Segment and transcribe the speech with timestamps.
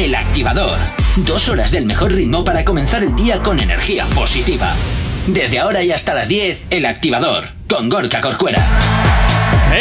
[0.00, 0.78] El Activador.
[1.26, 4.74] Dos horas del mejor ritmo para comenzar el día con energía positiva.
[5.26, 8.66] Desde ahora y hasta las 10, El Activador, con Gorka Corcuera.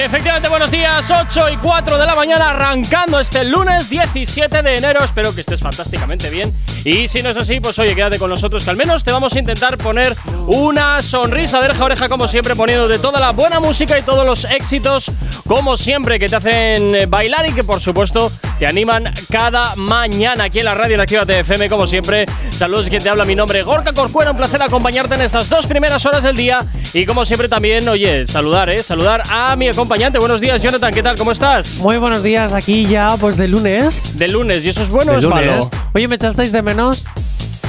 [0.01, 5.03] Efectivamente, buenos días, 8 y 4 de la mañana, arrancando este lunes 17 de enero.
[5.03, 6.55] Espero que estés fantásticamente bien.
[6.85, 9.35] Y si no es así, pues oye, quédate con nosotros, que al menos te vamos
[9.35, 10.15] a intentar poner
[10.47, 14.25] una sonrisa de oreja a oreja, como siempre, poniéndote toda la buena música y todos
[14.25, 15.11] los éxitos,
[15.45, 20.45] como siempre, que te hacen eh, bailar y que, por supuesto, te animan cada mañana
[20.45, 22.25] aquí en la radio en Activa TFM, como siempre.
[22.51, 24.31] Saludos, quien te habla, mi nombre, Gorka Corcuera.
[24.31, 26.61] Un placer acompañarte en estas dos primeras horas del día.
[26.93, 28.81] Y como siempre, también, oye, saludar, ¿eh?
[28.81, 30.19] Saludar a mi acompañante.
[30.19, 31.17] Buenos días, Jonathan, ¿qué tal?
[31.17, 31.79] ¿Cómo estás?
[31.81, 34.19] Muy buenos días, aquí ya pues de lunes.
[34.19, 35.51] De lunes, ¿y eso es bueno o De es lunes.
[35.51, 35.69] malo?
[35.95, 37.07] Oye, ¿me echasteis de menos?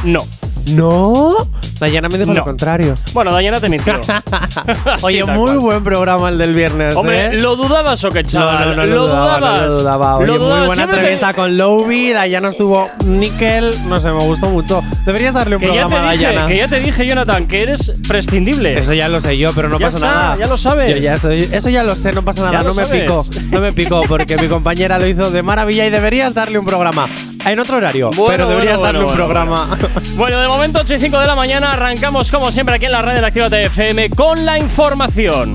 [0.04, 0.26] No.
[0.76, 1.34] No.
[1.78, 2.40] Dayana me dijo No.
[2.40, 2.94] lo contrario.
[3.14, 3.94] Bueno, Dayana te mintió.
[5.02, 5.58] Oye, tal muy cual.
[5.60, 7.32] buen programa el del viernes, Hombre, ¿eh?
[7.40, 8.76] ¿lo dudabas o qué, no, chaval?
[8.76, 9.62] no, no, lo dudaba, no dudabas.
[9.62, 10.16] lo dudaba.
[10.16, 10.66] Oye, Lo muy dudabas.
[10.66, 14.82] buena Siempre te- entrevista con Lowby, Dayana estuvo níquel, no sé, me gustó mucho.
[15.06, 16.46] Deberías darle un Que ya, programa a dije, Dayana.
[16.48, 18.78] que ya te dije, Jonathan, que eres prescindible.
[18.78, 20.36] Eso ya lo sé yo, pero no Ya pasa está, nada.
[20.36, 20.94] ya lo sabes.
[20.96, 22.62] Yo ya soy- eso ya lo sé, no pasa Ya nada.
[22.64, 23.02] lo No me sabes.
[23.02, 26.66] pico, no me pico, porque mi compañera lo hizo de maravilla y deberías darle un
[26.66, 27.08] programa.
[27.44, 29.78] En otro horario, Bueno, pero deberías bueno, darle bueno, un programa.
[30.16, 33.02] Bueno, de momento 8 y 5 de la mañana arrancamos como siempre aquí en la
[33.02, 35.54] red de Activa TFM con la información.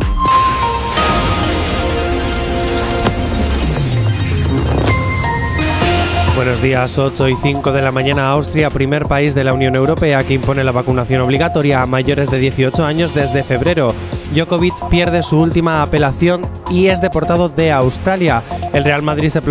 [6.36, 8.30] Buenos días, 8 y 5 de la mañana.
[8.30, 12.40] Austria, primer país de la Unión Europea que impone la vacunación obligatoria a mayores de
[12.40, 13.96] 18 años desde febrero.
[14.34, 18.44] Djokovic pierde su última apelación y es deportado de Australia.
[18.74, 19.42] El Real Madrid se,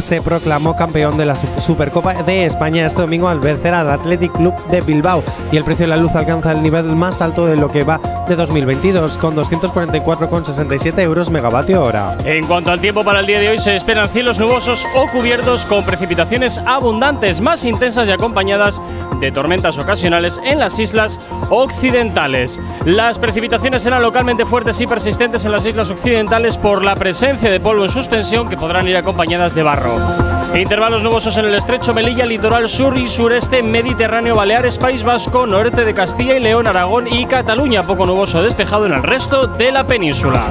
[0.00, 4.32] se proclamó campeón de la Su- Supercopa de España este domingo al vencer al Athletic
[4.32, 5.22] Club de Bilbao.
[5.50, 8.00] Y el precio de la luz alcanza el nivel más alto de lo que va
[8.32, 12.16] de 2022, con 244,67 euros megavatio hora.
[12.24, 15.66] En cuanto al tiempo para el día de hoy, se esperan cielos nubosos o cubiertos
[15.66, 18.82] con precipitaciones abundantes, más intensas y acompañadas
[19.20, 22.58] de tormentas ocasionales en las islas occidentales.
[22.86, 27.60] Las precipitaciones serán localmente fuertes y persistentes en las islas occidentales por la presencia de
[27.60, 30.31] polvo en suspensión que podrán ir acompañadas de barro.
[30.54, 35.82] Intervalos nubosos en el estrecho Melilla, litoral sur y sureste, Mediterráneo, Baleares, País Vasco, norte
[35.82, 37.86] de Castilla y León, Aragón y Cataluña.
[37.86, 40.50] Poco nuboso despejado en el resto de la península.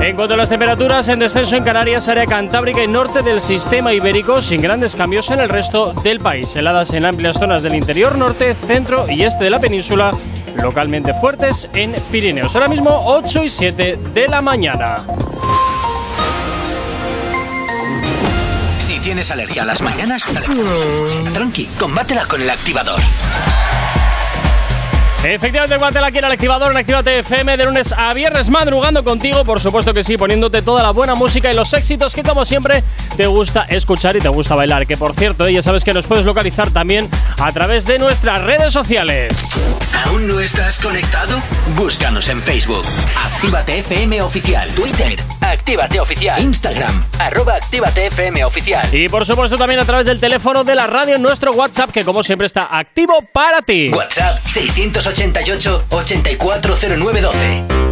[0.00, 3.92] En cuanto a las temperaturas, en descenso en Canarias, área cantábrica y norte del sistema
[3.92, 6.56] ibérico, sin grandes cambios en el resto del país.
[6.56, 10.10] Heladas en amplias zonas del interior norte, centro y este de la península,
[10.56, 12.56] localmente fuertes en Pirineos.
[12.56, 14.96] Ahora mismo 8 y 7 de la mañana.
[19.02, 20.24] Tienes alergia a las mañanas,
[21.34, 23.00] tranqui, combátela con El Activador.
[25.24, 29.44] Efectivamente, guátela aquí en el activador en Actívate FM de lunes a viernes madrugando contigo,
[29.44, 32.82] por supuesto que sí, poniéndote toda la buena música y los éxitos que como siempre
[33.16, 34.84] te gusta escuchar y te gusta bailar.
[34.84, 38.72] Que por cierto, ya sabes que nos puedes localizar también a través de nuestras redes
[38.72, 39.56] sociales.
[40.06, 41.40] ¿Aún no estás conectado?
[41.76, 42.84] Búscanos en Facebook.
[43.16, 44.68] Actívate FM Oficial.
[44.70, 45.20] Twitter.
[45.40, 46.42] Actívate Oficial.
[46.42, 47.04] Instagram.
[47.20, 48.92] Arroba Actívate FM Oficial.
[48.92, 52.04] Y por supuesto también a través del teléfono de la radio en nuestro WhatsApp, que
[52.04, 53.90] como siempre está activo para ti.
[53.94, 54.40] WhatsApp
[55.12, 57.91] 688-840912.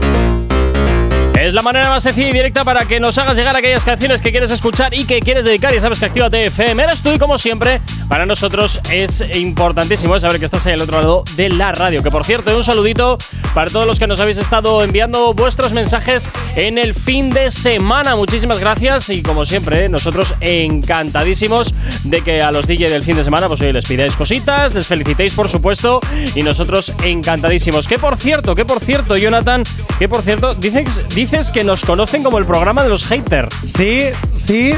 [1.41, 4.31] Es la manera más sencilla y directa para que nos hagas llegar aquellas canciones que
[4.31, 5.75] quieres escuchar y que quieres dedicar.
[5.75, 10.39] Y sabes que Actívate FM eres tú y como siempre, para nosotros es importantísimo saber
[10.39, 12.03] que estás ahí al otro lado de la radio.
[12.03, 13.17] Que por cierto, un saludito
[13.55, 18.17] para todos los que nos habéis estado enviando vuestros mensajes en el fin de semana.
[18.17, 21.75] Muchísimas gracias y como siempre, nosotros encantadísimos
[22.05, 25.33] de que a los DJ del fin de semana pues les pidáis cositas, les felicitéis
[25.33, 26.01] por supuesto
[26.35, 27.89] y nosotros encantadísimos.
[27.89, 29.63] Que por cierto, que por cierto, Jonathan,
[29.99, 33.55] que por cierto, dices, dices que nos conocen como el programa de los haters.
[33.65, 34.73] Sí, sí.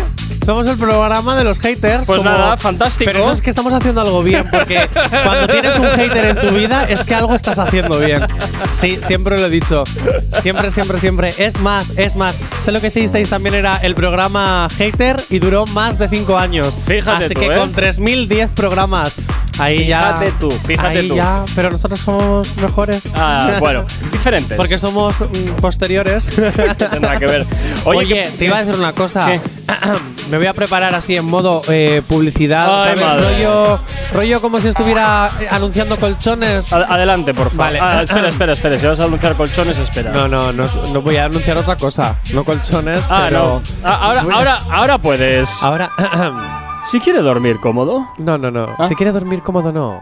[0.44, 2.06] Somos el programa de los haters.
[2.06, 3.10] Pues nada, fantástico.
[3.10, 4.88] Pero eso es que estamos haciendo algo bien, porque
[5.24, 8.26] cuando tienes un hater en tu vida es que algo estás haciendo bien.
[8.74, 9.84] Sí, siempre lo he dicho.
[10.42, 11.34] Siempre, siempre, siempre.
[11.38, 12.36] Es más, es más.
[12.60, 16.76] Sé lo que hicisteis también era el programa hater y duró más de 5 años.
[16.86, 17.56] Fíjate Así tú, que ¿eh?
[17.56, 19.14] con 3010 programas.
[19.58, 20.00] Ahí ya.
[20.00, 21.16] Fíjate tú, fíjate ahí tú.
[21.16, 21.44] ya.
[21.54, 23.02] Pero nosotros somos mejores.
[23.14, 24.56] Ah, bueno, diferentes.
[24.56, 26.26] Porque somos mm, posteriores.
[26.90, 27.46] tendrá que ver.
[27.84, 29.26] Oye, Oye, te iba a decir una cosa.
[29.26, 29.40] ¿Qué?
[30.30, 33.22] Me voy a preparar así en modo eh, publicidad, Ay, ¿sabes?
[33.22, 33.80] Rollo,
[34.12, 36.72] rollo como si estuviera eh, anunciando colchones.
[36.72, 37.56] Ad- Adelante, por favor.
[37.56, 37.80] Vale.
[37.80, 38.78] Ah, espera, espera, espera.
[38.78, 40.12] Si vas a anunciar colchones, espera.
[40.12, 42.16] No, no, no, no voy a anunciar otra cosa.
[42.32, 43.38] No colchones, ah, pero.
[43.38, 43.62] no.
[43.84, 45.62] Ah, ahora, a- ahora, ahora puedes.
[45.62, 45.90] Ahora.
[46.84, 48.06] Si quiere dormir cómodo.
[48.18, 48.74] no, no, no.
[48.78, 48.86] Ah.
[48.88, 50.00] Si quiere dormir cómodo, no.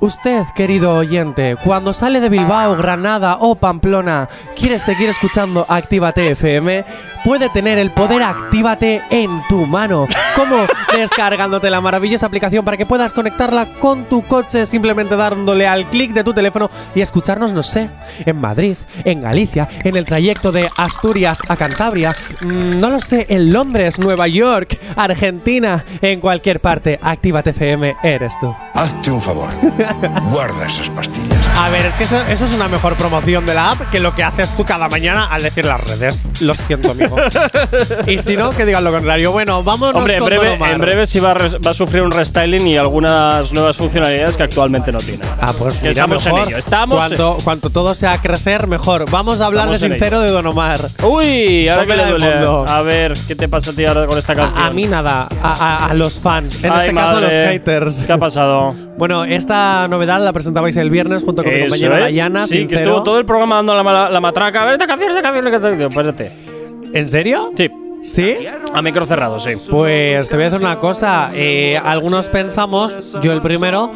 [0.00, 6.84] Usted, querido oyente, cuando sale de Bilbao, Granada o Pamplona, quiere seguir escuchando Actívate FM,
[7.24, 10.06] puede tener el poder Actívate en tu mano.
[10.36, 10.66] ¿Cómo?
[10.96, 16.12] Descargándote la maravillosa aplicación para que puedas conectarla con tu coche simplemente dándole al clic
[16.12, 17.88] de tu teléfono y escucharnos, no sé,
[18.24, 23.26] en Madrid, en Galicia, en el trayecto de Asturias a Cantabria, mm, no lo sé,
[23.28, 26.98] en Londres, Nueva York, Argentina, en cualquier parte.
[27.02, 28.54] Actívate FM, eres tú.
[28.74, 29.48] Hazte un favor.
[30.30, 31.58] Guarda esas pastillas.
[31.58, 34.14] A ver, es que eso, eso es una mejor promoción de la app que lo
[34.14, 36.22] que haces tú cada mañana al decir las redes.
[36.40, 36.94] Lo siento,
[38.06, 39.32] y si no, que digan lo contrario.
[39.32, 42.66] Bueno, vamos Hombre, en breve, en breve sí va a, va a sufrir un restyling
[42.66, 45.24] y algunas nuevas funcionalidades que actualmente no tiene.
[45.40, 46.48] Ah, pues Que mira, estamos en mejor.
[46.48, 49.10] ello, estamos cuanto, cuanto todo sea crecer, mejor.
[49.10, 50.80] Vamos a hablar de en sincero de Don Omar.
[51.02, 52.32] Uy, ahora que le duele.
[52.32, 52.64] fondo.
[52.68, 54.62] A ver, ¿qué te pasa a ti ahora con esta canción?
[54.62, 56.62] A, a mí nada, a, a- los fans.
[56.64, 57.48] En Ay, este caso, a los madre.
[57.52, 58.04] haters.
[58.06, 58.74] ¿Qué ha pasado?
[58.92, 62.02] Bueno, esta novedad la presentabais el viernes junto con mi Eso compañera es.
[62.14, 62.46] Dayana.
[62.46, 62.80] Sí, que Sincero.
[62.90, 64.62] estuvo todo el programa dando la, la- la matraca.
[64.62, 65.90] A ver, esta canción, esta canción, esta canción.
[65.90, 66.51] Espérate.
[66.92, 67.50] ¿En serio?
[67.56, 67.70] Sí,
[68.02, 68.34] ¿Sí?
[68.74, 69.52] a micro cerrado, sí.
[69.70, 71.30] Pues te voy a decir una cosa.
[71.34, 73.90] eh, algunos pensamos, yo el primero,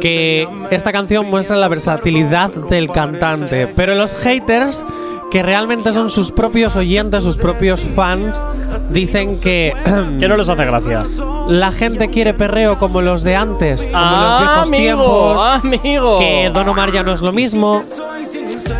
[0.00, 3.66] que esta canción muestra la versatilidad del cantante.
[3.66, 4.84] Pero los haters,
[5.30, 8.46] que realmente son sus propios oyentes, sus propios fans,
[8.90, 9.74] dicen que
[10.18, 11.04] Que no les hace gracia.
[11.48, 15.82] la gente quiere perreo como los de antes, como Ah, los viejos amigo, tiempos.
[15.82, 16.18] amigo.
[16.18, 17.82] Que Don Omar ya no es lo mismo,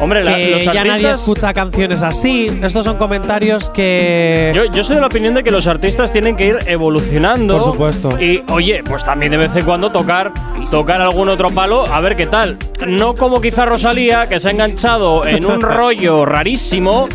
[0.01, 1.21] Hombre, la- que los ya nadie artistas.
[1.21, 2.47] escucha canciones así.
[2.63, 4.53] Estos son comentarios que.
[4.55, 7.59] Yo, yo soy de la opinión de que los artistas tienen que ir evolucionando.
[7.59, 8.21] Por supuesto.
[8.23, 10.33] Y oye, pues también de vez en cuando tocar,
[10.71, 12.57] tocar algún otro palo, a ver qué tal.
[12.87, 17.09] No como quizá Rosalía, que se ha enganchado en un rollo rarísimo,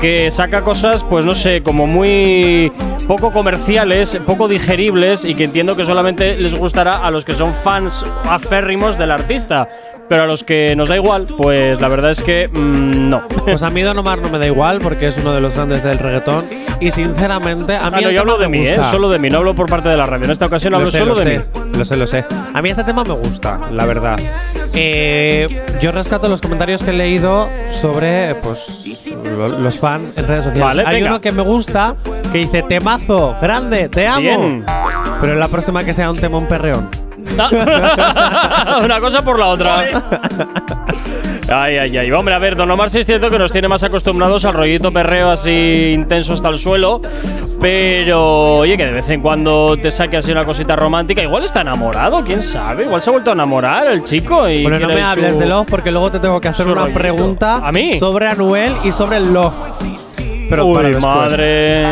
[0.00, 2.72] que saca cosas, pues no sé, como muy
[3.06, 7.52] poco comerciales, poco digeribles y que entiendo que solamente les gustará a los que son
[7.52, 9.68] fans aférrimos del artista.
[10.10, 13.22] Pero a los que nos da igual, pues la verdad es que mm, no.
[13.44, 15.82] Pues a mí Don Omar no me da igual porque es uno de los grandes
[15.82, 16.44] del reggaetón.
[16.80, 17.96] Y sinceramente, a mí.
[17.98, 18.78] Ah, no, yo hablo de mí, ¿eh?
[18.90, 20.24] Solo de mí, no hablo por parte de la radio.
[20.26, 21.44] En esta ocasión Lo hablo sé, solo lo de sé, mí.
[21.78, 22.24] lo sé, lo sé.
[22.52, 24.18] A mí este tema me gusta, la verdad.
[24.74, 25.46] Eh,
[25.80, 28.84] yo rescato los comentarios que he leído sobre pues,
[29.24, 30.64] lo- los fans en redes sociales.
[30.76, 31.10] Vale, Hay venga.
[31.10, 31.94] uno que me gusta
[32.32, 34.20] que dice: Temazo, grande, te amo.
[34.20, 34.64] Bien.
[35.20, 36.88] Pero la próxima que sea un tema, un perreón.
[38.84, 39.84] Una cosa por la otra.
[41.52, 42.12] Ay, ay, ay.
[42.12, 44.92] Hombre, a ver, Don Omar sí es cierto que nos tiene más acostumbrados al rollito
[44.92, 47.00] perreo así intenso hasta el suelo.
[47.60, 51.22] Pero, oye, que de vez en cuando te saque así una cosita romántica.
[51.22, 52.84] Igual está enamorado, quién sabe.
[52.84, 54.48] Igual se ha vuelto a enamorar el chico.
[54.48, 56.98] Y Bueno, no me hables de Love porque luego te tengo que hacer una rollito.
[57.00, 57.98] pregunta ¿A mí?
[57.98, 59.54] sobre Anuel y sobre el Love.
[60.48, 61.84] Pero Uy, para madre.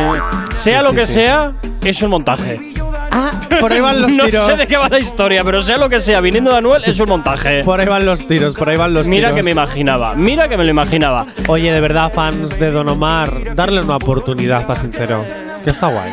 [0.55, 1.13] Sea Sí, lo sí, que sí.
[1.15, 1.53] sea,
[1.85, 2.61] es un montaje.
[3.11, 4.47] Ah, por ahí van los no tiros.
[4.47, 6.99] sé de qué va la historia, pero sea lo que sea, viniendo de Anuel, es
[7.01, 7.65] un montaje.
[7.65, 9.37] Por ahí van los tiros, por ahí van los Mira tiros.
[9.37, 11.27] que me imaginaba, mira que me lo imaginaba.
[11.49, 15.25] Oye, de verdad, fans de Don Omar, darle una oportunidad a Sincero.
[15.65, 16.13] Que está guay.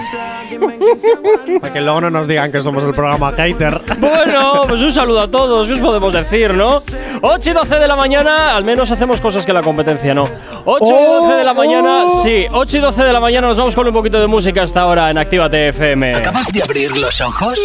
[1.62, 3.81] Para que luego no nos digan que somos el programa hater.
[3.98, 6.81] Bueno, pues un saludo a todos, ¿qué os podemos decir, no?
[7.22, 10.28] 8 y 12 de la mañana, al menos hacemos cosas que la competencia no.
[10.66, 13.75] 8 y 12 de la mañana, sí, 8 y 12 de la mañana nos vamos
[13.75, 16.16] con un poquito de música hasta ahora en Actívate FM.
[16.16, 17.60] ¿Acabas de abrir los ojos?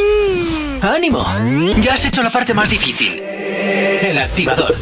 [0.83, 1.25] ¡Ánimo!
[1.81, 3.21] Ya has hecho la parte más difícil.
[3.23, 4.75] El activador.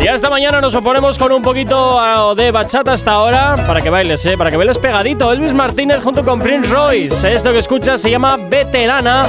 [0.00, 3.90] Y esta mañana nos oponemos con un poquito ah, de bachata hasta ahora, para que
[3.90, 4.38] bailes, ¿eh?
[4.38, 5.32] Para que bailes pegadito.
[5.32, 7.32] Elvis Martínez junto con Prince Royce.
[7.32, 9.22] Esto que escuchas se llama Veterana.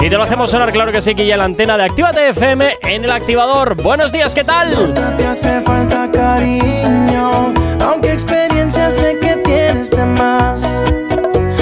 [0.00, 2.76] Y te lo hacemos sonar, claro que sí, que ya la antena de Actívate FM
[2.82, 3.74] en el activador.
[3.82, 4.92] Buenos días, ¿qué tal?
[4.92, 10.60] te hace falta cariño, aunque experiencia sé que tienes de más.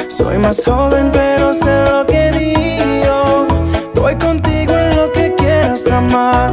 [0.08, 3.46] Soy más joven, pero sé lo que digo.
[3.94, 6.52] Voy contigo en lo que quieras tramar.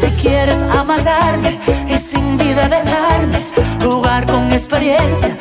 [0.00, 3.38] Si quieres amagarme y sin vida dejarme
[3.82, 5.36] Jugar con experiencia,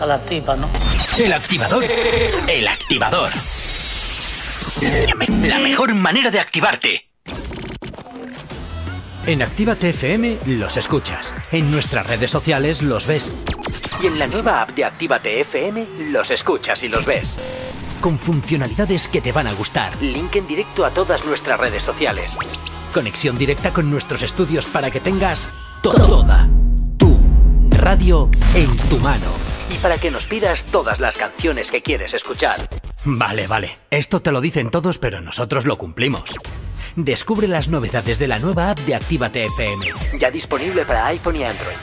[0.00, 0.68] a la tipa, ¿no?
[1.18, 1.84] El activador.
[2.48, 3.30] El activador.
[5.42, 7.10] La mejor manera de activarte.
[9.26, 11.32] En Actívate FM los escuchas.
[11.52, 13.30] En nuestras redes sociales los ves.
[14.02, 17.38] Y en la nueva app de Actívate FM los escuchas y los ves.
[18.00, 19.92] Con funcionalidades que te van a gustar.
[20.02, 22.36] Link en directo a todas nuestras redes sociales.
[22.92, 25.50] Conexión directa con nuestros estudios para que tengas
[25.82, 26.48] toda
[26.98, 27.18] tu
[27.70, 29.43] radio en tu mano
[29.84, 32.56] para que nos pidas todas las canciones que quieres escuchar.
[33.04, 33.80] Vale, vale.
[33.90, 36.36] Esto te lo dicen todos, pero nosotros lo cumplimos.
[36.96, 39.84] Descubre las novedades de la nueva app de Actívate FM,
[40.18, 41.76] ya disponible para iPhone y Android.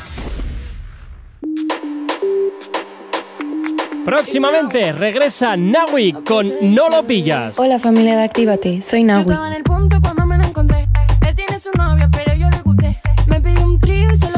[4.03, 7.59] Próximamente regresa Nawi con No lo pillas.
[7.59, 9.31] Hola familia de Actívate, soy Nawi.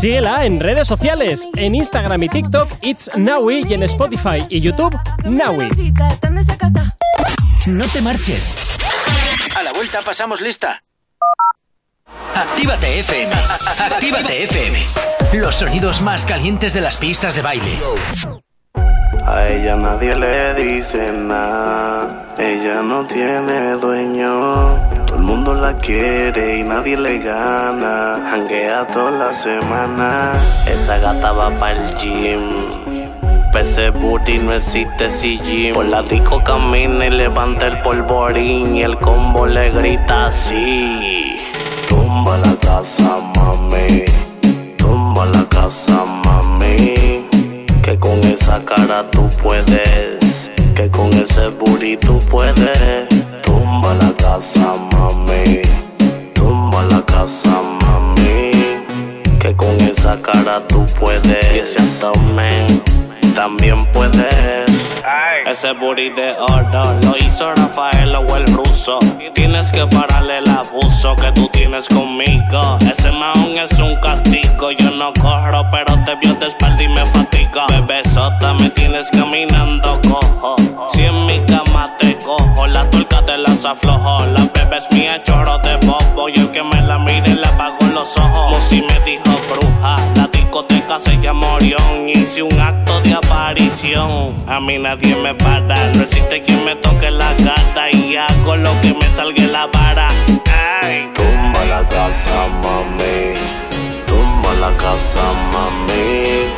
[0.04, 4.94] Síguela en redes sociales, en Instagram y TikTok, It's Naui y en Spotify y YouTube,
[5.24, 5.70] Naui.
[7.68, 8.54] No te marches.
[9.56, 10.84] A la vuelta pasamos lista.
[12.36, 13.34] Actívate FM.
[13.80, 14.78] Actívate FM.
[15.36, 17.80] Los sonidos más calientes de las pistas de baile.
[19.26, 22.36] A ella nadie le dice nada.
[22.38, 24.93] Ella no tiene dueño
[25.24, 28.30] el mundo la quiere y nadie le gana.
[28.30, 30.34] Hanguea toda la semana.
[30.68, 32.42] Esa gata va para el gym.
[33.54, 35.76] Pese booty no existe si gym.
[35.76, 38.76] Por la disco camina y levanta el polvorín.
[38.76, 41.38] Y el combo le grita así.
[41.88, 44.04] Tumba la casa, mami.
[44.78, 46.96] Tumba la casa, mami.
[47.82, 50.52] Que con esa cara tú puedes.
[50.76, 53.08] Que con ese booty tú puedes
[53.44, 55.62] Tumba la casa, mami.
[56.34, 57.50] Tumba la casa,
[57.82, 58.52] mami.
[59.40, 61.56] Que con esa cara tú puedes.
[61.56, 62.82] Y ese abdomen
[63.36, 64.94] también puedes.
[65.46, 69.00] Ese booty de oro lo hizo Rafael o el ruso.
[69.34, 72.78] Tienes que pararle el abuso que tú tienes conmigo.
[72.92, 74.72] Ese maón es un castigo.
[74.72, 77.66] Yo no corro, pero te vio de espalda y me fatiga.
[77.68, 80.56] Bebesota, me tienes caminando cojo.
[80.90, 82.90] Si en mi cama te cojo, la
[83.26, 84.26] te las aflojo.
[84.28, 86.30] La bebé es mía, chorro de bobo.
[86.30, 88.64] Y el que me la mire le apago los ojos.
[88.64, 92.10] si me dijo bruja, la discoteca se llama Orión.
[92.10, 94.34] Hice un acto de aparición.
[94.48, 95.92] A mí nadie me para.
[95.94, 97.92] No existe quien me toque la gata.
[97.92, 100.10] Y hago lo que me salga la vara.
[100.82, 101.10] Ay.
[101.14, 103.36] Tumba la casa, mami.
[104.08, 106.50] Tumba la casa, mami.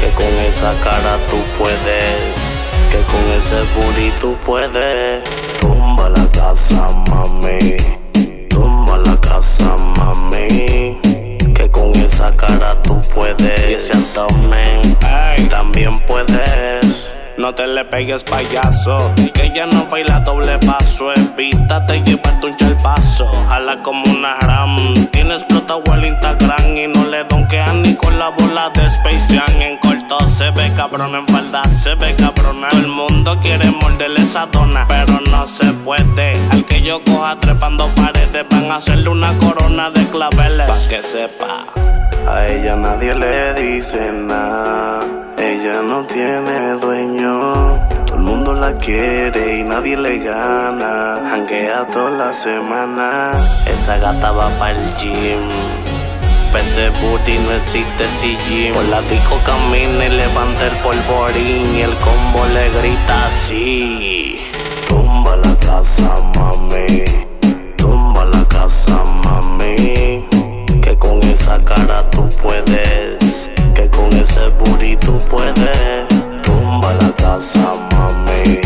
[0.00, 2.66] Que con esa cara tú puedes.
[2.90, 5.49] Que con ese booty tú puedes.
[6.00, 7.76] Tumba la casa, mami.
[8.48, 10.96] Tumba la casa, mami.
[11.54, 13.68] Que con esa cara tú puedes.
[13.68, 14.96] Y ese abdomen
[15.50, 17.12] también puedes.
[17.36, 21.12] No te le pegues payaso, que ella no baila doble paso.
[21.12, 25.06] Evítate llevarte un chalpazo, jala como una ram.
[25.08, 29.60] Tiene explotado el Instagram y no le donkean ni con la bola de Space Jam.
[29.60, 29.76] En
[30.18, 32.70] se ve cabrón, en falda se ve cabrona.
[32.70, 36.36] Todo el mundo quiere morderle esa dona, pero no se puede.
[36.50, 40.66] Al que yo coja trepando paredes, van a hacerle una corona de claveles.
[40.66, 41.66] Pa' que sepa.
[42.26, 45.04] A ella nadie le dice nada.
[45.38, 47.88] Ella no tiene dueño.
[48.06, 51.32] Todo el mundo la quiere y nadie le gana.
[51.32, 53.32] Hanguea toda la semana.
[53.66, 55.79] Esa gata va para el gym.
[56.58, 58.72] Ese booty no existe CG.
[58.72, 61.76] Por la disco camina y levanta el polvorín.
[61.76, 64.40] Y el combo le grita así.
[64.88, 67.04] Tumba la casa, mami.
[67.76, 70.24] Tumba la casa, mami.
[70.82, 73.50] Que con esa cara tú puedes.
[73.74, 76.08] Que con ese booty tú puedes.
[76.42, 78.60] Tumba la casa, mami.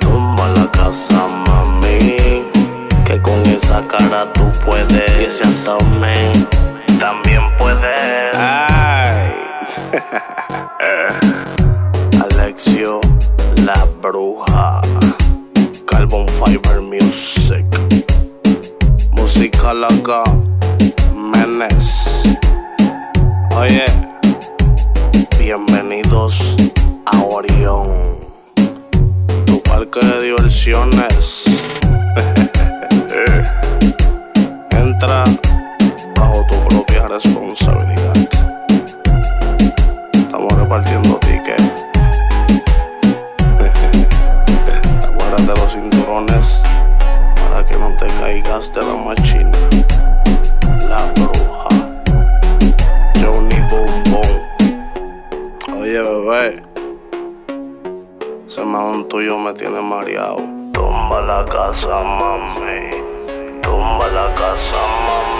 [0.00, 2.44] Tumba la casa, mami.
[3.04, 5.20] Que con esa cara tú puedes.
[5.20, 6.46] Y ese abdomen
[6.98, 8.34] también puedes.
[8.34, 9.32] Ay.
[12.24, 13.00] Alexio,
[13.64, 14.80] la bruja.
[15.86, 17.66] Carbon Fiber Music.
[19.12, 20.22] Música loca.
[21.14, 22.36] Menes.
[23.56, 23.84] Oye.
[25.38, 26.56] Bienvenidos
[27.06, 28.16] a Orión.
[29.46, 31.44] Tu parque de diversiones.
[34.70, 35.24] Entra
[36.16, 36.54] bajo tu
[37.16, 38.12] responsabilidad.
[40.12, 41.72] Estamos repartiendo tickets.
[45.02, 46.62] Aguárdate los cinturones
[47.48, 49.58] para que no te caigas de la machina.
[50.90, 51.68] La bruja.
[53.18, 54.02] Johnny Boom.
[55.80, 56.62] Oye, bebé.
[58.46, 60.42] Ese mahón tuyo me tiene mareado.
[60.72, 62.90] Tumba la casa, mami.
[63.62, 65.35] Tumba la casa, mami.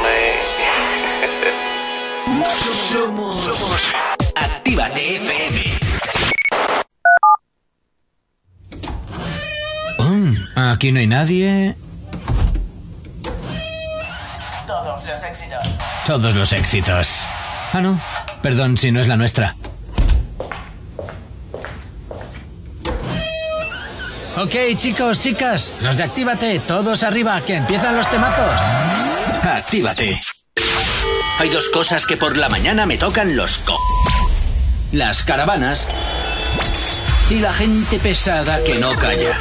[2.45, 3.49] Somos
[4.35, 5.65] Actívate FM.
[9.99, 11.77] Mm, aquí no hay nadie.
[14.67, 15.67] Todos los éxitos.
[16.07, 17.27] Todos los éxitos.
[17.73, 17.99] Ah, no.
[18.43, 19.57] Perdón si no es la nuestra.
[24.37, 28.61] Ok, chicos, chicas, los de Actívate, todos arriba, que empiezan los temazos.
[29.43, 30.36] Actívate.
[31.39, 33.79] Hay dos cosas que por la mañana me tocan los co.
[34.91, 35.87] Las caravanas
[37.29, 39.39] y la gente pesada que no calla.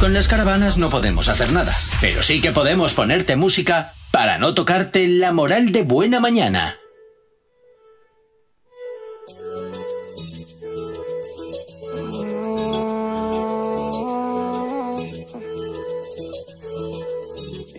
[0.00, 4.54] Con las caravanas no podemos hacer nada, pero sí que podemos ponerte música para no
[4.54, 6.78] tocarte la moral de buena mañana.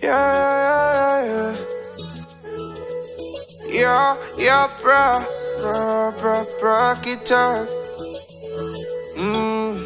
[0.02, 0.65] Yeah,
[3.86, 5.22] Yeah, yeah, bro,
[5.62, 7.68] bro, bro, bro, guitar.
[9.16, 9.78] Mm.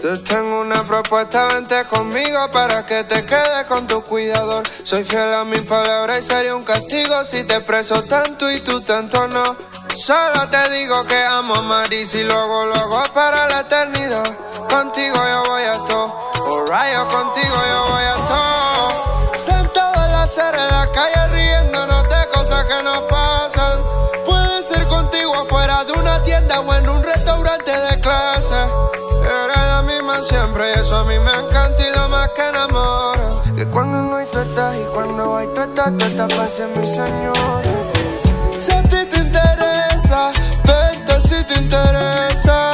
[0.00, 4.62] Te tengo una propuesta, vente conmigo para que te quedes con tu cuidador.
[4.84, 8.80] Soy fiel a mi palabra y sería un castigo si te preso tanto y tú
[8.82, 9.56] tanto no.
[9.88, 14.38] Solo te digo que amo a Maris y luego lo hago para la eternidad.
[32.34, 33.42] Que enamora.
[33.56, 36.68] Que cuando no hay tú estás y cuando hay tú estás, tú estás para ser
[36.76, 37.72] mi señora.
[38.58, 40.30] Si a ti te interesa,
[40.64, 42.71] vente si te interesa.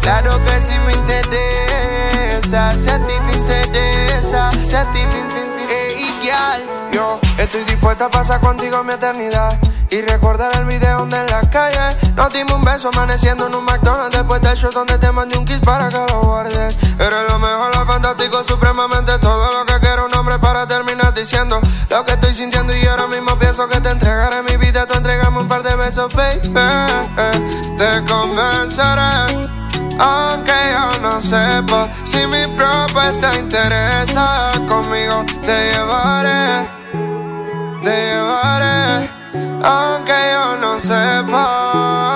[0.00, 2.74] Claro que si me interesa.
[2.76, 5.40] Si a ti te interesa, si a ti te interesa.
[6.22, 9.58] Girl, yo estoy dispuesta a pasar contigo mi eternidad.
[9.90, 13.64] Y recordar el video donde en la calle nos dimos un beso amaneciendo en un
[13.64, 16.78] McDonald's después del show donde te mandé un kiss para que lo guardes.
[16.96, 21.60] Eres lo mejor, lo fantástico, supremamente todo lo que quiero un hombre para terminar diciendo
[21.88, 25.40] lo que estoy sintiendo y ahora mismo pienso que te entregaré mi vida, tú entregame
[25.40, 26.52] un par de besos, baby.
[27.76, 29.59] Te convenceré.
[30.02, 36.66] Aunque yo no sepa si mi propuesta interesa conmigo, te llevaré,
[37.82, 39.10] te llevaré.
[39.62, 42.09] Aunque yo no sepa.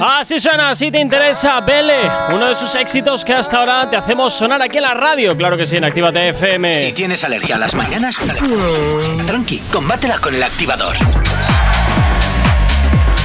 [0.00, 4.34] Así suena, si te interesa, Bele, uno de sus éxitos que hasta ahora te hacemos
[4.34, 5.36] sonar aquí en la radio.
[5.36, 6.74] Claro que sí, en Actívate FM.
[6.74, 8.16] Si tienes alergia a las mañanas,
[9.26, 10.96] tranqui, combátela con el activador.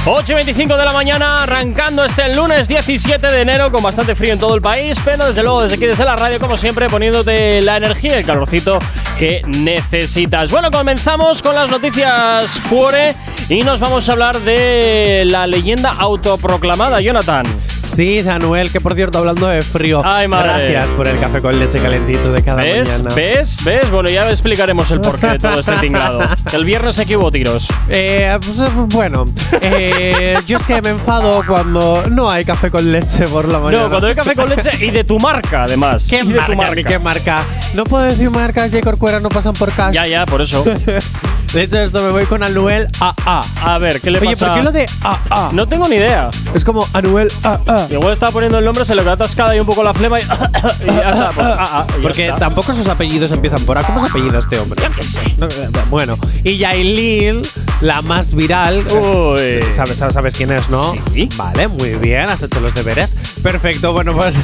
[0.06, 4.34] 8 y 25 de la mañana, arrancando este lunes 17 de enero con bastante frío
[4.34, 7.62] en todo el país, pero desde luego desde aquí, desde la radio, como siempre, poniéndote
[7.62, 8.78] la energía y el calorcito
[9.18, 10.50] que necesitas.
[10.50, 13.14] Bueno, comenzamos con las noticias Cuore
[13.48, 17.46] y nos vamos a hablar de la leyenda autoproclamada, Jonathan.
[17.94, 20.02] Sí, Anuel, que por cierto, hablando de frío.
[20.04, 20.72] Ay, madre.
[20.72, 22.88] Gracias por el café con leche calentito de cada ¿Ves?
[22.88, 23.14] mañana.
[23.14, 23.58] ¿Ves?
[23.64, 23.88] ¿Ves?
[23.88, 26.20] Bueno, ya explicaremos el porqué de todo este tinglado.
[26.52, 27.68] El viernes aquí hubo tiros.
[27.88, 29.26] Eh, pues, bueno,
[29.60, 33.84] eh, yo es que me enfado cuando no hay café con leche por la mañana.
[33.84, 36.08] No, cuando hay café con leche y de tu marca, además.
[36.10, 36.82] ¿Qué Y de tu marca?
[36.82, 37.44] ¿Qué marca?
[37.74, 38.82] No puedo decir marcas, J.
[38.82, 39.92] Corcuera no pasan por casa.
[39.92, 40.64] Ya, ya, por eso.
[41.54, 43.40] De hecho, esto me voy con Anuel AA.
[43.62, 44.46] A ver, ¿qué le Oye, pasa?
[44.46, 45.50] ¿por qué lo de AA?
[45.52, 46.28] No tengo ni idea.
[46.52, 47.86] Es como Anuel AA.
[47.92, 50.22] Igual estaba poniendo el nombre, se le quedó atascada ahí un poco la flema y,
[50.82, 51.30] y ya está.
[51.30, 52.38] Pues, y ya Porque está.
[52.40, 53.84] tampoco sus apellidos empiezan por A.
[53.84, 54.82] ¿Cómo se apellida este hombre?
[54.82, 55.22] Yo qué sé.
[55.38, 57.42] No, eh, Bueno, y Yailin,
[57.80, 58.84] la más viral.
[58.90, 59.62] Uy.
[59.74, 60.92] ¿Sabes, sabes, quién es, no?
[61.14, 61.28] Sí.
[61.36, 63.14] Vale, muy bien, has hecho los deberes.
[63.44, 64.34] Perfecto, bueno, pues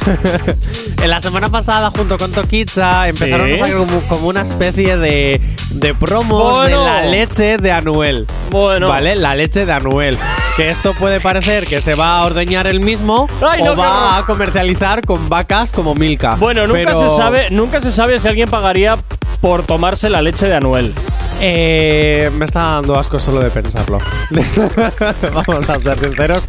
[1.02, 3.54] en la semana pasada, junto con Toquicha, empezaron Sí.
[3.54, 6.84] a sacar como, como una especie de, de promos Bueno.
[6.84, 8.26] de la leche de Anuel.
[8.50, 8.88] Bueno.
[8.88, 10.18] Vale, la leche de Anuel.
[10.56, 14.26] Que esto puede parecer que se va a ordeñar él mismo Ay, o va a
[14.26, 16.34] comercializar con vacas como Milka.
[16.34, 18.98] Bueno, nunca Pero- se sabe, nunca se sabe si alguien pagaría
[19.40, 20.94] por tomarse la leche de Anuel.
[21.42, 23.98] Eh, me está dando asco solo de pensarlo.
[25.32, 26.46] Vamos a ser sinceros.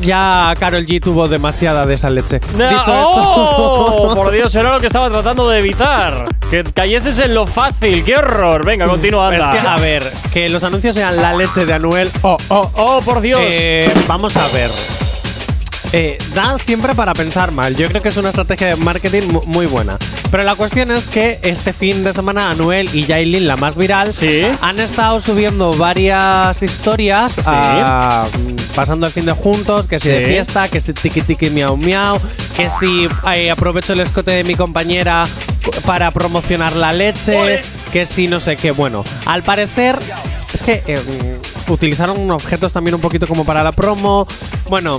[0.00, 2.40] Ya Carol G tuvo demasiada de esa leche.
[2.56, 4.06] Na- Dicho ¡Oh!
[4.08, 4.14] esto.
[4.22, 6.26] Por Dios, era lo que estaba tratando de evitar.
[6.50, 8.02] Que cayeses en lo fácil.
[8.02, 8.64] ¡Qué horror!
[8.64, 12.10] Venga, continúa, es que, a ver, que los anuncios sean la leche de Anuel.
[12.22, 13.40] Oh, oh, ¡Oh, por Dios!
[13.42, 14.70] Eh, vamos a ver.
[15.96, 17.76] Eh, da siempre para pensar mal.
[17.76, 19.96] Yo creo que es una estrategia de marketing mu- muy buena.
[20.28, 24.12] Pero la cuestión es que este fin de semana Anuel y Yailin, la más viral,
[24.12, 24.42] Sí.
[24.60, 28.26] han estado subiendo varias historias ah,
[28.74, 32.18] pasando el fin de juntos, que si de fiesta, que si tiki tiki miau miau,
[32.56, 35.22] que si eh, aprovecho el escote de mi compañera
[35.86, 37.62] para promocionar la leche, Ole.
[37.92, 38.72] que si no sé qué.
[38.72, 39.96] Bueno, al parecer
[40.52, 40.98] es que eh,
[41.68, 44.26] mm, utilizaron objetos también un poquito como para la promo.
[44.68, 44.98] Bueno,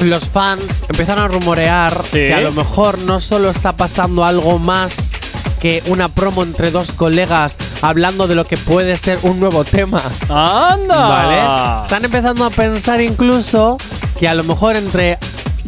[0.00, 2.18] los fans empezaron a rumorear Sí.
[2.18, 5.12] que a lo mejor no solo está pasando algo más
[5.60, 10.00] que una promo entre dos colegas hablando de lo que puede ser un nuevo tema.
[10.30, 11.06] ¡Anda!
[11.06, 11.82] ¿Vale?
[11.82, 13.76] Están empezando a pensar incluso
[14.18, 15.18] que a lo mejor entre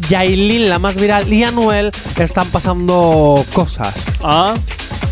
[0.09, 4.05] Yailin, la más viral, y Anuel están pasando cosas.
[4.23, 4.55] Ah,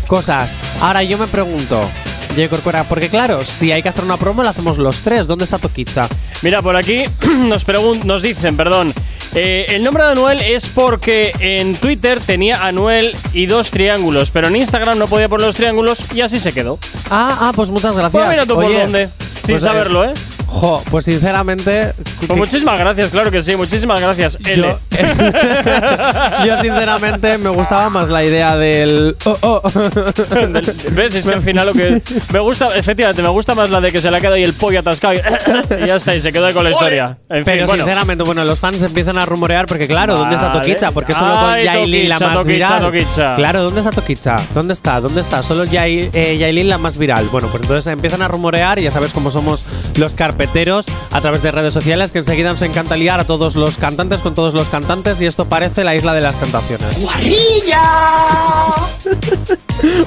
[0.08, 0.54] Cosas.
[0.82, 1.88] Ahora yo me pregunto,
[2.34, 2.48] J.
[2.48, 5.26] Corcuera, porque claro, si hay que hacer una promo, la hacemos los tres.
[5.26, 6.08] ¿Dónde está Toquicha?
[6.42, 7.04] mira, por aquí
[7.48, 7.64] nos,
[8.04, 8.92] nos dicen, perdón.
[9.34, 14.48] eh, el nombre de Anuel es porque en Twitter tenía Anuel y dos triángulos, pero
[14.48, 16.78] en Instagram no podía poner los triángulos y así se quedó.
[17.10, 18.12] Ah, ah, pues muchas gracias.
[18.12, 19.08] Pues mira tú por dónde.
[19.44, 20.14] Sin pues, eh, saberlo, ¿eh?
[20.52, 21.92] Jo, pues sinceramente.
[22.26, 24.38] Pues muchísimas gracias, claro que sí, muchísimas gracias.
[24.44, 24.60] L.
[24.60, 24.78] yo,
[26.46, 29.16] yo sinceramente me gustaba más la idea del.
[29.24, 29.70] Oh, oh.
[30.30, 31.14] Del- ¿Ves?
[31.14, 32.02] Es que al final lo que.
[32.32, 34.52] Me gusta, efectivamente, me gusta más la de que se le ha quedado ahí el
[34.52, 35.18] pollo atascado y,
[35.82, 37.16] y ya está, y se quedó ahí con la historia.
[37.30, 37.84] En Pero fin, bueno.
[37.84, 40.60] sinceramente, bueno, los fans empiezan a rumorear porque, claro, ¿dónde está Vale.
[40.60, 40.90] Toquicha?
[40.92, 42.80] Porque solo con Yailin la más Toquicha, viral.
[42.82, 43.36] Toquicha.
[43.36, 44.36] Claro, ¿dónde está Toquicha?
[44.54, 45.00] ¿Dónde está?
[45.00, 45.42] ¿Dónde está?
[45.42, 47.26] Solo eh, Yailin la más viral.
[47.32, 49.64] Bueno, pues entonces empiezan a rumorear y ya sabes cómo somos
[49.96, 53.76] los carpeteros a través de redes sociales que enseguida nos encanta liar a todos los
[53.76, 57.00] cantantes con todos los cantantes y esto parece la isla de las tentaciones.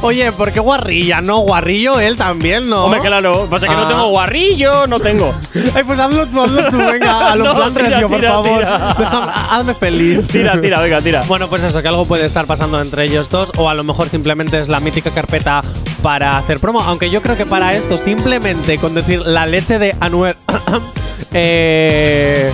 [0.02, 1.22] Oye, ¿por qué guarrilla?
[1.22, 2.86] No, guarrillo él también, ¿no?
[2.86, 3.88] Hombre, claro, pasa que no Ah.
[3.88, 5.34] tengo guarrillo, no tengo.
[5.76, 8.60] Ay, pues hazlo tú, hazlo tú, venga, a lo No, tira, por tira, favor.
[8.60, 8.96] tira.
[8.98, 10.28] Déjame- hazme feliz.
[10.28, 11.24] Tira, tira, venga, tira.
[11.28, 14.10] Bueno, pues eso, que algo puede estar pasando entre ellos dos, o a lo mejor
[14.10, 15.62] simplemente es la mítica carpeta
[16.06, 16.82] para hacer promo.
[16.82, 20.36] Aunque yo creo que para esto, simplemente con decir la leche de Anuel.
[21.34, 22.54] eh,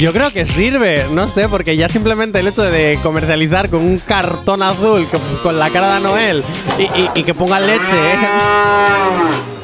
[0.00, 3.98] yo creo que sirve, no sé, porque ya simplemente el hecho de comercializar con un
[3.98, 5.06] cartón azul
[5.42, 6.44] con, la cara de Anuel
[6.78, 7.98] y, y- que ponga leche.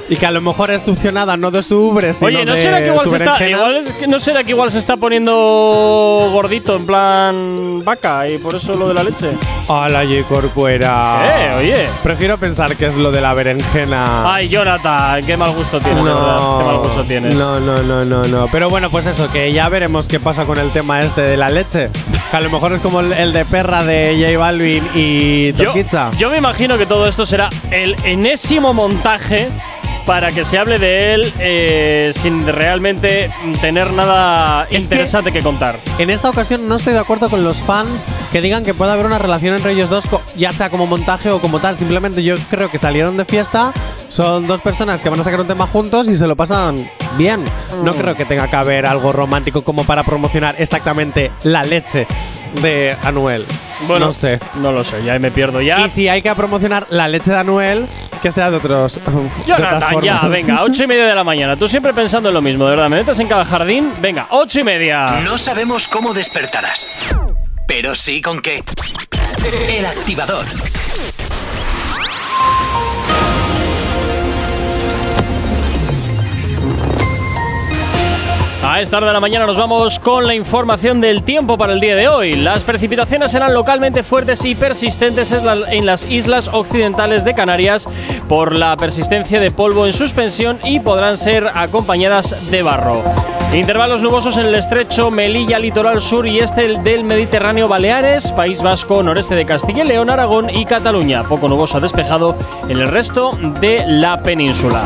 [0.08, 2.62] Y que a lo mejor es succionada no de su ubre, sino Oye, ¿no de
[2.62, 4.96] será, que igual su se está, igual es que- ¿no será que igual se está
[4.96, 9.30] poniendo gordito en plan vaca y por eso lo de la leche?
[9.68, 10.22] ¡Hala, J.
[10.28, 11.26] Corcuera!
[11.28, 11.88] Eh, oye.
[12.04, 14.32] Prefiero pensar que es lo de la berenjena.
[14.32, 16.58] Ay, Jonathan, qué mal gusto tienes, de verdad.
[16.60, 17.34] Qué mal gusto tienes.
[17.34, 18.46] No, no, no, no, no.
[18.52, 21.48] Pero bueno, pues eso, que ya veremos qué pasa con el tema este de la
[21.48, 21.90] leche.
[22.30, 25.64] Que a lo mejor es como el, el de perra de J Balvin y Yo,
[25.64, 26.10] Toquicha.
[26.18, 29.48] yo me imagino que todo esto será el enésimo montaje
[30.06, 33.28] para que se hable de él eh, sin realmente
[33.60, 35.76] tener nada Es interesante que, contar.
[35.98, 39.04] En esta ocasión no estoy de acuerdo con los fans que digan que puede haber
[39.06, 40.04] una relación entre ellos dos,
[40.36, 41.76] ya sea como montaje o como tal.
[41.76, 43.72] Simplemente yo creo que salieron de fiesta,
[44.08, 46.76] son dos personas que van a sacar un tema juntos y se lo pasan
[47.18, 47.44] bien.
[47.82, 47.96] No Mm.
[47.96, 52.06] creo que tenga que haber algo romántico como para promocionar exactamente la leche
[52.62, 53.44] de Anuel.
[53.86, 54.38] Bueno, no sé.
[54.56, 55.84] No lo sé, ya me pierdo ya.
[55.86, 57.86] Y si hay que promocionar la leche de Anuel,
[58.22, 58.94] que sea de otros.
[59.04, 60.30] de otras Jonathan, ya, formas.
[60.30, 61.56] venga, ocho y media de la mañana.
[61.56, 62.88] Tú siempre pensando en lo mismo, de verdad.
[62.88, 63.92] Me metes en cada jardín.
[64.00, 65.06] Venga, ocho y media.
[65.24, 67.14] No sabemos cómo despertarás,
[67.66, 68.60] pero sí con qué.
[69.68, 70.44] El activador.
[78.68, 81.78] A esta hora de la mañana nos vamos con la información del tiempo para el
[81.78, 82.32] día de hoy.
[82.34, 87.88] Las precipitaciones serán localmente fuertes y persistentes en la- en las islas occidentales de Canarias
[88.28, 93.02] por la persistencia de polvo en suspensión y podrán ser acompañadas de barro.
[93.52, 99.02] Intervalos nubosos en el estrecho Melilla, litoral sur y este del Mediterráneo Baleares, País Vasco,
[99.02, 101.22] noreste de Castilla y León, Aragón y Cataluña.
[101.24, 102.36] Poco nuboso despejado
[102.68, 104.84] en el resto de la península.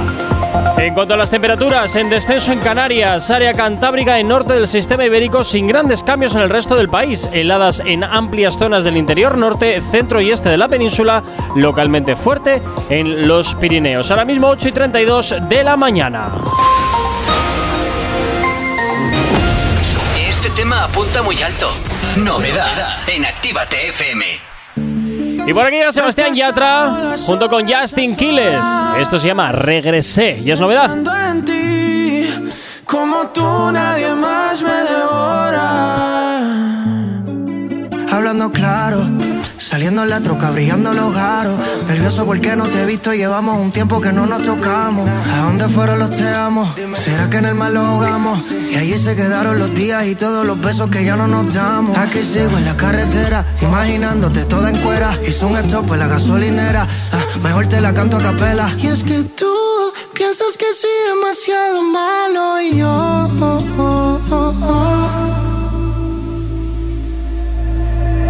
[0.78, 5.04] En cuanto a las temperaturas, en descenso en Canarias, área cantábrica y norte del sistema
[5.04, 9.36] ibérico sin grandes cambios en el resto del país, heladas en amplias zonas del interior
[9.36, 11.22] norte, centro y este de la península,
[11.54, 14.10] localmente fuerte en los Pirineos.
[14.10, 16.32] Ahora mismo 8 y 32 de la mañana.
[20.28, 21.70] Este tema apunta muy alto.
[22.16, 24.24] Novedad en Actívate FM.
[25.46, 28.66] Y por aquí llega Sebastián Yatra junto con Justin Quiles.
[28.98, 30.90] Esto se llama Regresé y es novedad.
[31.30, 32.28] En ti,
[32.84, 36.00] como tú nadie más me devora.
[38.10, 39.06] Hablando claro,
[39.60, 41.58] saliendo en la troca, brillando los garos.
[41.86, 45.08] Nervioso porque no te he visto, llevamos un tiempo que no nos tocamos.
[45.08, 46.74] ¿A dónde fueron los te amo?
[46.94, 48.40] ¿Será que en el mal lo ahogamos?
[48.70, 51.96] Y allí se quedaron los días y todos los besos que ya no nos damos.
[51.98, 55.18] Aquí sigo en la carretera, imaginándote toda en cuera.
[55.26, 58.74] Hice un stop en la gasolinera, ah, mejor te la canto a capela.
[58.78, 59.54] Y es que tú
[60.14, 63.28] piensas que soy demasiado malo y yo.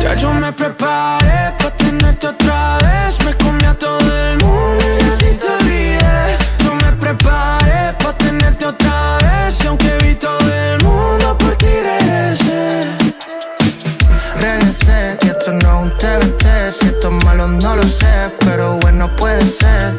[0.00, 3.22] Ya yo me preparé para tenerte otra vez.
[3.24, 6.36] Me comí a todo el mundo y así te olvidé.
[6.64, 9.62] Yo me preparé para tenerte otra vez.
[9.62, 13.10] Y aunque vi todo el mundo por ti regresé.
[14.40, 18.78] Regresé y esto no es un TBT Si esto es malo no lo sé, pero
[18.78, 19.94] bueno puede ser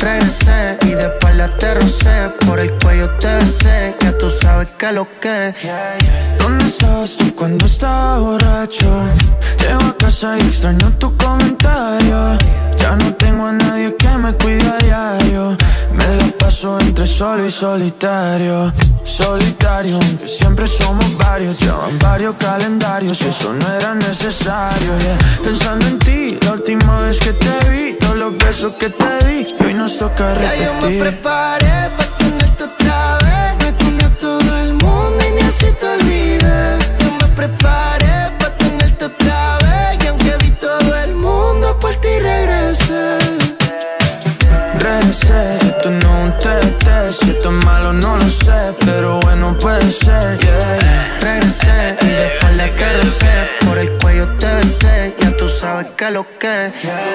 [0.00, 4.92] Regresé y de espalda te rocé Por el cuello te besé, ya tú sabes que
[4.92, 5.52] lo que
[6.38, 9.09] ¿Dónde estabas tú cuando estaba borracho?
[10.22, 12.36] Y extraño tu comentario.
[12.76, 15.56] Ya no tengo a nadie que me cuide a diario.
[15.94, 18.70] Me la paso entre solo y solitario.
[19.02, 21.58] Solitario, aunque siempre somos varios.
[21.58, 24.90] Llevan varios calendarios y eso no era necesario.
[24.98, 25.18] yeah.
[25.42, 29.56] Pensando en ti, la última vez que te vi, todos los besos que te di.
[29.64, 31.00] Hoy nos toca Ya yo me repetir.
[31.00, 31.90] preparé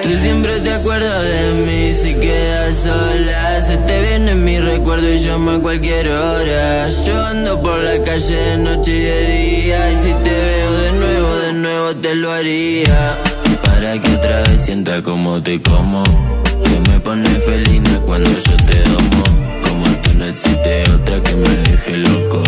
[0.04, 3.62] Tú siempre te acuerdas de mí si quedas sola.
[3.62, 6.88] Se te viene mi recuerdo y llamo a cualquier hora.
[6.88, 9.92] Yo ando por la calle de noche y de día.
[9.92, 13.18] Y si te veo de nuevo, de nuevo te lo haría.
[13.64, 16.04] Para que otra vez sienta como te como.
[16.64, 19.24] Que me pone felina cuando yo te domo.
[19.68, 22.44] Como tú no existe otra que me deje loco.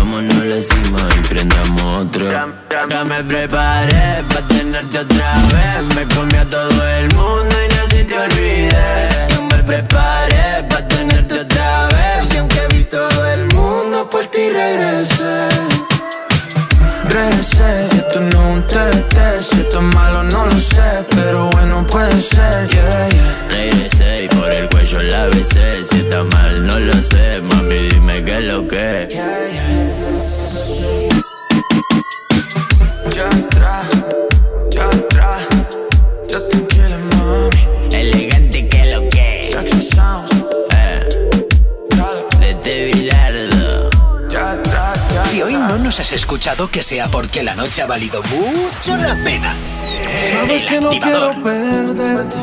[0.00, 2.24] Vámonos la cima y prendamos otro.
[2.30, 5.94] Ya me preparé para tenerte otra vez.
[5.94, 9.28] Me comí a todo el mundo y así te olvidé.
[9.28, 12.32] Yo me preparé para tenerte otra vez.
[12.32, 15.48] Y aunque vi todo el mundo, por ti regresé.
[17.04, 19.16] Regresé, esto no es un TBT.
[19.42, 21.04] Si esto es malo, no lo sé.
[21.10, 23.08] Pero bueno, puede ser, yeah.
[23.50, 25.84] Regresé y por el cuello la besé.
[25.84, 27.42] Si está mal, no lo sé.
[27.42, 29.08] Mami, dime qué es lo que.
[29.10, 29.69] Yeah.
[46.12, 49.54] Escuchado que sea porque la noche ha valido mucho la pena.
[50.30, 52.36] Sabes El que no quiero perderte.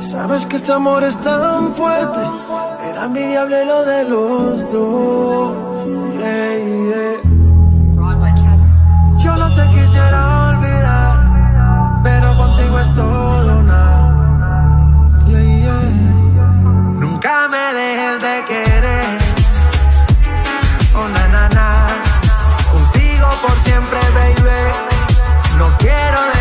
[0.00, 2.20] Sabes que este amor es tan fuerte.
[2.90, 5.86] Era envidiable lo de los dos.
[6.18, 7.16] Yeah, yeah.
[9.18, 14.48] Yo no te quisiera olvidar, pero contigo es todo nada.
[15.28, 15.80] Yeah.
[16.94, 19.25] Nunca me dejes de querer.
[23.76, 25.58] Siempre, baby.
[25.58, 26.35] No quiero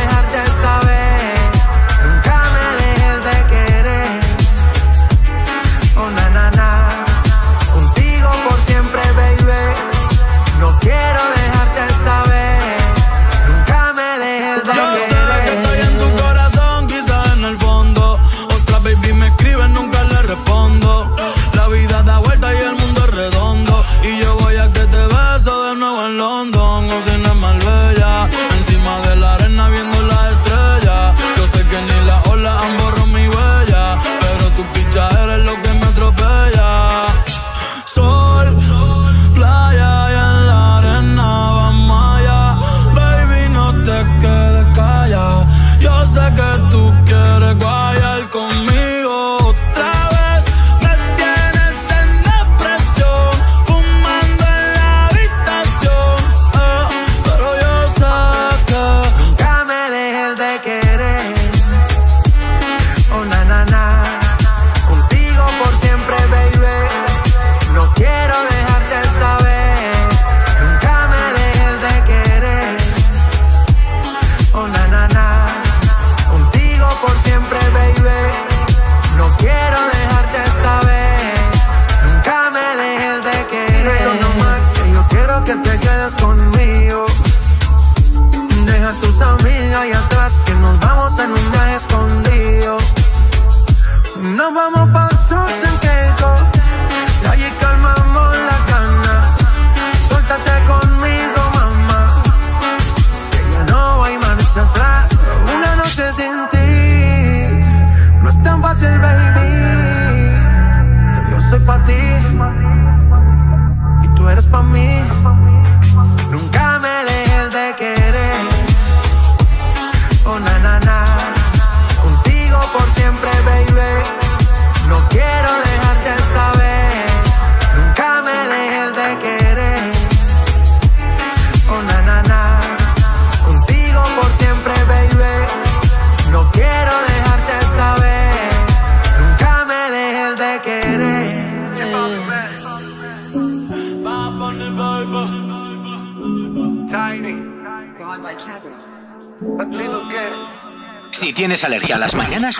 [151.56, 152.58] tienes alergia a las mañanas,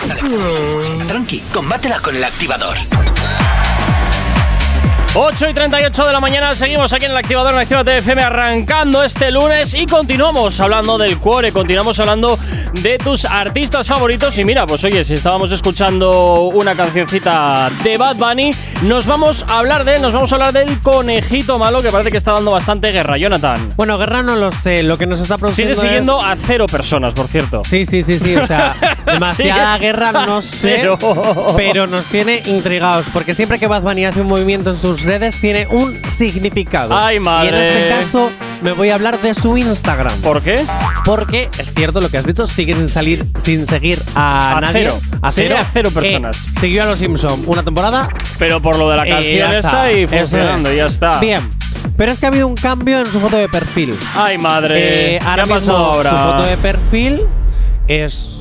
[1.06, 2.78] tranqui, combátela con el activador.
[5.14, 9.02] 8 y 38 de la mañana, seguimos aquí en el activador en Activa FM arrancando
[9.02, 12.38] este lunes y continuamos hablando del cuore, continuamos hablando
[12.82, 14.36] de tus artistas favoritos.
[14.38, 18.50] Y mira, pues oye, si estábamos escuchando una cancioncita de Bad Bunny,
[18.82, 22.10] nos vamos a hablar de él, nos vamos a hablar del conejito malo que parece
[22.10, 23.68] que está dando bastante guerra, Jonathan.
[23.76, 24.82] Bueno, guerra no lo sé.
[24.82, 25.74] Lo que nos está produciendo.
[25.74, 27.62] Sigue siguiendo es- a cero personas, por cierto.
[27.64, 28.36] Sí, sí, sí, sí.
[28.36, 28.74] O sea,
[29.06, 30.98] demasiada guerra no sé, cero.
[31.56, 33.06] pero nos tiene intrigados.
[33.12, 36.96] Porque siempre que Bad Bunny hace un movimiento en sus redes, tiene un significado.
[36.96, 37.46] Ay, madre.
[37.46, 38.30] Y en este caso,
[38.62, 40.20] me voy a hablar de su Instagram.
[40.22, 40.64] ¿Por qué?
[41.06, 44.88] Porque es cierto lo que has dicho, sigue sin salir, sin seguir a, A nadie.
[44.88, 44.98] cero.
[45.22, 45.56] A cero.
[45.60, 46.48] a cero personas.
[46.60, 48.08] siguió a los Simpson una temporada.
[48.40, 50.76] Pero por lo de la y canción ya está y funcionando, es.
[50.76, 51.20] ya está.
[51.20, 51.48] Bien.
[51.96, 53.94] Pero es que ha habido un cambio en su foto de perfil.
[54.16, 55.14] Ay, madre.
[55.14, 56.10] Eh, ¿Qué ahora ha mismo pasado ahora?
[56.10, 57.22] su foto de perfil
[57.86, 58.36] es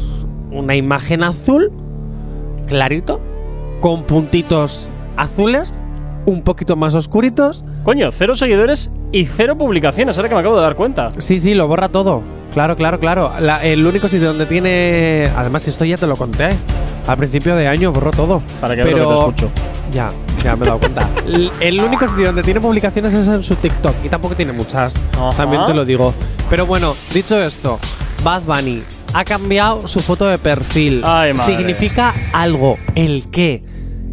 [0.50, 1.72] una imagen azul,
[2.68, 3.22] clarito,
[3.80, 5.76] con puntitos azules,
[6.26, 7.64] un poquito más oscuritos.
[7.84, 11.12] Coño, cero seguidores y cero publicaciones, ahora que me acabo de dar cuenta.
[11.20, 12.24] Sí, sí, lo borra todo.
[12.56, 13.32] Claro, claro, claro.
[13.42, 15.30] La- el único sitio donde tiene.
[15.36, 16.56] Además, esto ya te lo conté.
[17.06, 18.42] Al principio de año borró todo.
[18.62, 19.50] Para que veas lo que te escucho.
[19.92, 20.10] Ya,
[20.42, 21.08] ya me he dado cuenta.
[21.28, 23.94] el, el único sitio donde tiene publicaciones es en su TikTok.
[24.06, 24.96] Y tampoco tiene muchas.
[25.20, 25.36] Ajá.
[25.36, 26.14] También te lo digo.
[26.50, 27.78] Pero bueno, dicho esto,
[28.24, 28.80] Bad Bunny
[29.14, 31.02] ha cambiado su foto de perfil.
[31.04, 31.58] Ay, madre.
[31.58, 32.78] Significa algo.
[32.96, 33.64] ¿El qué?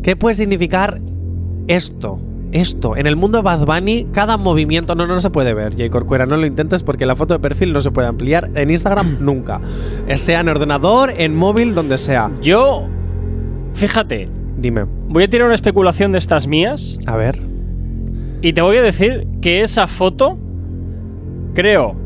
[0.03, 1.01] ¿Qué puede significar
[1.69, 2.19] esto?
[2.53, 5.73] Esto, en el mundo de Bad Bunny, cada movimiento no, no se puede ver.
[5.73, 5.89] J.
[5.91, 9.19] Corcuera, no lo intentes porque la foto de perfil no se puede ampliar en Instagram
[9.21, 9.61] nunca.
[10.07, 12.31] Eh, Sea en ordenador, en móvil, donde sea.
[12.43, 12.85] Yo,
[13.73, 14.29] fíjate,
[14.59, 14.85] Dime.
[15.09, 17.39] voy a tirar una especulación de estas mías A ver.
[18.43, 20.39] y te voy a decir que esa foto
[21.55, 21.97] creo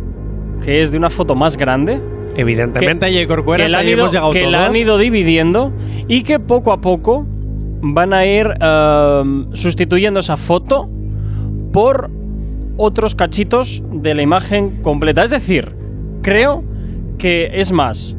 [0.65, 2.01] que es de una foto más grande.
[2.37, 3.27] Evidentemente, J.
[3.27, 5.73] Corcuera, que la hasta han ahí ido, hemos llegado que la han ido dividiendo
[6.07, 7.27] y que poco a poco
[7.95, 10.89] van a ir um, sustituyendo esa foto
[11.73, 12.11] por
[12.77, 15.23] otros cachitos de la imagen completa.
[15.23, 15.75] Es decir,
[16.23, 16.65] creo
[17.19, 18.17] que es más,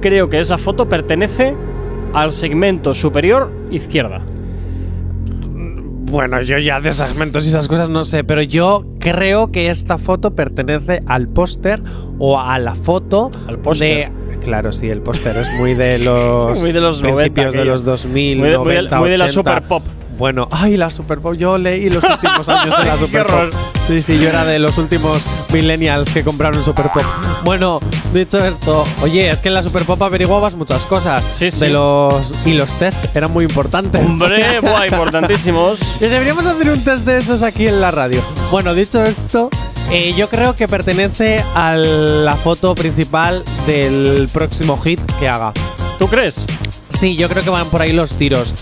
[0.00, 1.54] creo que esa foto pertenece
[2.14, 4.22] al segmento superior izquierda.
[6.10, 9.98] Bueno, yo ya de segmentos y esas cosas no sé, pero yo creo que esta
[9.98, 11.82] foto pertenece al póster
[12.18, 14.10] o a la foto Al póster.
[14.10, 17.64] de Claro, sí, el póster es muy de los Muy de los 90 principios de
[17.64, 19.32] los 2000, Muy de- muy de- 90, muy de la 80.
[19.50, 19.82] super pop.
[20.16, 21.34] Bueno, ay, la super pop.
[21.34, 23.52] Yo leí los últimos años de la super pop.
[23.86, 27.02] Sí, sí, yo era de los últimos millennials que compraron super pop.
[27.44, 27.78] Bueno,
[28.12, 31.22] dicho esto, oye, es que en la super pop averiguabas muchas cosas.
[31.24, 31.60] Sí, sí.
[31.66, 34.04] De los y los test eran muy importantes.
[34.04, 35.78] Hombre, buah, importantísimos.
[36.00, 38.20] Y deberíamos hacer un test de esos aquí en la radio.
[38.50, 39.48] Bueno, dicho esto,
[39.90, 45.52] eh, yo creo que pertenece a la foto principal del próximo hit que haga.
[45.98, 46.46] ¿Tú crees?
[46.98, 48.54] Sí, yo creo que van por ahí los tiros.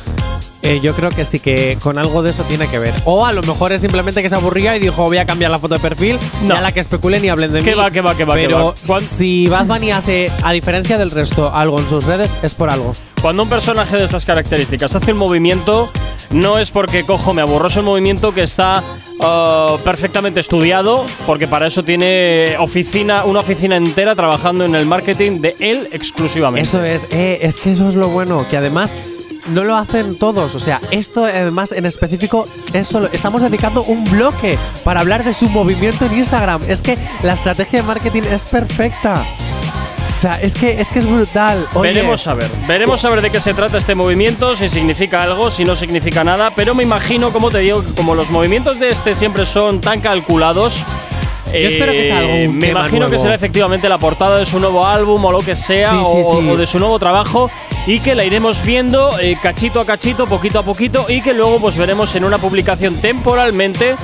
[0.68, 2.92] Eh, yo creo que sí que con algo de eso tiene que ver.
[3.04, 5.60] O a lo mejor es simplemente que se aburría y dijo voy a cambiar la
[5.60, 6.18] foto de perfil.
[6.42, 6.56] No.
[6.56, 7.76] Ya la que especulen y hablen de Que mí.
[7.76, 8.74] va, que va, que va, que Pero va.
[8.86, 12.68] ¿Cuán- si Bad Bunny hace, a diferencia del resto, algo en sus redes, es por
[12.70, 12.92] algo.
[13.22, 15.88] Cuando un personaje de estas características hace un movimiento,
[16.30, 18.82] no es porque cojo me aburro, es un movimiento que está
[19.20, 25.40] ah, perfectamente estudiado, porque para eso tiene oficina, una oficina entera trabajando en el marketing
[25.40, 26.68] de él exclusivamente.
[26.68, 28.92] Eso es, eh, es que eso es lo bueno, que además
[29.48, 30.54] no lo hacen todos.
[30.54, 33.08] O sea, esto además en específico es solo.
[33.12, 36.60] Estamos dedicando un bloque para hablar de su movimiento en Instagram.
[36.68, 39.24] Es que la estrategia de marketing es perfecta.
[40.16, 41.66] O sea, es que es que es brutal.
[41.82, 45.50] Veremos a ver, veremos a ver de qué se trata este movimiento, si significa algo,
[45.50, 49.14] si no significa nada, pero me imagino, como te digo, como los movimientos de este
[49.14, 50.84] siempre son tan calculados.
[51.56, 54.46] Eh, Yo espero que sea algún Me tema imagino que será efectivamente la portada de
[54.46, 56.48] su nuevo álbum o lo que sea, Sí, sí, o, sí.
[56.48, 57.50] o de su nuevo trabajo,
[57.86, 61.60] y que la iremos viendo eh, cachito a cachito, poquito a poquito, y que luego
[61.60, 63.94] pues veremos en una publicación temporalmente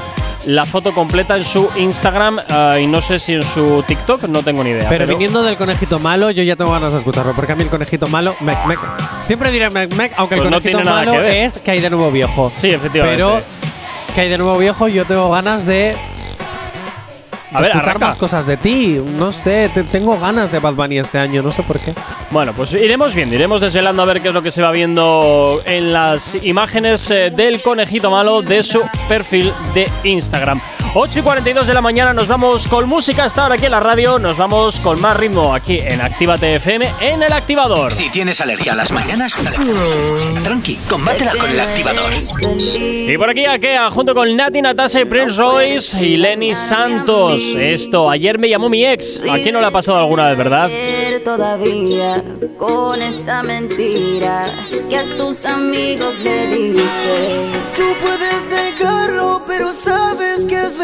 [0.47, 4.43] la foto completa en su Instagram ah, y no sé si en su TikTok, no
[4.43, 4.89] tengo ni idea.
[4.89, 7.33] Pero, viniendo del conejito malo, yo ya tengo ganas de escucharlo.
[7.33, 8.79] Porque a mí el conejito malo, mec, mec.
[9.21, 11.91] Siempre diré mec, mec, aunque Pues el no conejito malo que es que hay de
[11.91, 12.49] nuevo viejo.
[12.49, 13.23] Sí, efectivamente.
[13.23, 13.41] Pero
[14.15, 15.97] que hay de nuevo viejo, yo tengo ganas de
[17.55, 18.07] A ver, escuchar arranca.
[18.07, 19.01] más cosas de ti.
[19.19, 21.93] No sé, te- tengo ganas de Bad Bunny este año, no sé por qué.
[22.31, 25.61] Bueno, pues iremos viendo, iremos desvelando a ver qué es lo que se va viendo
[25.65, 30.59] en las imágenes eh, del conejito malo de su perfil de Instagram.
[30.95, 33.81] 8 y 42 de la mañana nos vamos con música hasta ahora aquí en la
[33.81, 37.91] radio, nos vamos con más ritmo aquí en Actívate FM en el activador.
[37.93, 39.35] Si tienes alergia a las mañanas,
[40.45, 42.13] tranqui, combátela con el activador.
[42.61, 47.41] Y por aquí Akea junto con Nati Natasha y Prince Royce y Lenny Santos.
[47.57, 49.19] Esto, ayer me llamó mi ex.
[49.31, 50.71] ¿A quién no le ha pasado alguna vez, verdad?
[51.25, 52.23] todavía
[52.59, 54.51] con esa mentira
[54.91, 57.33] que a tus amigos le dices.
[57.77, 60.77] Tú puedes negarlo, pero sabes que es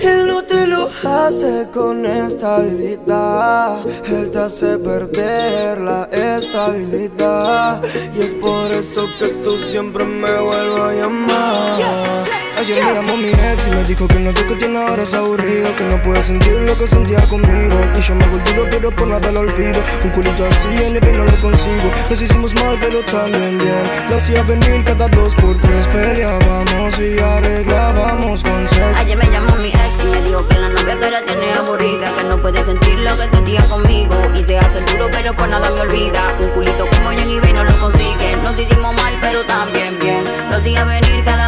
[0.00, 3.86] Él no te lo hace con estabilidad.
[4.04, 7.82] Él te hace perder la estabilidad.
[8.14, 12.41] Y es por eso que tú siempre me vuelves a llamar.
[12.58, 15.14] Ayer me llamó mi ex y me dijo que no lo que tiene ahora es
[15.14, 19.08] aburrido Que no puede sentir lo que sentía conmigo Y yo me volví pero por
[19.08, 23.00] nada lo olvido Un culito así en el no lo consigo Nos hicimos mal pero
[23.04, 29.16] también bien Lo hacía venir cada dos por tres Peleábamos y arreglábamos con sexo Ayer
[29.16, 32.24] me llamó mi ex y me dijo que la novia que ahora tiene aburrida, que
[32.24, 34.14] no puede sentir lo que sentía conmigo.
[34.34, 36.36] Y se hace duro, pero por nada me olvida.
[36.40, 38.36] Un culito como Jenny B no lo consigue.
[38.42, 40.24] Nos hicimos mal, pero también bien.
[40.50, 41.41] Lo hacía venir cada.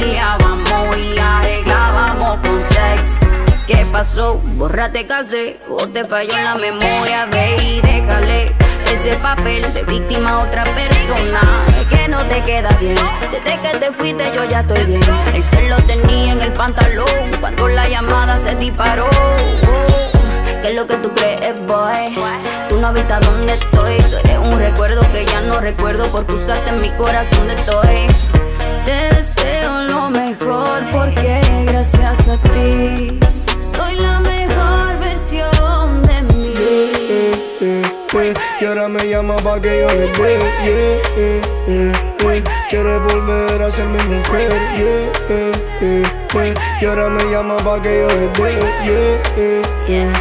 [0.00, 3.42] Peleábamos y arreglábamos con sex.
[3.66, 4.40] ¿Qué pasó?
[4.54, 8.50] Bórrate casé o te falló en la memoria, ve y déjale
[8.90, 12.96] ese papel de víctima a otra persona que no te queda bien.
[13.30, 15.02] Desde que te fuiste yo ya estoy bien.
[15.34, 19.06] El cel lo tenía en el pantalón cuando la llamada se disparó.
[20.62, 22.16] ¿Qué es lo que tú crees, boy?
[22.70, 23.98] Tú no a dónde estoy.
[23.98, 28.49] Tú eres un recuerdo que ya no recuerdo porque usaste en mi corazón de estoy.
[30.50, 33.20] Porque gracias a ti
[33.60, 36.52] soy la mejor versión de mí.
[36.58, 37.82] eh, eh,
[38.14, 38.32] eh.
[38.60, 40.40] Y ahora me llama pa' que yo le dé
[42.30, 42.44] yeah, eh.
[42.68, 46.02] Quiere volver a ser mi mujer yeah, eh, eh,
[46.34, 46.54] eh.
[46.80, 50.12] Y ahora me llama pa' que yo le dé, yeah, eh, eh.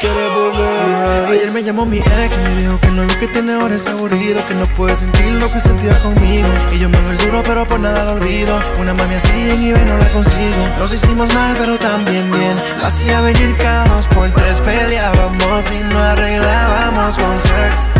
[0.00, 1.26] Quiere volver.
[1.28, 3.86] Ayer me llamó mi ex y me dijo que no lo que tiene ahora es
[3.86, 6.48] aburrido, que no puede sentir lo que sentía conmigo.
[6.72, 8.58] Y yo me el duro, pero por nada lo olvido.
[8.78, 10.66] Una mami así en eBay no la consigo.
[10.78, 12.56] Nos hicimos mal, pero también bien.
[12.80, 17.99] La hacía venir cada dos por tres, peleábamos y no arreglábamos con sex.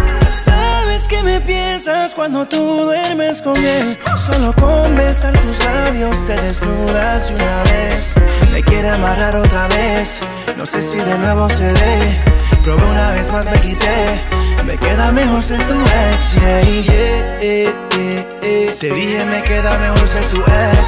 [1.31, 3.97] Me piensas cuando tú duermes con él.
[4.16, 8.12] Solo con besar tus labios te desnudas y una vez.
[8.53, 10.18] Me quiere amarrar otra vez.
[10.57, 12.20] No sé si de nuevo se dé.
[12.64, 14.20] Probé una vez más, me quité.
[14.66, 18.76] Me queda mejor ser tu ex, yeah, yeah, yeah.
[18.81, 20.81] Te dije me queda mejor ser tu ex.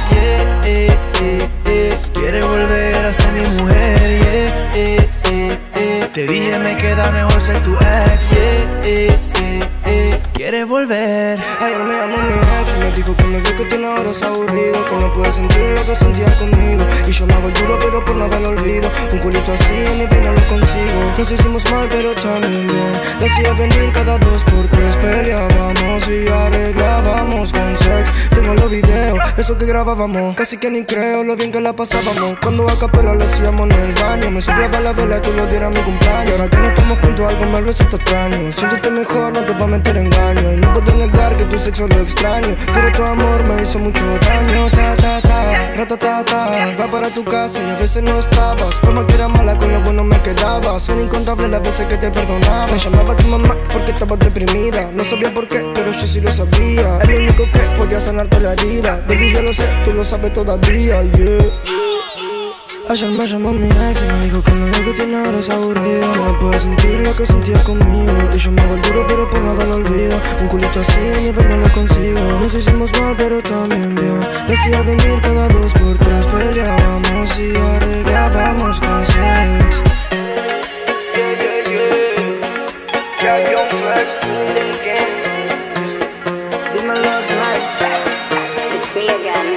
[2.13, 4.63] Quiere volver a ser mi mujer,
[6.13, 10.19] Te dije me queda mejor ser tu ex, yeah, yeah, yeah, yeah.
[10.33, 11.39] Quiere volver.
[11.61, 14.21] Ayer me llamó mi ex y me dijo que me vio que tiene ahora es
[14.23, 16.85] aburrido, que no puede sentir lo que sentía conmigo.
[17.07, 18.89] Y yo me hago duro, pero por nada lo olvido.
[19.11, 20.99] Un culito así en mi vida lo consigo.
[21.17, 22.93] Nos hicimos mal, pero también bien.
[23.19, 24.95] Le hacía venir cada dos por tres.
[24.97, 28.11] Peleábamos y arreglábamos con sex.
[28.31, 30.35] Tengo los videos, eso que grabábamos.
[30.35, 32.35] Casi que ni creo lo bien que la pasábamos.
[32.41, 34.31] Cuando a capela lo hacíamos en el baño.
[34.31, 36.31] Me soplaba la vela, tú lo dieras mi cumpleaños.
[36.31, 38.51] Ahora que no estamos juntos, algo mal resulta extraño.
[38.51, 40.53] Siéntete mejor, no te voy a meter engaño.
[40.53, 42.55] Y no puedo negar que tu sexo lo extraño.
[42.73, 44.69] Pero tu amor me hizo mucho daño.
[44.71, 46.75] Ta, ta, ta, rata, ta, ta.
[46.79, 48.79] Va para tu casa y a veces no estabas.
[48.79, 50.79] Por más que era mala, con lo bueno me quedaba.
[50.79, 52.67] Son incontables las veces que te perdonaba.
[52.67, 54.89] Me llamaba tu mamá porque estaba deprimida.
[54.93, 56.99] No sabía por qué, pero yo sí lo sabía.
[57.01, 59.01] Es lo único que podía sanarte la herida.
[59.07, 62.02] Baby, yo lo sé, tú lo sabes todavía, yeah.
[62.93, 65.49] Ayer me llamó mi ex y me dijo que no lo que tiene ahora es
[65.49, 68.13] aburrido Que no puede sentir lo que sentía conmigo.
[68.31, 70.21] Y yo me hago el duro pero por nada lo olvido.
[70.39, 72.19] Un culito así ni no lo consigo.
[72.39, 76.27] Nos hicimos mal pero también bien Le hacía venir cada dos por tres.
[76.27, 79.83] Peleábamos y arreglábamos con sex
[81.15, 82.37] Yeah, yeah, yeah.
[83.23, 85.17] Yeah, Young Flex, doing the game
[86.77, 87.63] Dime last night
[88.77, 89.52] It's me again.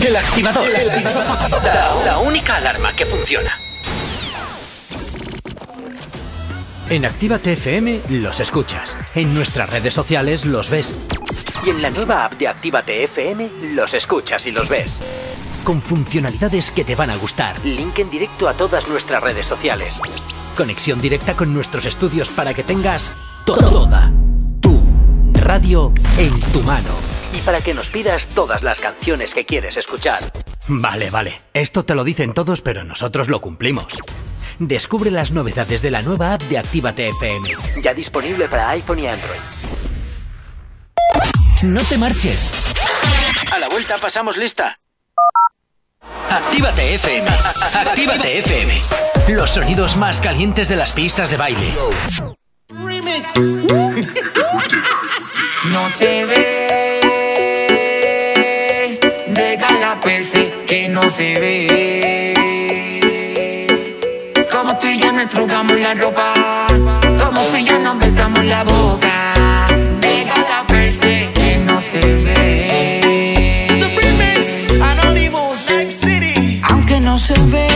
[0.00, 0.64] El activador.
[1.62, 3.50] La, la única alarma que funciona.
[6.88, 8.96] En Actívate FM los escuchas.
[9.14, 10.94] En nuestras redes sociales los ves.
[11.66, 15.00] Y en la nueva app de Actívate FM los escuchas y los ves.
[15.64, 17.56] Con funcionalidades que te van a gustar.
[17.64, 20.00] Link en directo a todas nuestras redes sociales.
[20.56, 23.12] Conexión directa con nuestros estudios para que tengas
[23.44, 24.12] toda
[24.60, 24.80] tu
[25.34, 27.07] radio en tu mano.
[27.32, 30.32] Y para que nos pidas todas las canciones que quieres escuchar.
[30.66, 31.42] Vale, vale.
[31.54, 33.86] Esto te lo dicen todos, pero nosotros lo cumplimos.
[34.58, 37.54] Descubre las novedades de la nueva app de Actívate FM.
[37.82, 39.38] Ya disponible para iPhone y Android.
[41.62, 42.50] No te marches.
[43.52, 44.78] A la vuelta pasamos lista.
[46.30, 47.28] Actívate FM.
[47.74, 48.80] Actívate FM.
[49.28, 51.72] Los sonidos más calientes de las pistas de baile.
[55.72, 56.87] No se ve.
[59.98, 62.34] Déjala perse que no se ve.
[64.50, 66.34] Como tú y yo nos trugamos la ropa.
[67.02, 69.34] Como tú y yo nos besamos la boca.
[70.00, 72.38] Déjala perse que no se ve.
[76.70, 77.67] Aunque no se ve,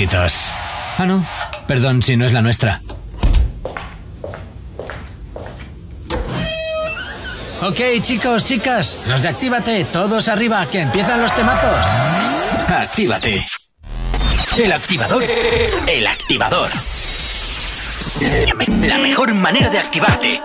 [0.00, 1.24] Ah, no.
[1.66, 2.82] Perdón si no es la nuestra.
[7.62, 11.84] Ok, chicos, chicas, los de Actívate, todos arriba, que empiezan los temazos.
[12.68, 13.44] Actívate.
[14.56, 15.24] El activador.
[15.88, 16.70] El activador.
[18.20, 20.40] La, la mejor manera de activarte.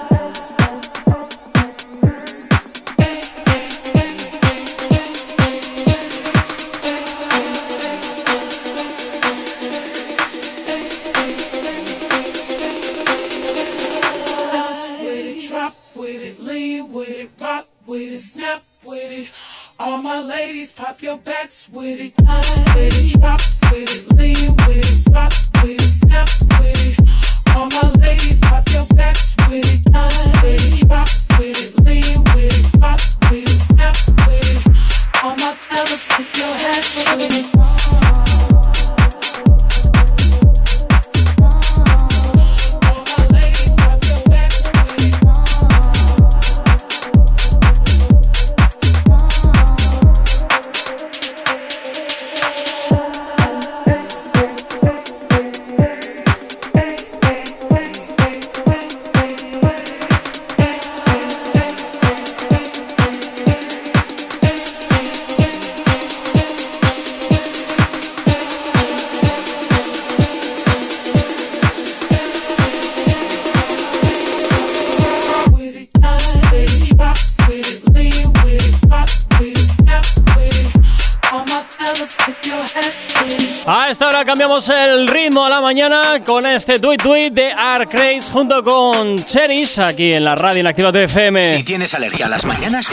[88.33, 91.57] junto con Cheris aquí en la radio en Actívate FM.
[91.57, 92.89] Si tienes alergia a las mañanas,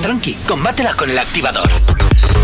[0.00, 1.68] tranqui, combátela con el activador.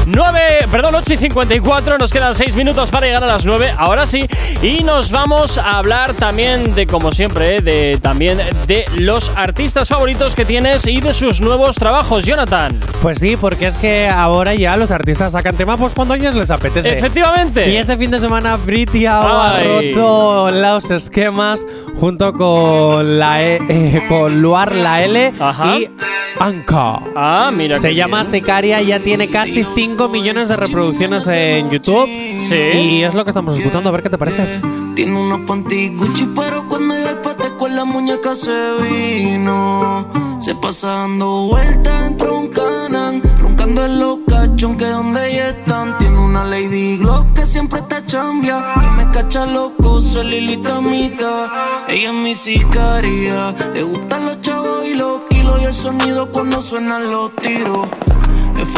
[0.07, 4.07] 9, perdón, 8 y 54, nos quedan 6 minutos para llegar a las 9, ahora
[4.07, 4.27] sí,
[4.61, 10.35] y nos vamos a hablar también de, como siempre, de también de los artistas favoritos
[10.35, 12.79] que tienes y de sus nuevos trabajos, Jonathan.
[13.01, 16.51] Pues sí, porque es que ahora ya los artistas sacan tema pues cuando ellos les
[16.51, 16.99] apetece.
[16.99, 17.71] Efectivamente.
[17.71, 21.65] Y este fin de semana Britia ha roto los esquemas
[22.01, 25.79] junto con la e, eh, con Luar la L Ajá.
[25.79, 25.91] y
[26.39, 27.01] Anka.
[27.15, 27.77] Ah, mira.
[27.79, 28.87] Se llama bien.
[28.87, 32.07] Ya tiene casi 5 millones de reproducciones en YouTube.
[32.39, 32.55] Sí.
[32.55, 34.61] Y es lo que estamos escuchando, a ver qué te parece.
[34.95, 40.07] Tiene unos panty Gucci, pero cuando yo el pate con la muñeca se vino.
[40.41, 45.97] Se pasando vueltas entre un canan, roncando en los cachón que donde ya están
[46.35, 48.75] una Lady Glock que siempre te chambia.
[48.83, 51.85] Y me cacha loco, soy Lilita Mita.
[51.87, 53.55] Ella es mi sicaria.
[53.73, 57.87] Le gustan los chavos y los kilos y el sonido cuando suenan los tiros.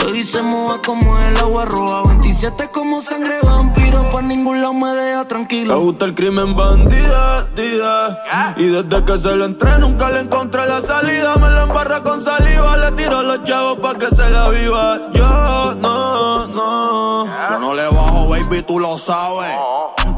[0.06, 2.02] El fuego y se moja como el agua roja.
[2.08, 4.08] 27 como sangre vampiro.
[4.10, 5.80] Por ningún lado me deja Le tranquilo.
[5.80, 8.54] gusta el crimen bandida, dida.
[8.56, 11.34] Y desde que se lo entré nunca le encontré la salida.
[11.36, 14.98] Me lo embarra con saliva, le tiro a los chavos pa' que se la viva.
[15.12, 17.26] Yo no, no.
[17.50, 19.50] Yo no le bajo, baby, tú lo sabes.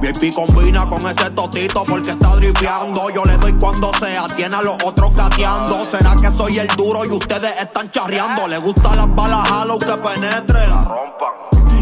[0.01, 3.11] VIP combina con ese totito porque está dripeando.
[3.11, 5.84] Yo le doy cuando sea, tiene a los otros gateando.
[5.84, 8.46] ¿Será que soy el duro y ustedes están charreando?
[8.46, 10.70] Le gustan las balas halo que penetren.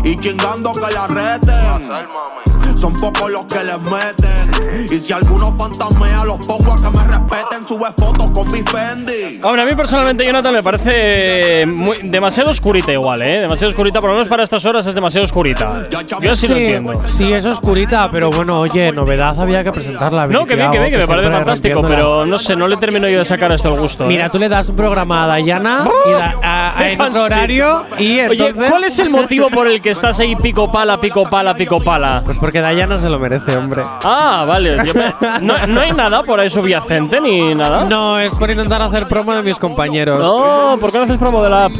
[0.05, 2.56] Y chingando que la reten.
[2.81, 4.87] Son pocos los que les meten.
[4.91, 7.67] Y si alguno fantasmea, los pongo a que me respeten.
[7.67, 9.41] Sube fotos con mi Fendi.
[9.43, 13.41] Hombre, a mí personalmente, Jonathan, me parece muy- demasiado oscurita igual, ¿eh?
[13.41, 15.89] Demasiado oscurita, por lo menos para estas horas es demasiado oscurita.
[16.21, 17.03] Yo sí lo entiendo.
[17.07, 20.27] Sí, es oscurita, pero bueno, oye, novedad había que presentarla.
[20.27, 23.09] No, que bien, que bien, que me parece fantástico, pero no sé, no le termino
[23.09, 24.05] yo de sacar esto el gusto.
[24.05, 24.09] ¿eh?
[24.09, 27.85] Mira, tú le das un programa a Dayana y da- a- a- en otro horario
[27.99, 28.53] y Oye…
[28.55, 32.23] ¿cuál es el motivo por el que estás ahí pico pala, pico pala, pico pala?
[32.25, 33.83] Pues porque Dayana se lo merece, hombre.
[34.03, 34.77] Ah, vale.
[34.85, 37.85] yo me- no, no hay nada por ahí subyacente ni nada.
[37.85, 40.19] No, es por intentar hacer promo de mis compañeros.
[40.21, 41.73] No, ¿por qué no haces promo de la app?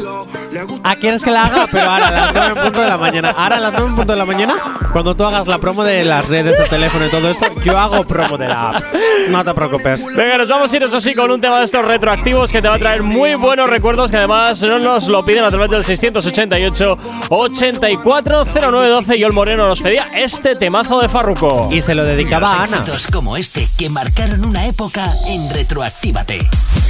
[0.83, 1.67] Ah, ¿quieres que la haga?
[1.71, 3.33] Pero ahora a las 9 en punto de la mañana.
[3.37, 4.55] Ahora a las 9 en punto de la mañana,
[4.93, 8.03] cuando tú hagas la promo de las redes de teléfono y todo eso, yo hago
[8.05, 8.81] promo de la app.
[9.29, 10.07] No te preocupes.
[10.15, 12.67] Venga, nos vamos a ir eso sí con un tema de estos retroactivos que te
[12.69, 15.83] va a traer muy buenos recuerdos que además no nos lo piden a través del
[15.83, 16.97] 688
[17.29, 21.69] 840912 y el Moreno nos pedía este temazo de Farruko.
[21.71, 22.81] Y se lo dedicaba a Los Ana.
[22.83, 26.47] éxitos como este que marcaron una época en Retroactívate.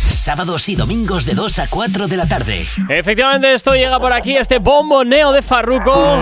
[0.09, 2.67] Sábados y domingos de 2 a 4 de la tarde.
[2.89, 6.19] Efectivamente, esto llega por aquí, este bomboneo de Farruko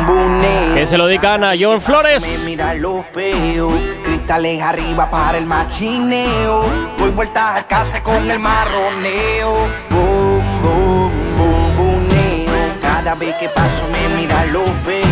[0.76, 2.43] que se lo dedican a John Flores.
[2.45, 3.72] Mira lo feo,
[4.03, 6.66] cristales arriba para el machineo.
[6.99, 9.53] Voy vueltas al case con el marroneo.
[9.89, 12.53] Boom, boom, boom, boomeo.
[12.80, 15.05] Cada vez que paso me mira lo feo.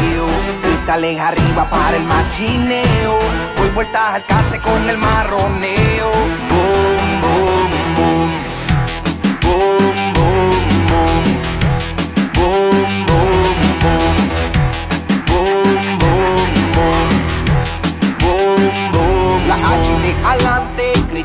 [0.83, 3.17] Cristales arriba para el machineo.
[3.57, 6.11] Voy vueltas al case con el marroneo.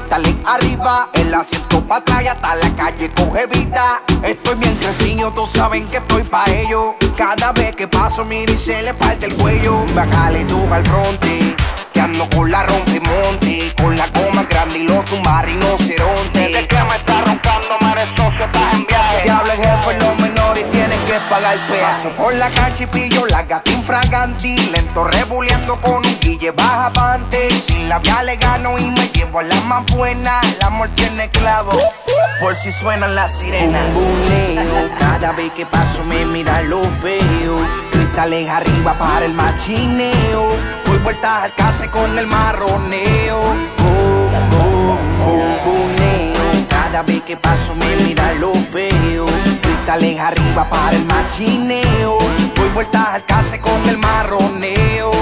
[0.08, 4.02] Cristales arriba, el asiento para atrás y hasta la calle coge vida.
[4.22, 6.94] Estoy bien crecido, todos saben que estoy pa' ello.
[7.16, 9.84] Cada vez que paso, mira y se le parte el cuello.
[9.94, 11.56] Bájale tú al fronte.
[11.92, 16.38] Que ando con la rompemonte, con la coma grande y los tumba rinoceronte.
[16.38, 19.30] Desde que me está roncando, madre socio, estás en viaje.
[19.30, 22.10] Habla el jefe, los menores tienen que pagar el peso.
[22.16, 24.56] Por la cancha y pillo la gata infraganti.
[24.70, 27.50] Lento rebuleando con un guille baja pante.
[27.66, 30.40] Sin labial le gano y me llevo a la más buena.
[30.42, 31.72] El amor tiene clavo.
[32.40, 33.94] Por si suenan las sirenas.
[34.98, 37.58] Cada vez que paso me mira lo feo.
[37.90, 40.52] Cristales arriba para el machineo.
[40.98, 43.40] Voy vueltas al case con el marroneo.
[43.78, 44.98] Boom, boom,
[45.64, 46.66] boomeo.
[46.68, 49.26] Cada vez que paso me mira lo feo.
[49.62, 52.18] Cristales arriba para el machineo.
[52.56, 55.12] Voy vueltas al case con el marroneo.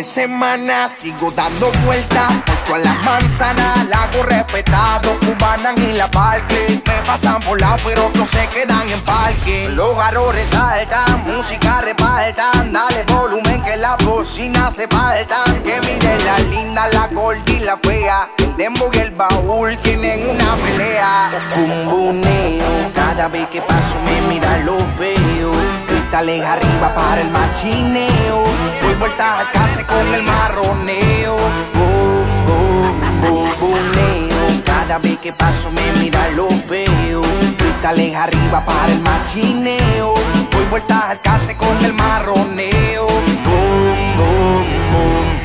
[0.00, 2.32] Ya es fin de semana sigo dando vueltas
[2.68, 8.06] por las manzanas, la hago respetado, cubanan en la parque, me pasan por lado pero
[8.06, 9.68] otros se quedan en parque.
[9.74, 15.62] Los garros resaltan, música repartan, dale volumen que la bocina se faltan.
[15.64, 18.54] Que miren la linda, la gorda y la fea, el
[18.92, 21.30] y el baúl tienen una pelea.
[21.56, 25.52] Bumbuneo, cada vez que paso me mira lo feo.
[25.88, 28.44] Cristales arriba para el machineo.
[28.82, 31.36] Voy vueltas al case con el marroneo.
[31.74, 34.62] Boom, boom, boom.
[34.64, 37.22] Cada vez que paso me mira lo feo.
[37.58, 40.14] Cristales arriba para el machineo.
[40.52, 43.06] Voy vueltas al case con el marroneo.
[43.06, 45.40] Boom, boom, boom.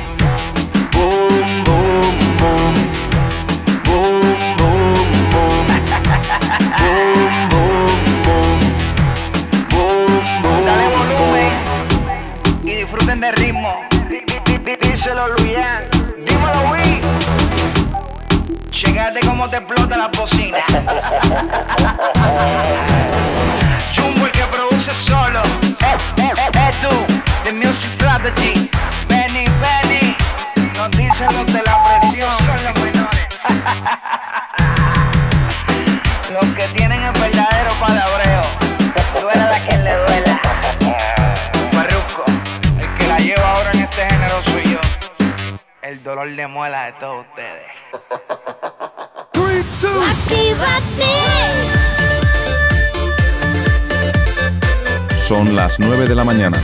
[12.63, 13.94] Disfruten del ritmo.
[14.81, 15.83] Díselo Luian.
[16.25, 17.01] Dímelo Luis.
[18.71, 20.59] Checate cómo te explota la bocina.
[23.95, 25.41] Jumbo el que produce solo.
[25.41, 26.89] Eh, eh, eh, eh, tú,
[27.43, 28.69] The Music Strategy.
[29.07, 30.15] Benny, Benny.
[30.75, 32.31] Nos dicen los de la presión.
[32.45, 33.27] Son los menores.
[36.33, 36.84] los que tienen
[45.95, 47.71] El dolor de muela de todos ustedes.
[55.25, 56.57] Son las 9 de la mañana.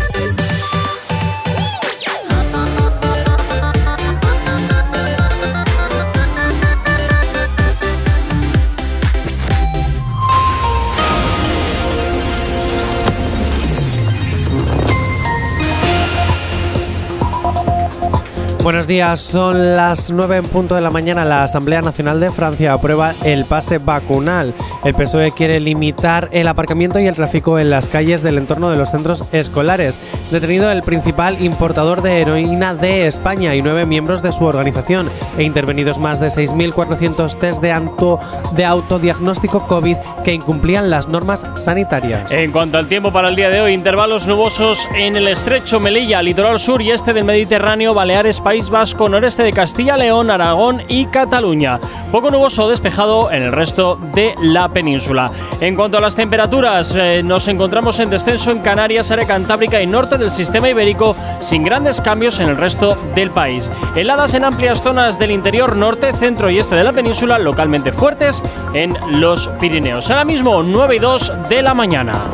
[18.63, 21.25] Buenos días, son las 9 en punto de la mañana.
[21.25, 24.53] La Asamblea Nacional de Francia aprueba el pase vacunal.
[24.83, 28.77] El PSOE quiere limitar el aparcamiento y el tráfico en las calles del entorno de
[28.77, 29.99] los centros escolares.
[30.29, 35.09] Detenido el principal importador de heroína de España y nueve miembros de su organización.
[35.39, 38.19] E intervenidos más de 6.400 test de, auto,
[38.55, 42.31] de autodiagnóstico COVID que incumplían las normas sanitarias.
[42.31, 46.21] En cuanto al tiempo para el día de hoy, intervalos nubosos en el estrecho Melilla,
[46.21, 51.05] litoral sur y este del Mediterráneo, Baleares, País Vasco, noreste de Castilla, León, Aragón y
[51.05, 51.79] Cataluña.
[52.11, 55.31] Poco nuboso despejado en el resto de la península.
[55.61, 59.87] En cuanto a las temperaturas, eh, nos encontramos en descenso en Canarias, área cantábrica y
[59.87, 63.71] norte del sistema ibérico, sin grandes cambios en el resto del país.
[63.95, 68.43] Heladas en amplias zonas del interior norte, centro y este de la península, localmente fuertes
[68.73, 70.09] en los Pirineos.
[70.09, 72.25] Ahora mismo 9 y 2 de la mañana.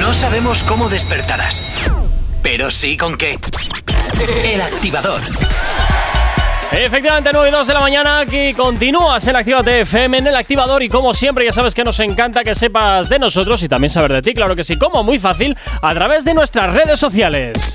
[0.00, 1.90] No sabemos cómo despertarás,
[2.48, 3.34] pero sí con qué.
[4.44, 5.20] El activador.
[6.70, 10.80] Efectivamente, 9 y 2 de la mañana, aquí continúas en Actívate FM, en el activador
[10.84, 14.12] y como siempre ya sabes que nos encanta que sepas de nosotros y también saber
[14.12, 17.74] de ti, claro que sí, como muy fácil, a través de nuestras redes sociales.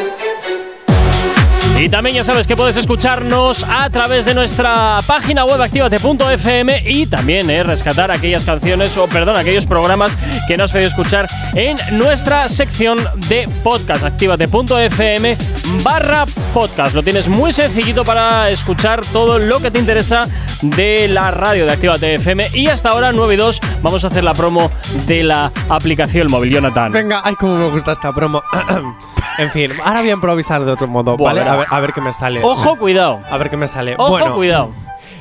[1.81, 7.07] Y también ya sabes que puedes escucharnos a través de nuestra página web activate.fm y
[7.07, 11.79] también eh, rescatar aquellas canciones o perdón, aquellos programas que no has podido escuchar en
[11.97, 12.99] nuestra sección
[13.31, 15.39] de podcast activate.fm
[15.83, 16.95] barra podcast.
[16.95, 20.29] Lo tienes muy sencillito para escuchar todo lo que te interesa
[20.61, 24.23] de la radio de Actívate FM y hasta ahora 9 y 2 vamos a hacer
[24.23, 24.71] la promo
[25.07, 26.93] de la aplicación móvil Jonathan.
[26.93, 28.43] Venga, ay, cómo me gusta esta promo.
[29.39, 31.49] en fin, ahora voy a improvisar de otro modo, Buah, ¿vale?
[31.49, 31.70] A ver.
[31.71, 32.43] A ver qué me sale.
[32.43, 33.21] Ojo, cuidado.
[33.31, 33.95] A ver qué me sale.
[33.97, 34.71] Ojo, bueno, cuidado.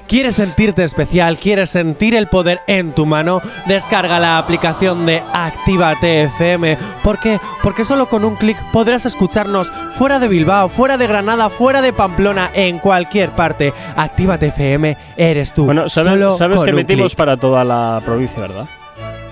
[0.09, 1.37] ¿Quieres sentirte especial?
[1.37, 3.43] ¿Quieres sentir el poder en tu mano?
[3.67, 6.79] Descarga la aplicación de Actívate FM.
[7.03, 7.39] ¿Por qué?
[7.61, 11.93] Porque solo con un clic podrás escucharnos fuera de Bilbao, fuera de Granada, fuera de
[11.93, 13.71] Pamplona, en cualquier parte.
[13.95, 15.65] Actívate FM, eres tú.
[15.65, 18.65] Bueno, sabes, Solo sabes con que un metimos para toda la provincia, ¿verdad?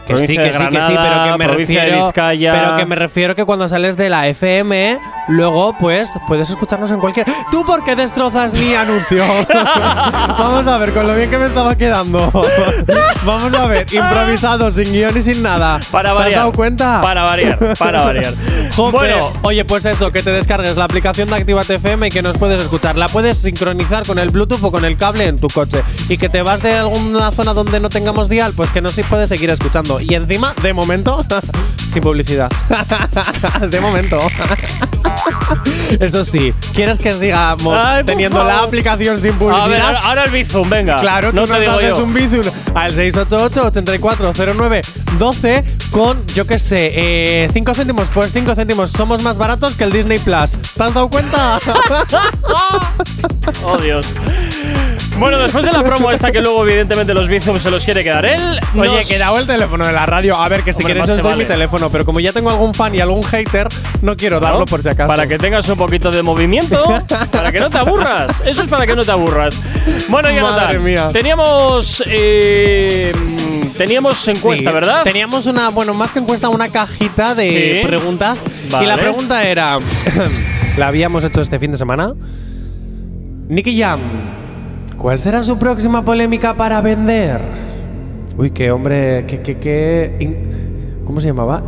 [0.08, 2.12] Que sí, que sí, que sí, pero que me refiero.
[2.14, 7.00] Pero que me refiero que cuando sales de la FM, luego pues puedes escucharnos en
[7.00, 7.28] cualquier.
[7.52, 9.24] ¿Tú por qué destrozas mi anuncio?
[10.38, 12.32] Vamos a ver, con lo bien que me estaba quedando.
[13.26, 15.80] Vamos a ver, improvisado, sin guion y sin nada.
[15.92, 16.28] Para ¿Te variar.
[16.40, 17.02] has dado cuenta?
[17.02, 18.34] Para variar, para variar.
[18.76, 18.92] Jope.
[18.98, 19.32] Bueno.
[19.42, 22.62] oye, pues eso, que te descargues la aplicación de Activate FM y que nos puedes
[22.62, 22.98] escuchar.
[22.98, 25.82] La puedes sincronizar con el Bluetooth o con el cable en tu coche.
[26.10, 29.04] Y que te vas de alguna zona donde no tengamos dial, pues que no sí
[29.04, 29.97] puedes seguir escuchando.
[30.00, 31.24] Y encima, de momento,
[31.92, 32.50] sin publicidad.
[33.70, 34.18] de momento.
[36.00, 39.66] Eso sí, ¿quieres que sigamos Ay, teniendo la aplicación sin publicidad?
[39.66, 40.98] A ver, ahora, ahora el Bizum, venga.
[40.98, 42.04] Claro, no tú te nos digo haces yo.
[42.04, 42.42] un bizum
[42.76, 48.10] al 688-8409-12 con, yo qué sé, 5 céntimos.
[48.14, 50.52] Pues 5 céntimos somos más baratos que el Disney Plus.
[50.52, 51.60] ¿Te has dado cuenta?
[53.64, 54.06] Oh, Dios.
[55.18, 58.26] Bueno, después de la promo esta que luego evidentemente los Bizum se los quiere quedar
[58.26, 58.60] él.
[58.78, 60.36] Oye, nos- que he dado el teléfono de la radio.
[60.36, 61.44] A ver, que si Hombre, quieres os doy vale.
[61.44, 63.68] mi teléfono, pero como ya tengo algún fan y algún hater,
[64.02, 64.66] no quiero darlo ¿no?
[64.66, 65.08] por si acaso.
[65.08, 66.84] Para que tengas un poquito de movimiento,
[67.32, 68.42] para que no te aburras.
[68.46, 69.60] Eso es para que no te aburras.
[70.10, 71.10] Bueno, Jonathan, Madre mía.
[71.14, 73.12] teníamos eh,
[73.78, 75.04] teníamos encuesta, Sí, ¿verdad?
[75.04, 77.88] Teníamos una, bueno, más que encuesta, una cajita de Sí.
[77.88, 78.44] preguntas.
[78.82, 79.78] Y la pregunta era:
[80.78, 82.14] la habíamos hecho este fin de semana.
[83.50, 84.02] Nicky Jam,
[84.98, 87.40] ¿cuál será su próxima polémica para vender?
[88.38, 90.18] Uy, qué hombre, qué, qué, qué.
[91.08, 91.64] ¿Cómo se llamaba?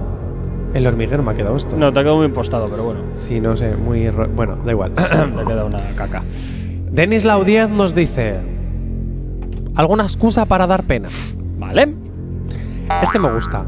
[0.73, 1.75] El hormiguero me ha quedado esto.
[1.75, 2.99] No, te ha quedado muy impostado, pero bueno.
[3.17, 4.09] Sí, no sé, muy.
[4.11, 4.93] ro- Bueno, da igual.
[4.93, 6.23] te queda una caca.
[6.91, 8.35] Denis Laudiez nos dice:
[9.75, 11.09] ¿Alguna excusa para dar pena?
[11.57, 11.93] Vale.
[13.01, 13.63] Este me gusta.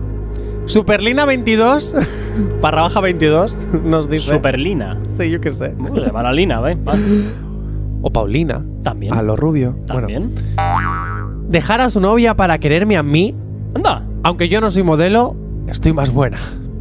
[0.65, 1.95] Superlina 22,
[2.61, 4.33] barra baja 22, nos dice.
[4.35, 4.99] Superlina.
[5.05, 5.69] Sí, yo qué sé.
[5.69, 6.75] Pues se la Lina, ¿ve?
[6.83, 7.01] Vale.
[8.03, 8.61] O Paulina.
[8.83, 9.13] También.
[9.13, 9.75] A lo rubio.
[9.87, 10.31] También.
[10.55, 13.35] Bueno, dejar a su novia para quererme a mí,
[13.75, 14.03] Anda.
[14.23, 15.35] aunque yo no soy modelo,
[15.71, 16.37] estoy más buena.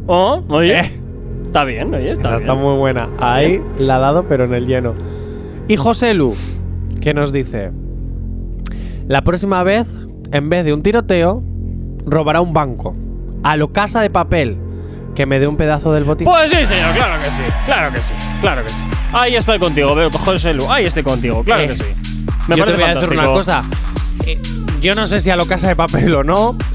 [0.07, 0.79] Oh, oye.
[0.79, 0.91] Eh.
[1.45, 2.41] Está bien, oye, está Esa bien.
[2.41, 3.09] está muy buena.
[3.19, 4.93] Ahí la ha dado, pero en el lleno.
[5.67, 6.33] Y José Lu,
[7.01, 7.71] que nos dice:
[9.07, 9.93] La próxima vez,
[10.31, 11.43] en vez de un tiroteo,
[12.05, 12.95] robará un banco.
[13.43, 14.57] A lo casa de papel.
[15.15, 16.25] Que me dé un pedazo del botín.
[16.25, 18.83] Pues sí, señor, claro que sí, claro que sí, claro que sí.
[19.11, 21.83] Ahí estoy contigo, veo, José Lu, ahí estoy contigo, claro Eh, que sí.
[22.47, 23.61] Me yo te voy a decir una cosa.
[24.25, 24.39] Eh,
[24.81, 26.55] yo no sé si a lo casa de papel o no.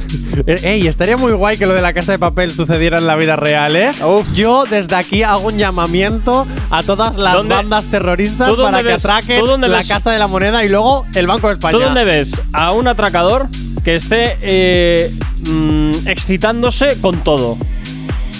[0.46, 3.16] Eh, Ey, estaría muy guay que lo de la casa de papel sucediera en la
[3.16, 3.90] vida real, ¿eh?
[4.34, 9.04] Yo desde aquí hago un llamamiento a todas las ¿Dónde- bandas terroristas para que ves-
[9.04, 11.72] atraquen la ves- casa de la moneda y luego el Banco de España.
[11.78, 13.46] ¿Tú dónde ves a un atracador
[13.82, 15.11] que esté eh,
[15.48, 17.57] mm, excitándose con todo?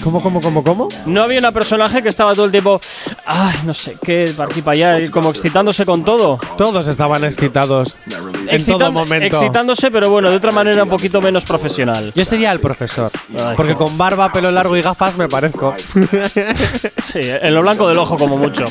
[0.07, 0.87] ¿Cómo, cómo, cómo, cómo?
[1.05, 2.79] No había una personaje que estaba todo el tiempo,
[3.25, 6.39] ay, no sé qué, para aquí, para allá, y como excitándose con todo.
[6.57, 9.25] Todos estaban excitados en Excitan- todo momento.
[9.37, 12.13] Excitándose, pero bueno, de otra manera un poquito menos profesional.
[12.15, 13.11] Yo sería el profesor.
[13.37, 15.75] Ay, porque con barba, pelo largo y gafas me parezco.
[17.07, 18.65] Sí, en lo blanco del ojo como mucho.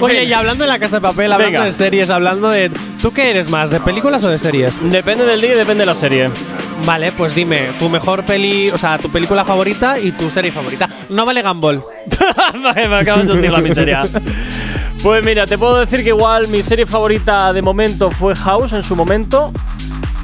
[0.00, 1.64] Oye, y hablando de la casa de papel, hablando Venga.
[1.64, 2.70] de series, hablando de.
[3.00, 3.70] ¿Tú qué eres más?
[3.70, 4.78] ¿De películas o de series?
[4.90, 6.30] Depende del día y depende de la serie.
[6.84, 10.88] Vale, pues dime, tu mejor peli, o sea, tu película favorita y tu serie favorita.
[11.10, 11.82] No vale Gumball.
[12.62, 14.02] Vale, me acabas de decir la miseria.
[15.02, 18.82] Pues mira, te puedo decir que igual mi serie favorita de momento fue House en
[18.82, 19.52] su momento.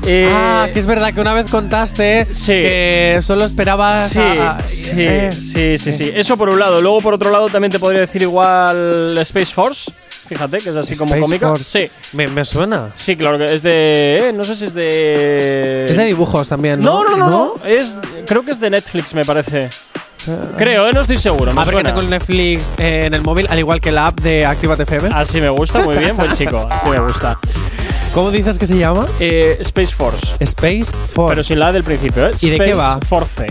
[0.07, 2.53] Eh, ah, que es verdad que una vez contaste Sí.
[2.53, 4.11] que solo esperabas.
[4.11, 6.11] Sí, a- a- sí, eh, sí, sí, sí.
[6.15, 6.81] Eso por un lado.
[6.83, 9.91] Luego por otro lado también te podría decir igual Space Force.
[10.29, 11.49] Fíjate, que es así como Space cómica.
[11.49, 11.65] Force.
[11.89, 12.89] Sí, Me, me suena.
[12.95, 14.29] sí, claro que es de.
[14.29, 15.85] eh, no sé si es de.
[15.87, 17.05] Es de dibujos también, ¿no?
[17.05, 17.55] No, no, no, no.
[17.67, 17.97] Es,
[18.27, 19.69] creo que es de Netflix, me parece.
[20.57, 21.53] Creo, eh, no estoy seguro.
[21.53, 24.07] Me A ver que tengo el Netflix eh, en el móvil, al igual que la
[24.07, 25.11] app de Actívate FM.
[25.13, 26.67] Así me gusta, muy bien, buen chico.
[26.71, 27.39] Así me gusta.
[28.15, 29.07] ¿Cómo dices que se llama?
[29.21, 30.37] Eh, Space Force.
[30.41, 31.31] Space Force.
[31.35, 32.31] Pero sin la del principio, ¿eh?
[32.41, 32.99] ¿Y de qué Space va?
[33.07, 33.47] Force.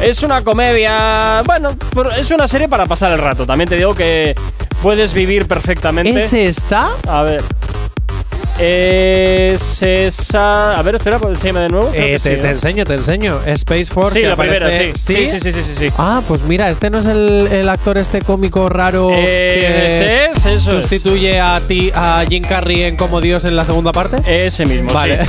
[0.00, 1.42] Es una comedia.
[1.44, 1.70] Bueno,
[2.16, 3.46] es una serie para pasar el rato.
[3.46, 4.34] También te digo que
[4.80, 6.20] puedes vivir perfectamente.
[6.20, 6.90] ¿Ese está?
[7.08, 7.42] A ver.
[8.58, 10.78] Es esa.
[10.78, 11.90] A ver, espera, pues enséñame de nuevo.
[11.94, 12.50] Eh, te, sí, te ¿eh?
[12.50, 13.40] enseño, te enseño.
[13.46, 14.14] Space Force.
[14.14, 14.90] Sí, que la primera, sí.
[14.94, 15.90] Sí, sí, sí, sí, sí, sí.
[15.96, 19.14] Ah, pues mira, este no es el, el actor este cómico raro Eh,
[19.60, 20.82] que ese es, eso es.
[20.82, 24.20] sustituye a ti a Jim Carrey en Como Dios en la segunda parte.
[24.46, 25.24] Ese mismo, Vale.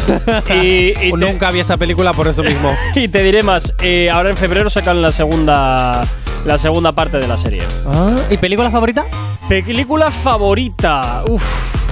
[0.48, 0.94] sí.
[1.04, 2.76] y, Nunca vi esa película por eso mismo.
[2.96, 3.74] y te diré más.
[3.82, 6.06] eh, ahora en febrero sacan la segunda.
[6.46, 7.64] La segunda parte de la serie.
[7.86, 9.06] Ah, ¿Y película favorita?
[9.50, 11.24] Película favorita.
[11.28, 11.44] Uf,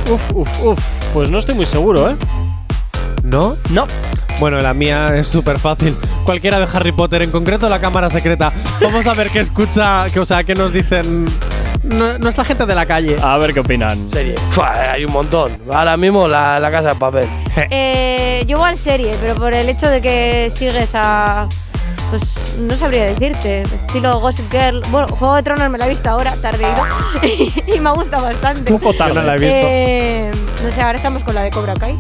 [0.10, 0.80] uf, uf, uf.
[1.14, 2.16] Pues no estoy muy seguro, ¿eh?
[3.24, 3.58] ¿No?
[3.72, 3.86] No.
[4.40, 5.96] Bueno, la mía es súper fácil.
[6.24, 8.54] Cualquiera de Harry Potter, en concreto la cámara secreta.
[8.82, 11.26] Vamos a ver qué escucha, que, o sea, qué nos dicen
[11.84, 13.18] nu- nuestra gente de la calle.
[13.22, 14.10] A ver qué opinan.
[14.12, 14.36] Serie.
[14.52, 15.58] Fua, hay un montón.
[15.74, 17.28] Ahora mismo la, la casa de papel.
[17.72, 21.48] Eh, yo igual serie, pero por el hecho de que sigues a.
[22.10, 22.24] Pues
[22.60, 23.64] no sabría decirte.
[23.64, 24.82] Estilo Gossip Girl.
[24.90, 26.68] Bueno, Juego de Tronos me la he visto ahora, tardío.
[27.76, 28.74] y me gusta bastante.
[28.74, 29.16] Un poco tarde.
[29.16, 29.56] Yo no la he visto.
[29.60, 30.32] Eh,
[30.64, 31.96] no sé, ahora estamos con la de Cobra Kai.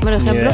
[0.00, 0.50] Por ejemplo.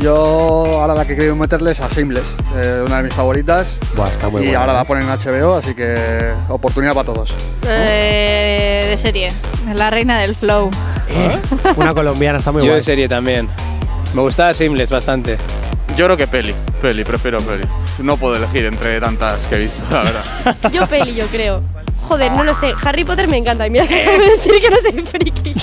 [0.00, 3.78] Yo ahora la que quiero meterle es a Seamless, eh, una de mis favoritas.
[3.96, 4.76] Buah, está muy y buena, ahora ¿eh?
[4.76, 7.32] la ponen en HBO, así que oportunidad para todos.
[7.66, 9.28] Eh, de serie.
[9.72, 10.70] La reina del flow.
[11.08, 11.38] Eh,
[11.76, 12.80] Una colombiana, está muy Yo guay.
[12.80, 13.48] de serie también.
[14.14, 15.38] Me gustaba Seamless bastante.
[15.96, 17.64] Yo creo que peli, peli, prefiero peli.
[18.00, 20.56] No puedo elegir entre tantas que he visto, la verdad.
[20.72, 21.62] Yo peli, yo creo.
[22.08, 22.74] Joder, no lo sé.
[22.82, 23.66] Harry Potter me encanta.
[23.66, 25.54] Y mira que acabo de decir que no soy friki.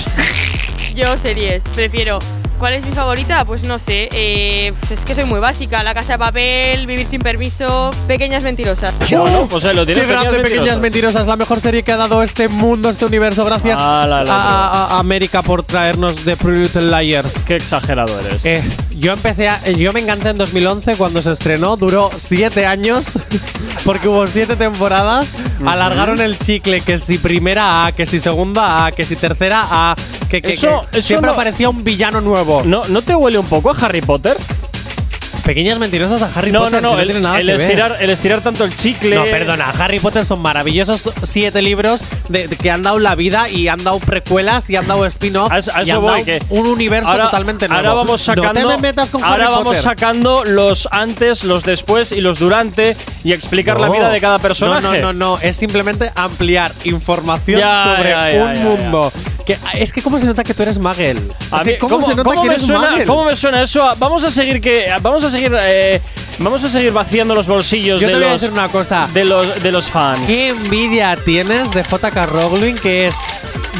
[0.94, 2.18] Yo series, prefiero.
[2.62, 3.44] ¿Cuál es mi favorita?
[3.44, 4.08] Pues no sé.
[4.12, 5.82] eh, pues es que soy muy básica.
[5.82, 8.94] La casa de papel, vivir sin permiso, pequeñas mentirosas.
[9.10, 10.04] Bueno, pues lo tienes.
[10.04, 13.44] Qué grande, Pequeñas Mentirosas, la mejor serie que ha dado este mundo, este universo.
[13.44, 17.34] Gracias Ah, la, la, a, a- a América por traernos The Pretty Little Liars.
[17.44, 18.44] Qué exagerado eres.
[18.44, 18.62] Eh,
[18.96, 23.18] yo empecé a- eh, yo me enganché en 2011 cuando se estrenó, duró siete años
[23.84, 25.32] porque hubo siete temporadas,
[25.66, 29.96] alargaron el chicle que si primera A, que si segunda A, que si tercera A,
[30.32, 32.62] que, que- Eso- que eso siempre no- aparecía un villano nuevo.
[32.64, 34.34] ¿No, ¿No te huele un poco a Harry Potter?
[35.44, 36.82] Pequeñas mentirosas a Harry no, Potter.
[36.82, 37.00] no, si no,
[37.36, 39.16] el, el estirar, el estirar tanto el chicle.
[39.16, 43.48] No, perdona, Harry Potter son maravillosos siete libros de, de que han dado la vida
[43.48, 46.24] y han dado precuelas y han dado spin-off A eso- a y han voy, dado
[46.24, 47.80] que un universo ahora- totalmente nuevo.
[47.88, 48.52] Ahora vamos sacando.
[48.62, 49.82] No te me metas con ahora Harry vamos Potter.
[49.82, 53.92] sacando los antes, los después y los durante y explicar la No.
[53.94, 54.80] vida de cada personaje.
[54.82, 59.12] No, no, no, no, es simplemente ampliar información Ya, sobre ya, ya, un mundo
[59.44, 61.18] Que, es que cómo se nota que tú eres Magel.
[61.50, 63.06] A ver, ¿Cómo, se nota cómo que me eres suena, Magel?
[63.08, 63.92] ¿Cómo me suena eso?
[63.98, 66.00] Vamos a seguir que vamos a seguir eh,
[66.38, 69.08] vamos a seguir vaciando los bolsillos Yo de te voy a los decir una cosa.
[69.12, 70.20] de los de los fans.
[70.26, 73.14] ¿Qué envidia tienes de JK Rowling que es,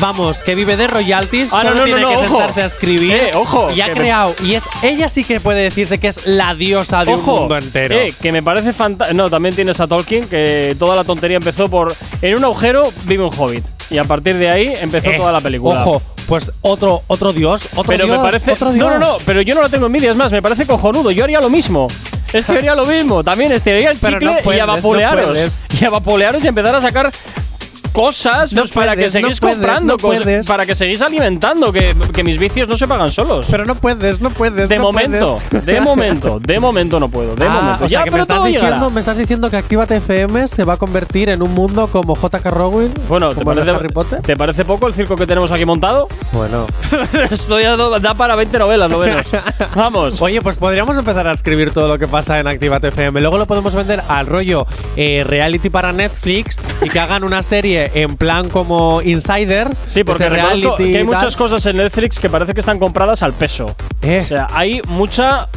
[0.00, 2.26] vamos, que vive de royalties, Ah, no, solo no, tiene no, que ojo.
[2.38, 5.62] sentarse a escribir Eh, ojo, y ha me- creado y es ella sí que puede
[5.62, 7.94] decirse que es la diosa de Ojo, un mundo entero.
[7.96, 9.16] eh, que me parece fantástico.
[9.16, 11.94] No, también tienes a Tolkien, que toda la tontería empezó por.
[12.20, 13.64] En un agujero vive un hobbit.
[13.90, 15.82] Y a partir de ahí empezó Eh, toda la película.
[15.82, 18.52] Ojo, pues otro otro dios, otro pero dios, me parece.
[18.52, 18.90] otro No, dios.
[18.92, 21.10] no, no, pero yo no lo tengo envidia, es más, me parece cojonudo.
[21.10, 21.88] Yo haría lo mismo.
[22.32, 23.22] Es que haría lo mismo.
[23.22, 25.62] También estiraría el chicle no puedes, y a no puedes.
[25.78, 27.12] y a vapulearos y empezar a sacar
[27.92, 30.46] cosas No pues, para que no seguís comprando puedes.
[30.46, 33.46] para que seguís alimentando, que, que mis vicios no se pagan solos.
[33.50, 34.68] Pero no puedes, no puedes.
[34.68, 35.66] de momento, puedes.
[35.66, 37.34] de momento, de momento no puedo.
[37.36, 37.84] De Ah, momento.
[37.84, 40.64] o sea ya, que pero me estás, diciendo, me estás diciendo que Actívate FM se
[40.64, 42.90] va a convertir en un mundo como JK Rowling.
[43.08, 44.20] Bueno, ¿te parece, Harry Potter?
[44.22, 46.08] ¿te parece poco el circo que tenemos aquí montado?
[46.32, 46.66] Bueno.
[47.30, 49.26] Esto ya da para 20 novelas, lo menos.
[49.74, 50.20] Vamos.
[50.20, 53.20] Oye, pues podríamos empezar a escribir todo lo que pasa en Actívate FM.
[53.20, 54.66] Luego lo podemos vender al rollo
[54.96, 59.82] eh, reality para Netflix y que hagan una serie en plan como Insiders.
[59.86, 63.74] Sí, porque que hay muchas cosas en Netflix que parece que están compradas al peso.
[64.02, 64.20] Eh.
[64.24, 65.48] O sea, hay mucha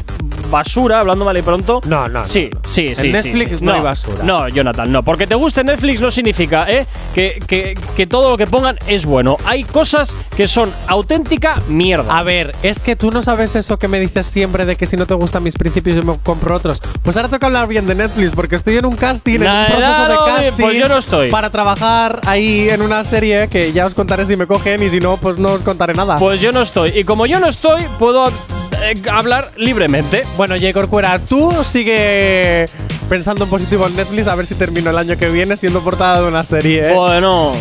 [0.55, 1.81] basura, hablando mal y pronto.
[1.85, 2.61] No, no, Sí, no.
[2.65, 3.01] sí, En sí.
[3.03, 3.65] sí, Netflix sí.
[3.65, 4.23] no hay basura.
[4.23, 5.03] No, Jonathan, no.
[5.03, 6.85] Porque te guste Netflix no significa ¿eh?
[7.13, 9.37] que, que- que todo lo que pongan es bueno.
[9.45, 12.17] Hay cosas que son auténtica mierda.
[12.17, 14.95] A ver, es que tú no sabes eso que me dices siempre de que si
[14.97, 16.81] no te gustan mis principios yo me compro otros.
[17.03, 20.07] Pues ahora toca hablar bien de Netflix porque estoy en un casting, en un proceso
[20.07, 20.63] de no, casting.
[20.63, 21.29] pues yo no estoy.
[21.29, 24.99] Para trabajar ahí en una serie que ya os contaré si me cogen y si
[24.99, 26.15] no, pues no os contaré nada.
[26.17, 26.91] Pues yo no estoy.
[26.95, 30.23] Y como yo no estoy, puedo eh, hablar libremente.
[30.37, 30.71] Bueno, J.
[30.73, 32.65] Corcuera, tú sigue
[33.09, 36.21] pensando en positivo en Netflix a ver si termino el año que viene siendo portada
[36.21, 36.87] de una serie.
[36.89, 36.93] ¿eh?
[36.93, 37.51] Bueno.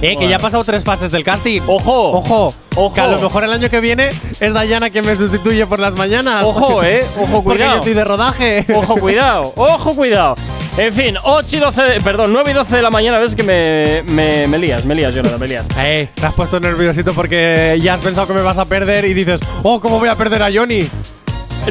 [0.00, 1.60] Eh, que ya ha pasado tres fases del casting.
[1.66, 2.12] Ojo.
[2.12, 2.54] Ojo.
[2.76, 2.94] Ojo.
[2.94, 5.94] Que a lo mejor el año que viene es Dayana quien me sustituye por las
[5.94, 6.44] mañanas.
[6.44, 7.04] Ojo, eh.
[7.16, 7.72] Ojo, Porque cuidado.
[7.72, 8.66] yo estoy de rodaje.
[8.74, 10.36] Ojo, cuidado, ojo, cuidado.
[10.76, 13.42] En fin, 8 y 12, de- perdón, 9 y 12 de la mañana, ves que
[13.42, 15.66] me, me, me lías, me lías, Jonathan, me lías.
[15.80, 19.12] Eh, te has puesto nerviosito porque ya has pensado que me vas a perder y
[19.12, 20.88] dices, oh, ¿cómo voy a perder a Johnny?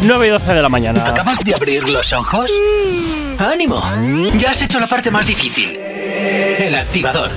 [0.01, 1.07] 9 y 12 de la mañana.
[1.07, 2.51] ¿Acabas de abrir los ojos?
[3.39, 3.81] ¡Ánimo!
[4.38, 5.77] Ya has hecho la parte más difícil.
[5.77, 7.29] El activador.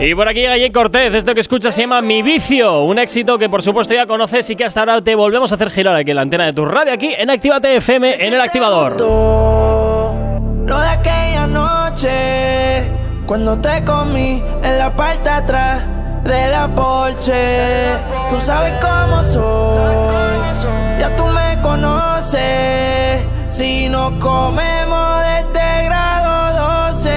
[0.00, 3.38] Y por aquí llega Jay Cortez, esto que escuchas se llama Mi Vicio, un éxito
[3.38, 6.10] que por supuesto ya conoces y que hasta ahora te volvemos a hacer girar aquí
[6.10, 9.00] en la antena de tu radio, aquí en Actívate FM, en el activador.
[9.00, 12.90] Lo de aquella noche,
[13.26, 15.82] cuando te comí en la parte atrás
[16.24, 17.96] de la Porsche.
[18.28, 23.22] Tú sabes cómo soy, ya tú me conoces.
[23.48, 25.20] Si nos comemos
[25.52, 27.10] desde grado 12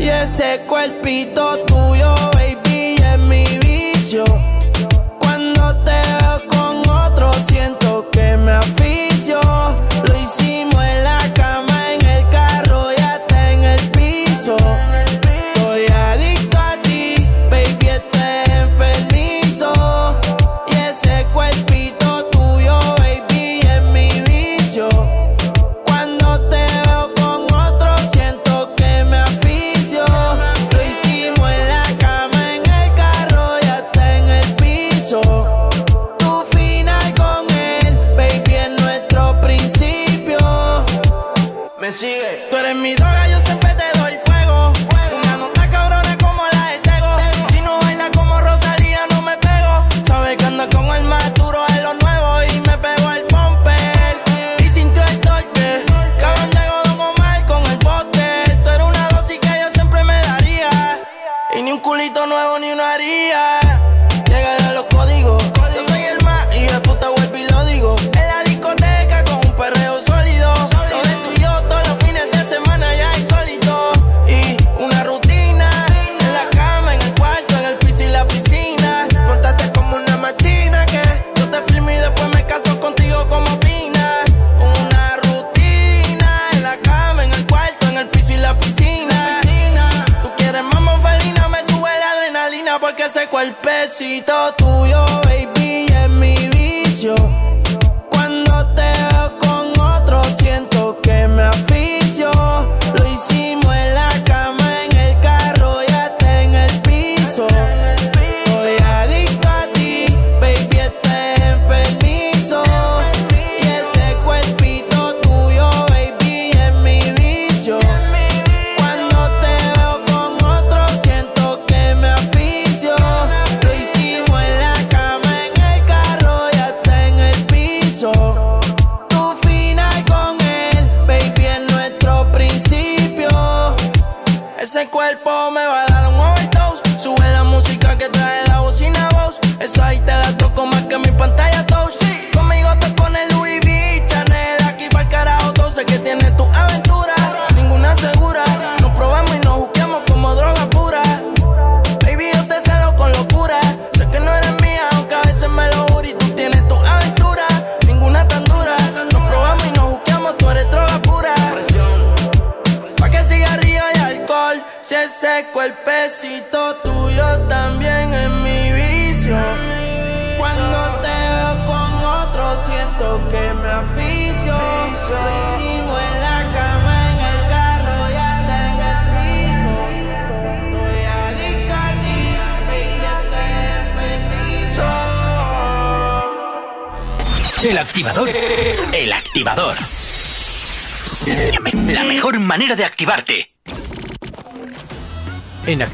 [0.00, 2.14] y ese cuerpito tuyo,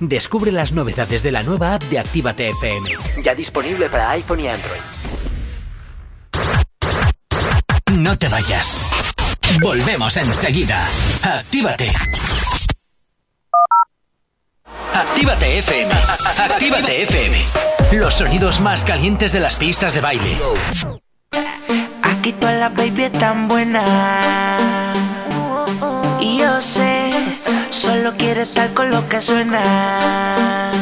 [0.00, 2.90] Descubre las novedades de la nueva app de Actívate FM.
[3.22, 4.80] Ya disponible para iPhone y Android.
[7.92, 8.78] No te vayas.
[9.60, 10.82] Volvemos enseguida.
[11.22, 11.92] Actívate.
[14.94, 15.92] Actívate FM.
[16.48, 17.38] Actívate FM.
[17.92, 20.38] Los sonidos más calientes de las pistas de baile.
[22.02, 24.96] Aquí todas las baby están buenas.
[26.20, 26.99] Y yo sé,
[27.70, 30.72] solo quiere estar con lo que suena.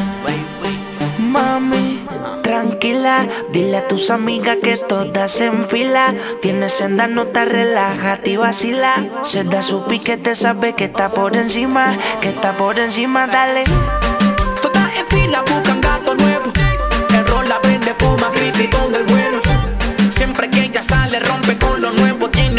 [1.17, 2.03] Mami,
[2.41, 6.13] tranquila, dile a tus amigas que todas se enfila.
[6.41, 8.95] Tienes senda, no te relájate y vacila.
[9.21, 13.63] Se da su piquete, sabe que está por encima, que está por encima, dale.
[14.61, 16.51] Todas en fila buscan gato nuevo.
[17.09, 19.39] El la prende, fuma, creepy con el bueno.
[20.09, 22.29] Siempre que ella sale, rompe con lo nuevo.
[22.29, 22.58] Tiene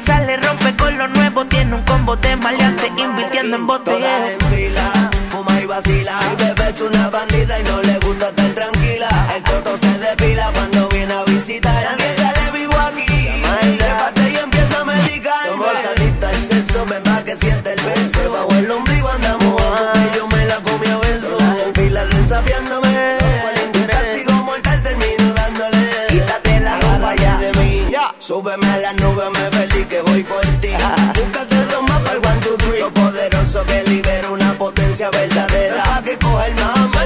[0.00, 1.44] que sale, rompe con lo nuevo.
[1.46, 4.06] Tiene un combo de maleante, invirtiendo en botellero.
[4.06, 6.12] Todas en fila, fuma y vacila.
[6.30, 9.08] Mi bebé es una bandida y no le gusta estar tranquila.
[9.36, 11.74] El toto se depila cuando viene a visitar.
[11.84, 13.42] Nadie sale vivo aquí.
[13.78, 15.46] Trépate y empieza a medicar.
[15.46, 18.32] Somos adictos al sexo, ven pa' que siente el beso.
[18.32, 21.38] Bajo el ombligo andamos porque yo me la comí a beso.
[21.66, 23.18] En fila desafiándome.
[23.86, 26.24] Castigo mortal termino dándole.
[26.68, 27.86] Agárrate de mí.
[28.18, 30.68] Súbeme a la nube, me que voy por ti.
[31.14, 32.80] Búscate dos más para el one, two, three.
[32.80, 35.82] Lo poderoso que libera una potencia verdadera.
[35.84, 36.98] Pa' que coja el mambo.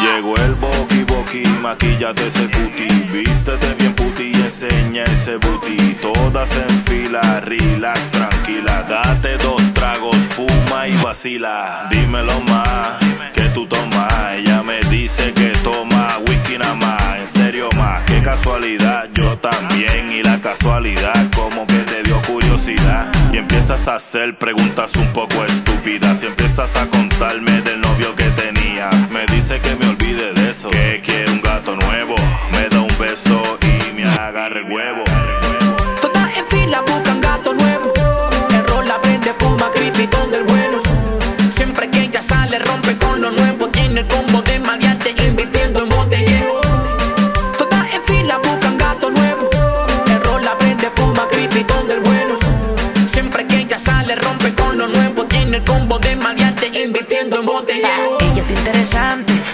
[0.00, 5.96] Llegó el boqui boqui, maquillate ese cuti, vístete bien puti y enseña ese booty.
[6.00, 11.88] Todas en fila, relax, tranquila, date dos tragos, fuma y vacila.
[11.90, 12.96] Dímelo más,
[13.34, 14.34] que tú tomas.
[14.34, 18.02] Ella me dice que toma whisky nada más, en serio más.
[18.04, 23.96] Qué casualidad, yo también y la casualidad como que te dio curiosidad y empiezas a
[23.96, 29.10] hacer preguntas un poco estúpidas y empiezas a contarme del novio que tenías.
[29.10, 32.14] Me dice que me olvide de eso, que quiere un gato nuevo,
[32.52, 35.05] me da un beso y me agarra el huevo.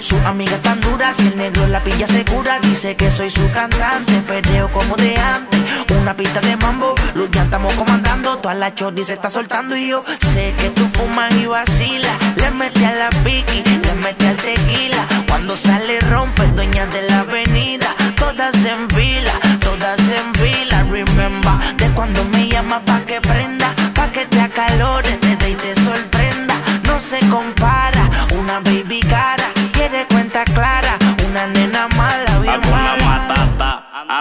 [0.03, 4.13] Su amiga tan dura, si el negro la pilla segura, dice que soy su cantante,
[4.27, 5.61] perreo como de antes,
[5.97, 9.89] una pista de mambo, los ya estamos comandando, toda la chordi se está soltando y
[9.91, 14.37] yo sé que tú fumas y vacilas, le mete a la piqui, le mete al
[14.37, 21.77] tequila, cuando sale rompe, dueña de la avenida, todas en fila, todas en fila, remember,
[21.77, 25.75] de cuando me llama pa' que prenda, pa' que te acalores, te dé y te
[25.77, 26.55] sorprenda,
[26.89, 29.42] no se compara, una baby cara,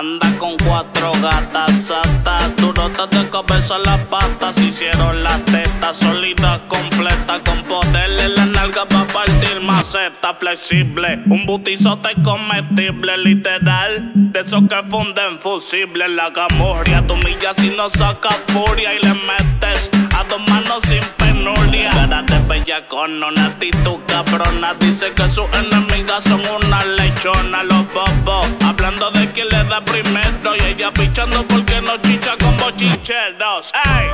[0.01, 7.41] anda con cuatro gatas satas, durotas de cabeza las patas, hicieron las tetas solitas completas
[7.45, 11.19] con poder en la nalga pa' partir maceta, flexible.
[11.27, 14.11] Un butizote comestible, literal.
[14.15, 16.09] De esos que funden fusibles.
[16.09, 19.90] La gamorria, tu milla si no saca furia y le metes
[20.21, 21.89] a dos manos sin penuria.
[21.91, 24.73] Cara de bella con una actitud cabrona.
[24.79, 27.63] Dice que sus enemigas son una lechona.
[27.63, 30.55] Los bobos hablando de quién le da primero.
[30.55, 33.71] Y ella pichando porque no chicha con bochincheros.
[33.73, 34.07] ¡Ey!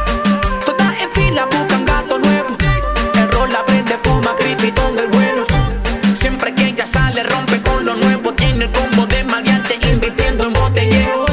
[0.66, 2.58] Todas en fila buscan gato nuevo.
[3.16, 5.44] El rol la prende, fuma, cripitón del bueno.
[6.14, 8.34] Siempre que ella sale, rompe con lo nuevo.
[8.34, 11.27] Tiene el combo de maleante invirtiendo en botellero.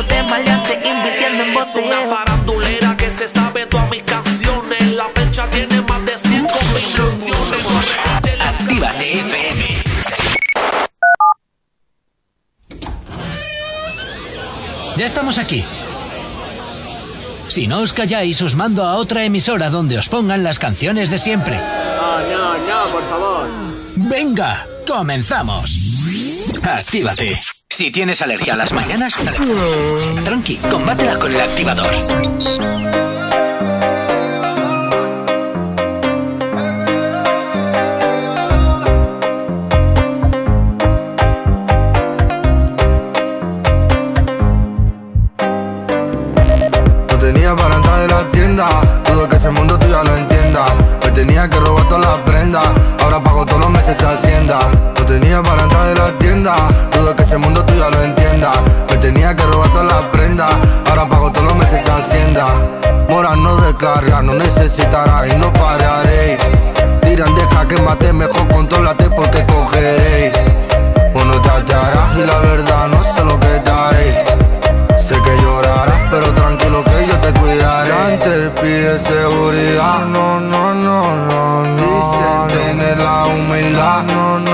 [0.00, 4.94] Combo de maleante invirtiendo en Es una farandulera que se sabe todas mis canciones.
[4.94, 7.98] La percha tiene más de 100 combinaciones.
[8.40, 9.66] Actívate FM.
[14.96, 15.64] Ya estamos aquí.
[17.48, 21.18] Si no os calláis, os mando a otra emisora donde os pongan las canciones de
[21.18, 21.56] siempre.
[21.56, 23.48] No, no, no, por favor.
[23.96, 25.76] Venga, comenzamos.
[26.64, 27.59] Actívate.
[27.72, 29.16] Si tienes alergia a las mañanas,
[30.24, 31.86] tranqui, combátela con el activador.
[47.08, 48.68] No tenía para entrar de la tienda,
[49.06, 50.66] dudo que ese mundo tú ya lo entienda.
[51.04, 52.68] Me tenía que robar todas las prendas,
[53.00, 54.58] ahora pago todos los meses hacienda.
[55.10, 56.54] Tenía para entrar de la tienda,
[56.92, 58.52] dudo que ese mundo tú ya lo entienda.
[58.88, 60.54] Me tenía que robar todas las prendas,
[60.88, 62.46] ahora pago todos los meses hacienda.
[63.08, 66.38] Mora no descarga, no necesitará y no pararé.
[67.02, 70.32] Tiran, deja que mate, mejor contrólate porque cogeré.
[71.12, 74.24] Bueno, te hallarás y la verdad no sé lo que te haré.
[74.96, 77.92] Sé que llorarás, pero tranquilo que yo te cuidaré.
[77.92, 81.80] Antes pide seguridad, no, no, no, no, no.
[81.80, 84.49] Dicen tener la humildad, no, no,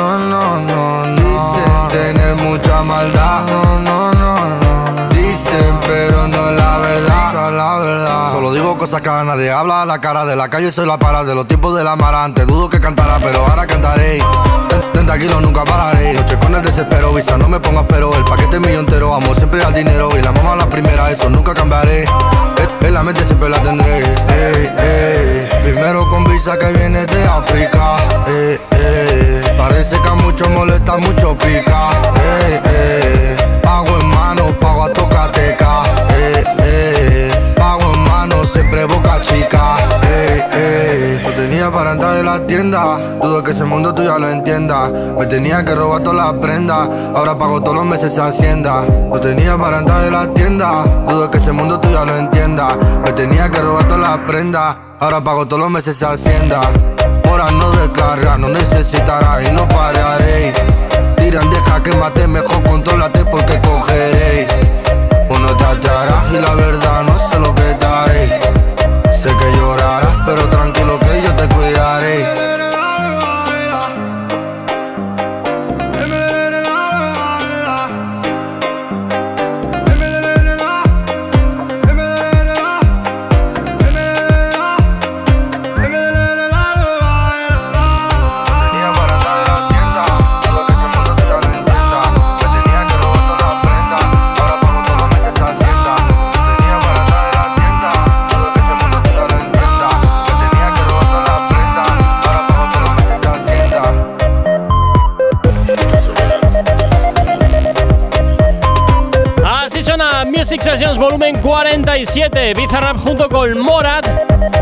[2.77, 5.09] mucha maldad, no, no, no, no.
[5.11, 8.31] Dicen, pero no la verdad, es la verdad.
[8.32, 11.24] Solo digo cosas que nadie habla a la cara de la calle, soy la para
[11.24, 12.44] de los tiempos del amarante.
[12.44, 14.19] Dudo que cantará, pero ahora cantaré.
[14.69, 16.12] Ten- 30 kilos nunca pararé.
[16.15, 18.15] Noche con el desespero, visa, no me pongas pero.
[18.15, 20.09] El paquete mío entero, amo siempre al dinero.
[20.19, 22.05] Y la mamá la primera, eso nunca cambiaré.
[22.97, 23.98] La mente siempre la tendré.
[23.98, 25.48] Ey, ey.
[25.64, 27.97] Primero con visa que viene de África.
[28.27, 28.59] Ey.
[29.59, 31.90] Parece que a muchos molesta, mucho pica.
[32.48, 33.36] Ey.
[33.60, 35.82] Pago en mano, pago a tocateca.
[38.27, 39.77] Mano, siempre boca chica.
[40.03, 41.23] Ey, ey.
[41.23, 42.98] No tenía para entrar de la tienda.
[43.23, 44.90] Dudo que ese mundo tú ya lo entienda.
[45.16, 46.89] Me tenía que robar todas las prendas.
[47.15, 48.85] Ahora pago todos los meses hacienda.
[48.85, 50.82] No tenía para entrar de la tienda.
[51.09, 52.77] Dudo que ese mundo tú ya lo entienda.
[53.05, 54.77] Me tenía que robar todas las prendas.
[54.98, 56.61] Ahora pago todos los meses hacienda.
[57.24, 60.53] Mora no descarga, no necesitará y no pararé.
[61.16, 64.48] Tiran, deja que mejor contrólate porque cogeré.
[65.28, 67.55] Uno te hallarás y la verdad no sé lo.
[69.27, 69.55] Sé
[111.97, 114.06] 47, Bizarrap junto con Morat,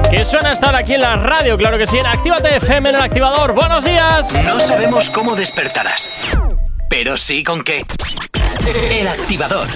[0.09, 3.01] que suena estar aquí en la radio, claro que sí, en Actívate FM en el
[3.01, 3.53] activador.
[3.53, 4.45] ¡Buenos días!
[4.47, 6.39] No sabemos cómo despertarás,
[6.89, 7.83] pero sí con qué.
[8.89, 9.67] El activador.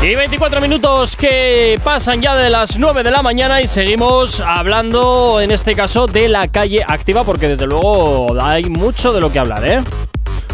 [0.00, 5.40] Y 24 minutos que pasan ya de las 9 de la mañana y seguimos hablando,
[5.40, 9.40] en este caso, de la calle activa, porque desde luego hay mucho de lo que
[9.40, 9.78] hablar, ¿eh?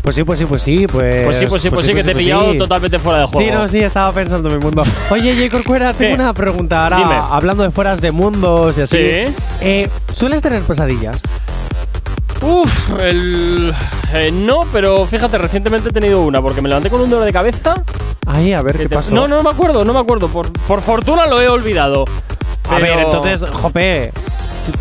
[0.05, 1.24] Pues sí, pues sí, pues sí, pues.
[1.24, 3.40] Pues sí, pues sí, pues sí, que te he pillado totalmente fuera de juego.
[3.40, 4.82] Sí, no, sí, estaba pensando en mi mundo.
[5.10, 5.51] Oye, J.
[5.51, 6.97] Corcuera, tengo una pregunta ahora.
[6.98, 7.14] Dime.
[7.31, 8.98] Hablando de fueras de mundos y así.
[8.98, 9.35] Sí.
[9.62, 11.22] Eh, ¿Sueles tener pesadillas?
[12.43, 13.72] Uf, el.
[14.12, 17.32] eh, no, pero fíjate, recientemente he tenido una porque me levanté con un dolor de
[17.32, 17.74] cabeza.
[18.26, 19.14] Ay, a ver qué te- pasó.
[19.14, 20.28] No, no me acuerdo, no me acuerdo.
[20.28, 22.05] Por, por fortuna lo he olvidado.
[22.68, 24.12] A ver, Pero- entonces, Jope.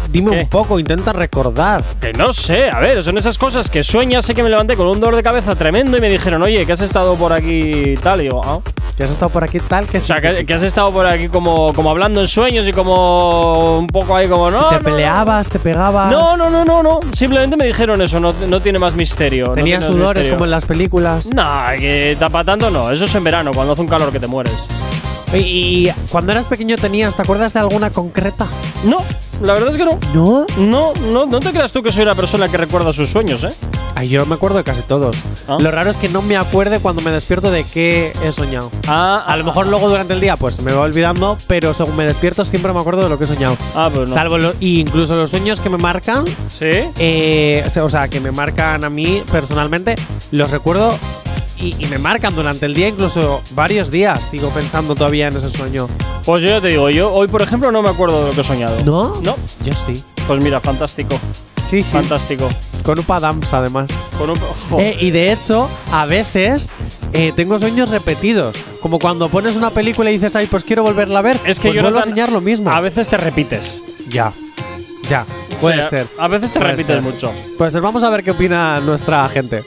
[0.10, 0.39] Dime ¿Qué?
[0.43, 1.84] un poco, intenta recordar.
[1.99, 4.88] Que no sé, a ver, son esas cosas que sueñas, sé que me levanté con
[4.88, 8.22] un dolor de cabeza tremendo y me dijeron, oye, que has estado por aquí tal,
[8.22, 8.60] y digo, ah.
[8.95, 9.88] ¿Que has estado por aquí tal?
[9.88, 12.72] Que O sea, que, que has estado por aquí como, como hablando en sueños y
[12.72, 14.85] como un poco ahí como, no, ¿Te no, no".
[14.85, 15.49] peleabas?
[15.49, 16.11] ¿Te pegabas?
[16.11, 16.99] No, no, no, no, no.
[17.11, 19.45] Simplemente me dijeron eso, no, no tiene más misterio.
[19.55, 20.34] ¿Tenías sudores misterio.
[20.35, 21.26] como en las películas?
[21.34, 21.43] No,
[21.80, 22.91] que tapa tanto no.
[22.91, 24.68] Eso es en verano, cuando hace un calor que te mueres.
[25.34, 28.45] Y, cuando eras pequeño tenías, ¿te acuerdas de alguna concreta?
[28.84, 28.97] No,
[29.41, 29.97] la verdad es que no.
[30.14, 30.45] ¿No?
[30.57, 33.49] No, no, no te creas tú que soy una persona que recuerda sus sueños, ¿eh?
[33.95, 35.15] Ay, yo me acuerdo de casi todos.
[35.47, 35.57] Ah.
[35.60, 38.72] Lo raro es que no me acuerde cuando me despierto de qué he soñado.
[38.88, 41.95] Ah, A lo mejor luego durante el día pues se me va olvidando, pero según
[41.97, 43.55] me despierto siempre me acuerdo de lo que he soñado.
[43.76, 44.15] Ah, pues no.
[44.15, 46.69] Salvo lo- incluso los sueños que me marcan, ¿Sí?
[46.99, 49.95] eh, o sea, que me marcan a mí personalmente,
[50.31, 50.97] los recuerdo
[51.64, 54.27] y, y me marcan durante el día, incluso varios días.
[54.30, 55.88] Sigo pensando todavía en ese sueño.
[56.26, 58.41] Pues yo ya te digo, yo hoy, por ejemplo, no me acuerdo de lo que
[58.41, 58.76] he soñado.
[58.85, 59.15] ¿No?
[59.22, 59.35] No.
[59.64, 60.02] Yo sí.
[60.27, 61.19] Pues mira, fantástico.
[61.69, 61.88] Sí, sí.
[61.91, 62.49] Fantástico.
[62.84, 63.90] Con Upa Dams, además.
[64.18, 64.38] Con un.
[64.80, 66.69] Eh, y de hecho, a veces
[67.14, 68.56] eh, tengo sueños repetidos.
[68.81, 71.38] Como cuando pones una película y dices, ay, pues quiero volverla a ver.
[71.45, 72.69] Es que pues yo vuelvo a soñar lo mismo.
[72.72, 73.81] A veces te repites.
[74.10, 74.31] Ya.
[75.10, 75.26] Ya.
[75.60, 76.07] Puede O sea, ser.
[76.19, 77.02] A veces te Puede repites ser.
[77.02, 77.31] mucho.
[77.57, 79.64] Pues vamos a ver qué opina nuestra gente.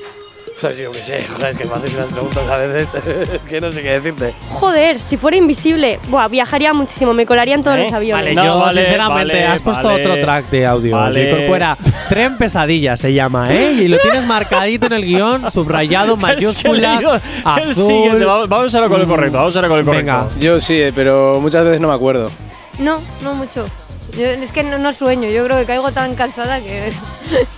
[0.58, 3.60] Pues yo qué sé, joder, es que me haces unas preguntas a veces es que
[3.60, 4.32] no sé qué decirte.
[4.52, 7.82] Joder, si fuera invisible, buah, viajaría muchísimo, me colaría en todos ¿Eh?
[7.82, 8.24] los aviones.
[8.24, 10.06] Vale, No, yo vale, sinceramente vale, has puesto vale.
[10.06, 10.96] otro track de audio.
[10.96, 11.20] Vale.
[11.22, 11.76] que incorpora
[12.08, 13.72] Tren Pesadilla se llama, ¿eh?
[13.72, 17.04] Y lo tienes marcadito en el guion, subrayado, mayúsculas,
[17.44, 18.24] azul.
[18.24, 20.12] vamos, vamos a ver con el correcto, vamos a ver con el correcto.
[20.12, 20.28] Venga.
[20.40, 22.30] Yo sí, eh, pero muchas veces no me acuerdo.
[22.78, 23.66] No, no mucho.
[24.16, 26.90] Yo- es que no, no sueño, yo creo que caigo tan cansada que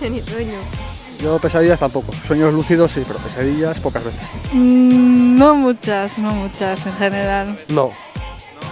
[0.09, 0.57] ni sueño.
[1.21, 2.13] Yo pesadillas tampoco.
[2.27, 4.21] Sueños lúcidos sí, pero pesadillas pocas veces.
[4.53, 7.55] Mm, no muchas, no muchas en general.
[7.67, 7.91] No,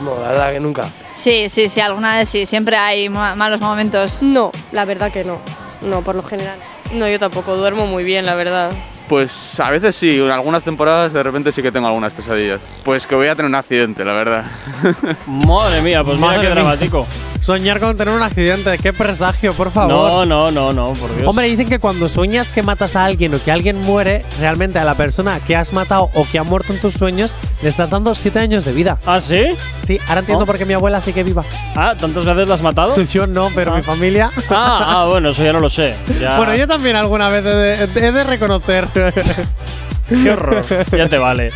[0.03, 0.83] no, la verdad que nunca.
[1.15, 2.45] Sí, sí, sí, alguna vez sí.
[2.45, 4.21] Siempre hay ma- malos momentos.
[4.23, 5.39] No, la verdad que no.
[5.81, 6.57] No, por lo general.
[6.93, 8.71] No, yo tampoco, duermo muy bien, la verdad.
[9.09, 12.59] Pues a veces sí, en algunas temporadas de repente sí que tengo algunas pesadillas.
[12.83, 14.45] Pues que voy a tener un accidente, la verdad.
[15.27, 16.49] Madre mía, pues mira qué mía.
[16.51, 17.05] dramático.
[17.41, 19.89] Soñar con tener un accidente, qué presagio, por favor.
[19.91, 21.27] No, no, no, no, por Dios.
[21.27, 24.83] Hombre, dicen que cuando sueñas que matas a alguien o que alguien muere, realmente a
[24.83, 28.13] la persona que has matado o que ha muerto en tus sueños le estás dando
[28.15, 28.97] siete años de vida.
[29.05, 29.45] ¿Ah, sí?
[29.83, 30.47] Sí, ahora entiendo Oh.
[30.47, 31.43] por qué mi abuela sí que viva.
[31.75, 33.01] Ah, ¿tantas veces la has matado?
[33.13, 33.77] Yo no, pero Ah.
[33.77, 34.29] mi familia.
[34.49, 35.95] Ah, ah, bueno, eso ya no lo sé.
[36.19, 38.87] Ya- Bueno, yo también alguna vez he de, he de reconocer.
[40.09, 40.63] Qué horror.
[40.91, 41.51] Ya te vale.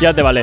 [0.00, 0.42] Ya te vale.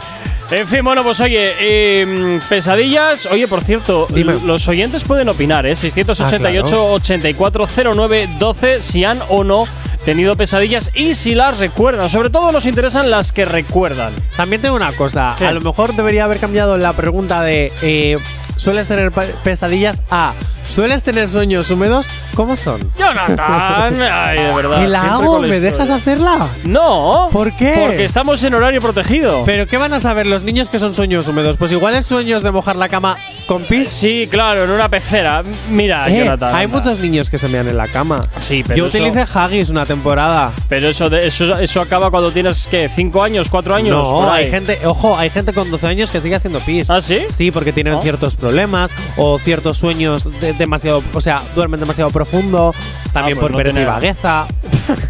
[0.54, 3.26] En fin, bueno, pues oye, eh, pesadillas.
[3.26, 4.36] Oye, por cierto, Dime.
[4.46, 5.76] los oyentes pueden opinar, ¿eh?
[5.76, 9.68] 688 8409 12 si han o no
[10.06, 12.08] tenido pesadillas y si las recuerdan.
[12.08, 14.14] Sobre todo nos interesan las que recuerdan.
[14.38, 15.34] También tengo una cosa.
[15.34, 18.20] A lo mejor debería haber cambiado la pregunta de eh,
[18.56, 19.12] ¿sueles tener
[19.44, 20.04] pesadillas?
[20.12, 20.34] a
[20.74, 22.08] ¿sueles tener sueños húmedos?
[22.36, 22.82] ¿Cómo son?
[22.98, 24.84] Jonathan, ay, de verdad.
[24.84, 25.34] ¿Y la siempre hago?
[25.34, 25.72] con la ¿Me historia.
[25.72, 26.48] dejas hacerla?
[26.64, 27.30] No.
[27.32, 27.74] ¿Por qué?
[27.86, 29.44] Porque estamos en horario protegido.
[29.46, 31.58] ¿Pero qué van a saber los niños que son sueños húmedos?
[31.58, 33.18] Pues igual es sueños de mojar la cama
[33.48, 33.90] con pis.
[33.90, 35.44] Sí, claro, en una pecera.
[35.70, 36.56] Mira, Eh, Jonathan.
[36.56, 36.78] hay anda.
[36.78, 38.22] muchos niños que se mean en la cama.
[38.38, 40.52] Sí, pero Yo eso- utilicé Haggis una temporada.
[40.70, 42.90] Pero eso, de- eso, eso acaba cuando tienes, ¿qué?
[42.94, 43.50] ¿Cinco años?
[43.50, 43.96] ¿Cuatro años?
[44.08, 44.46] No, Por ahí.
[44.46, 46.90] hay gente, ojo, hay gente con 12 años que sigue haciendo pis.
[46.90, 47.20] ¿Ah, sí?
[47.30, 48.02] Sí, porque tienen Oh.
[48.02, 52.74] ciertos problemas o ciertos sueños de- demasiado, o sea, duermen demasiado profundo,
[53.14, 54.48] también Ah, pues por no pereza y tenía- vagueza.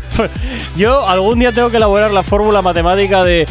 [0.75, 3.47] Yo algún día tengo que elaborar la fórmula matemática de eh,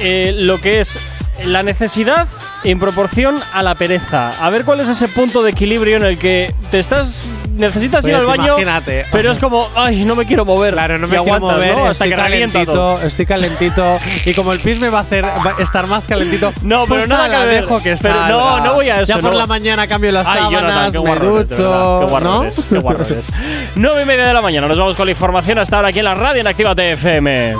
[0.00, 0.98] eh, lo que es
[1.44, 2.26] la necesidad
[2.64, 4.30] en proporción a la pereza.
[4.44, 7.26] A ver cuál es ese punto de equilibrio en el que te estás
[7.60, 9.06] necesitas ir al baño, imagínate.
[9.12, 10.72] pero es como, ay, no me quiero mover.
[10.72, 11.86] Claro, no Y me quiero aguantas, mover, ¿no?
[11.86, 12.94] hasta estoy que revienta todo.
[12.94, 16.06] calentito, estoy calentito y como el pis me va a hacer va a estar más
[16.08, 17.62] calentito, No, pero pues nada que ver.
[17.62, 18.28] dejo que Pero salga.
[18.28, 19.38] no, no voy a eso, Ya por no.
[19.38, 22.00] la mañana cambio las Ay, Jonathan, sábanas, qué me ducho, qué ¿no?
[22.70, 23.32] qué guarro eres.
[23.74, 26.04] 9 y media de la mañana, nos vamos con la información hasta ahora aquí en
[26.06, 27.54] la radio en Activa TFM.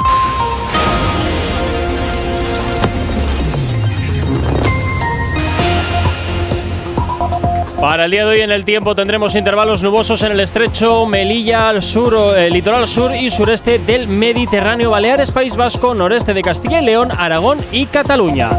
[7.81, 11.71] Para el día de hoy en el tiempo tendremos intervalos nubosos en el estrecho Melilla,
[11.71, 16.43] al sur, o, eh, litoral sur y sureste del Mediterráneo, Baleares, País Vasco, noreste de
[16.43, 18.51] Castilla y León, Aragón y Cataluña.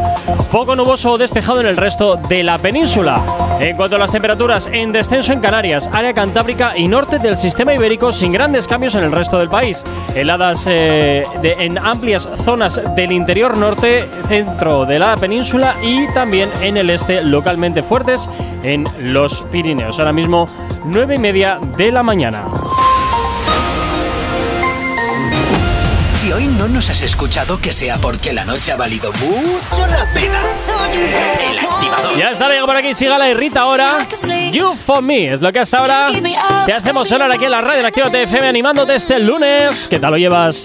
[0.50, 3.22] Poco nuboso o despejado en el resto de la península.
[3.60, 7.72] En cuanto a las temperaturas, en descenso en Canarias, área cantábrica y norte del sistema
[7.72, 9.84] ibérico sin grandes cambios en el resto del país.
[10.16, 16.50] Heladas eh, de- en amplias zonas del interior norte, centro de la península y también
[16.60, 18.28] en el este localmente fuertes
[18.64, 19.98] en los Pirineos.
[19.98, 20.48] Ahora mismo,
[20.84, 22.44] 9 y media de la mañana.
[26.14, 30.06] Si hoy no nos has escuchado, que sea porque la noche ha valido mucho la
[30.14, 30.40] pena.
[31.50, 32.16] El activador.
[32.16, 32.94] Ya está, Diego por aquí.
[32.94, 33.98] Sígala y Rita ahora.
[34.52, 35.32] You for me.
[35.32, 36.06] Es lo que hasta ahora
[36.66, 39.88] te hacemos sonar aquí en la radio en Activa TFM animándote este lunes.
[39.88, 40.64] ¿Qué tal lo llevas?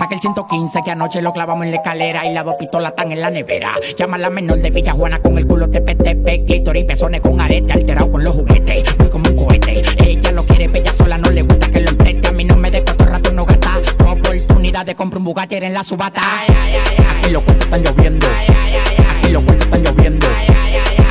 [0.00, 3.12] Saca el 115 que anoche lo clavamos en la escalera y las dos pistolas están
[3.12, 3.74] en la nevera.
[3.98, 7.38] Llama a la menor de Villa Juana con el culo TPTP, clítor y pezones con
[7.38, 8.96] arete, alterado con los juguetes.
[8.96, 12.28] Voy como un cohete, ella lo quiere, bella sola, no le gusta que lo empreste.
[12.28, 13.72] A mí no me de cuatro rato no gata.
[14.10, 16.22] Oportunidad de comprar un Bugatti en la subata.
[16.24, 18.26] Ay, ay, ay, Aquí los cuentos están lloviendo.
[19.18, 20.26] Aquí los cuentos están lloviendo.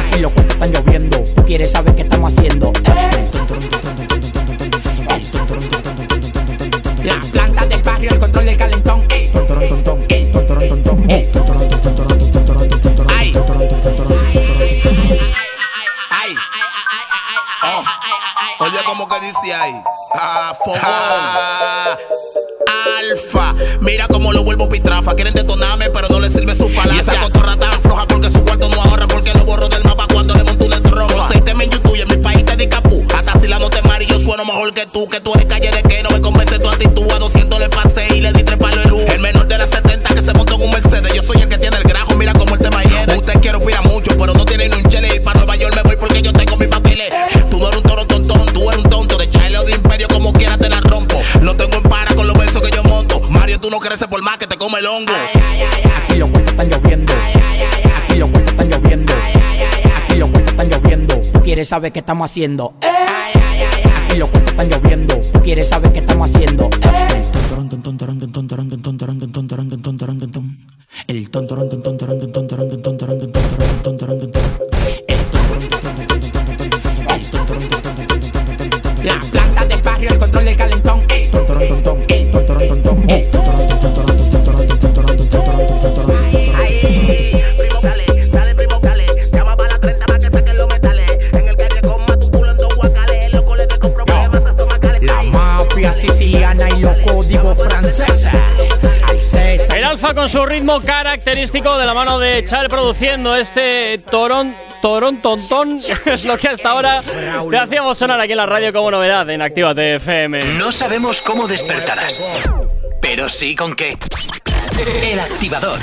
[0.08, 1.24] Aquí los cuentos están lloviendo.
[1.36, 2.74] Tú quieres saber qué estamos haciendo.
[7.04, 9.08] La planta de el control del calentón.
[18.62, 19.74] Oye, como que dice ahí,
[20.14, 21.98] ah, fogón, ah.
[23.00, 25.69] alfa, mira cómo lo vuelvo pitrafa, quieren detonar
[61.70, 62.74] quieres saber qué estamos haciendo.
[62.82, 62.88] Eh.
[62.88, 64.04] Ay, ay, ay, ay.
[64.06, 65.16] Aquí los cuentos están lloviendo.
[65.32, 65.99] Tú quieres saber qué
[100.60, 104.54] ritmo característico de la mano de Chal produciendo este torón.
[104.82, 107.02] Torón Tontón es lo que hasta ahora
[107.50, 110.42] le hacíamos sonar aquí en la radio como novedad en Activa FM.
[110.58, 112.22] No sabemos cómo despertarás,
[113.02, 113.94] pero sí con qué.
[115.02, 115.80] El activador.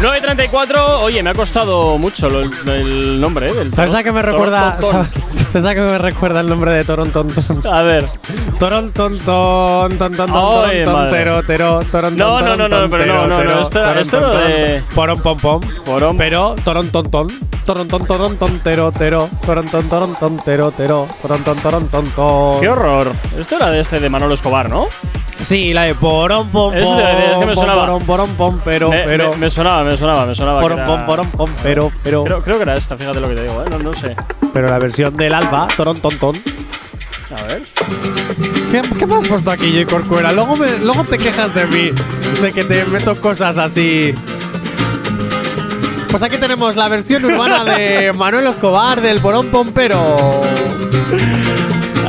[0.00, 3.52] 9.34, oye, me ha costado mucho lo- el, nombre, ¿eh?
[3.52, 4.78] del ¿Sabes a qué me recuerda?
[5.50, 7.28] ¿Sabes a qué me recuerda el nombre de Toronton?
[7.70, 8.08] A ver.
[8.58, 11.80] Toronton, ton, ton, ton, tero, tero,
[12.12, 15.60] No, no, no, no, pero no, no, no, esto ton, de- Porom, pom, pom.
[16.16, 17.26] Pero, toron, ton, ton.
[17.66, 19.28] Toron, ton, toron, ton, tero, tero.
[19.44, 21.06] Toron, ton, toron, ton, tero, tero.
[21.20, 22.60] Toron, ton, toron, ton, ton.
[22.60, 23.12] ¡Qué horror!
[23.38, 24.88] Esto era de este de Manolo Escobar, ¿no?
[25.42, 26.98] Sí, la de porom, pom, pom.
[27.00, 27.80] es que me pom, sonaba.
[27.86, 29.30] Porom, porom, pom, pero, me, pero.
[29.32, 30.62] me- me sonaba, me sonaba, me sonaba.
[30.64, 32.24] era- pom, porom, pom, pero, pero.
[32.24, 33.70] Creo, creo que era esta, fíjate lo que te digo, ¿eh?
[33.70, 34.14] No, no sé.
[34.52, 36.36] Pero la versión del alba, toron, ton, ton.
[37.36, 37.62] A ver.
[38.70, 39.90] ¿Qué, qué me has puesto aquí, J.
[39.90, 40.30] Corcuera?
[40.32, 41.90] Luego, me- luego te quejas de mí,
[42.40, 44.14] de que te meto cosas así.
[46.10, 50.40] Pues aquí tenemos la versión urbana de Manuel Escobar del Porón Pompero.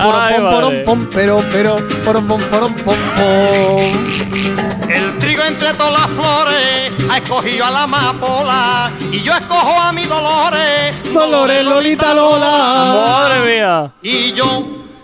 [0.04, 4.90] Ay, pom, pero, pero, porón pom, porón pom, pom.
[4.90, 9.92] El trigo entre todas las flores ha escogido a la amapola y yo escojo a
[9.92, 11.14] mi Dolores.
[11.14, 12.94] Dolores, Lolita, Lola.
[13.06, 13.92] ¡Madre mía!
[14.02, 14.64] Y yo,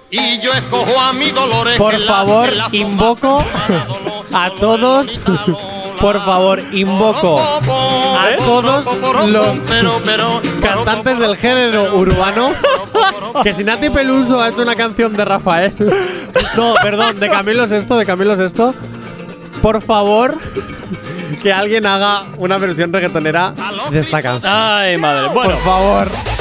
[0.10, 1.78] y yo escojo a mi Dolores.
[1.78, 3.44] Por favor, invoco
[4.34, 5.19] a todos.
[5.99, 8.86] Por favor, invoco a todos
[9.28, 9.57] los
[10.61, 12.52] cantantes del género urbano
[13.44, 15.74] que si Nati Peluso ha hecho una canción de Rafael.
[16.56, 18.74] No, perdón, de Camilo Sesto, de Camilo Sesto.
[19.61, 20.36] Por favor,
[21.41, 23.53] que alguien haga una versión reggaetonera
[23.91, 24.52] de esta canción.
[24.53, 25.30] Ay, madre.
[25.34, 26.37] Bueno, Por favor.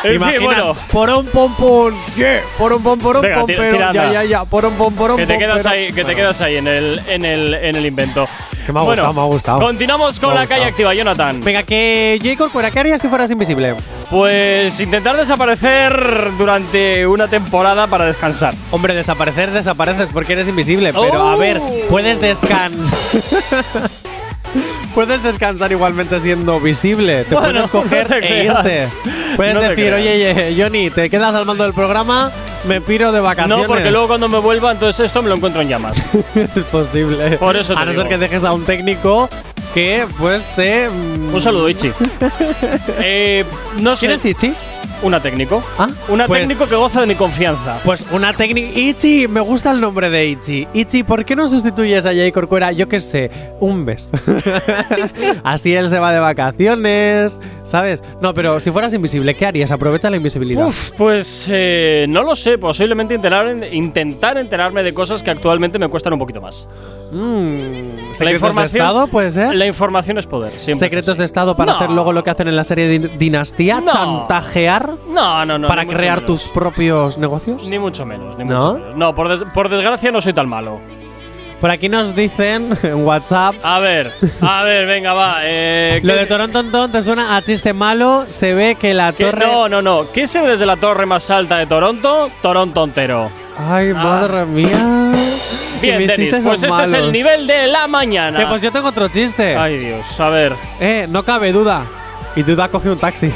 [0.02, 0.76] fin, Imaginas, bueno.
[0.92, 4.12] Porón pom pom, yeah, porón pom porón Venga, pom, tira- pero tira, ya anda.
[4.12, 6.56] ya ya, porón pom porón Que te pom, quedas pero- ahí, que te quedas ahí
[6.56, 8.24] en el, en el, en el invento.
[8.64, 9.60] que me ha bueno, gustado, me ha gustado.
[9.60, 11.40] Continuamos con la calle activa, Jonathan.
[11.42, 12.36] Venga, que J.
[12.36, 13.74] Corcuera, ¿qué harías si fueras invisible?
[14.10, 18.54] Pues intentar desaparecer durante una temporada para descansar.
[18.70, 20.92] Hombre, desaparecer, desapareces porque eres invisible.
[20.92, 21.38] Pero a Oh.
[21.38, 22.98] ver, puedes descansar.
[24.94, 27.24] puedes descansar igualmente siendo visible.
[27.24, 28.88] Te Bueno, puedes coger no te e irte.
[29.36, 32.30] Puedes No decir, oye, oye, Johnny, te quedas al mando del programa,
[32.66, 33.58] me piro de vacaciones.
[33.58, 35.96] No, porque luego cuando me vuelva, entonces esto me lo encuentro en llamas.
[36.34, 37.38] es posible.
[37.38, 38.02] Por eso te A no digo.
[38.02, 39.28] ser que dejes a un técnico
[39.74, 40.88] que, pues, te.
[40.88, 41.92] mm, Un saludo, Ichi.
[42.98, 43.44] eh,
[43.78, 44.06] no sé.
[44.06, 44.52] ¿Quién es Ichi?
[45.02, 45.62] Una técnico.
[45.78, 47.80] Ah, Una pues- técnico que goza de mi confianza.
[47.84, 48.78] Pues una técnica.
[48.78, 50.68] Ichi, me gusta el nombre de Ichi.
[50.74, 52.70] Ichi, ¿por qué no sustituyes a Jay Corcuera?
[52.72, 54.10] Yo qué sé, un mes.
[55.42, 58.02] Así él se va de vacaciones, ¿sabes?
[58.20, 59.70] No, pero si fueras invisible, ¿qué harías?
[59.70, 60.66] Aprovecha la invisibilidad.
[60.66, 62.58] Uf, pues eh, no lo sé.
[62.58, 66.68] Posiblemente intentar, intentar enterarme de cosas que actualmente me cuestan un poquito más.
[67.12, 69.54] Mm, ¿Secretos de Estado, puede ser?
[69.54, 70.52] La información es poder.
[70.54, 71.78] es Secretos de Estado para No.
[71.78, 73.90] hacer luego lo que hacen en la serie Din- Dinastía, No.
[73.92, 75.68] chantajear No, no, no.
[75.68, 77.68] para crear tus propios negocios.
[77.68, 78.56] Ni mucho menos, ni ¿No?
[78.56, 78.96] mucho menos.
[78.96, 80.80] No, por, des- por desgracia no soy tan malo.
[81.60, 83.54] Por aquí nos dicen en WhatsApp.
[83.62, 84.10] A ver,
[84.40, 85.38] a ver, venga, va.
[85.42, 88.24] Eh, Lo ¿qué- de Toronton te suena a chiste malo.
[88.28, 89.46] Se ve que la qué- torre.
[89.46, 90.06] No, no, no.
[90.12, 92.30] ¿Qué se ve desde la torre más alta de Toronto?
[92.40, 93.30] Toronto entero.
[93.58, 95.12] Ay, madre mía.
[95.82, 98.42] Bien, Denis, pues este es el nivel de la mañana.
[98.42, 99.56] Eh, pues yo tengo otro chiste.
[99.56, 100.52] Ay, Dios, a ver.
[100.78, 101.82] Eh, no cabe duda.
[102.36, 103.32] Y duda coge un taxi.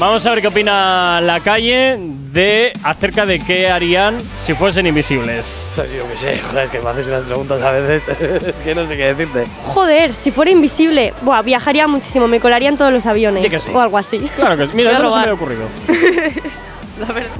[0.00, 1.98] Vamos a ver qué opina la calle
[2.32, 5.68] de acerca de qué harían si fuesen invisibles.
[5.76, 8.16] Yo qué sé, joder, es que me haces unas preguntas a veces
[8.64, 9.46] que no sé qué decirte.
[9.66, 13.46] Joder, si fuera invisible, buah, viajaría muchísimo, me colaría en todos los aviones.
[13.46, 13.68] Que sí.
[13.74, 14.20] O algo así.
[14.36, 14.72] Claro que sí.
[14.72, 15.64] Mira, eso no se me había ocurrido.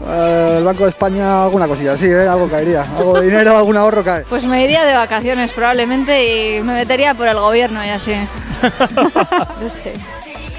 [0.09, 2.27] Eh, el Banco de España, alguna cosilla, sí, ¿eh?
[2.27, 2.82] algo caería.
[2.97, 4.23] Algo de dinero, algún ahorro cae.
[4.23, 8.15] Pues me iría de vacaciones probablemente y me metería por el gobierno y así.
[8.62, 10.01] No sé.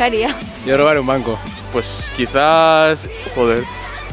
[0.01, 0.35] ¿Qué haría?
[0.65, 1.37] Yo robar un banco.
[1.71, 1.85] Pues
[2.17, 3.01] quizás.
[3.35, 3.63] Joder,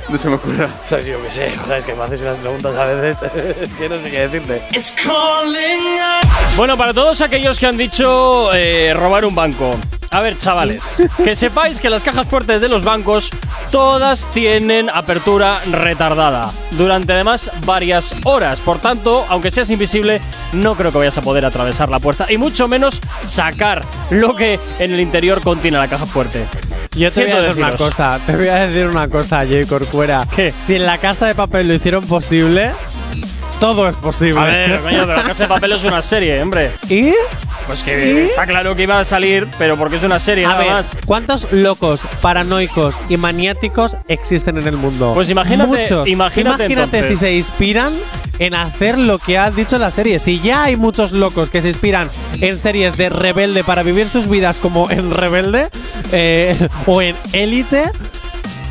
[0.09, 0.65] no se me ocurre.
[0.65, 3.31] O sea, yo qué sé, joder, es que me haces unas preguntas a veces
[3.79, 4.63] que no sé qué decirte.
[6.57, 9.77] Bueno, para todos aquellos que han dicho eh, robar un banco.
[10.11, 13.31] A ver, chavales, que sepáis que las cajas fuertes de los bancos
[13.71, 18.59] todas tienen apertura retardada durante además varias horas.
[18.61, 20.21] Por tanto, aunque seas invisible,
[20.53, 24.59] no creo que vayas a poder atravesar la puerta y mucho menos sacar lo que
[24.79, 26.47] en el interior contiene la caja fuerte.
[26.97, 28.19] Yo te voy a decir una cosa.
[28.27, 29.67] Te voy a decir una cosa, Jay
[30.67, 32.71] Si en la casa de papel lo hicieron posible,
[33.61, 34.41] todo es posible.
[34.41, 36.71] A ver, coño, pero la casa de papel es una serie, hombre.
[36.89, 37.13] ¿Y?
[37.67, 40.61] Pues que está claro que iba a salir, pero porque es una serie A nada
[40.61, 40.97] ver, más.
[41.05, 45.13] ¿cuántos locos, paranoicos y maniáticos existen en el mundo?
[45.15, 46.09] Pues imagínate- Muchos.
[46.09, 47.93] imagínate si se inspiran
[48.39, 50.19] en hacer lo que ha dicho la serie.
[50.19, 52.09] Si ya hay muchos locos que se inspiran
[52.41, 55.69] en series de rebelde para vivir sus vidas como en rebelde
[56.13, 56.57] eh,
[56.87, 57.91] o en élite.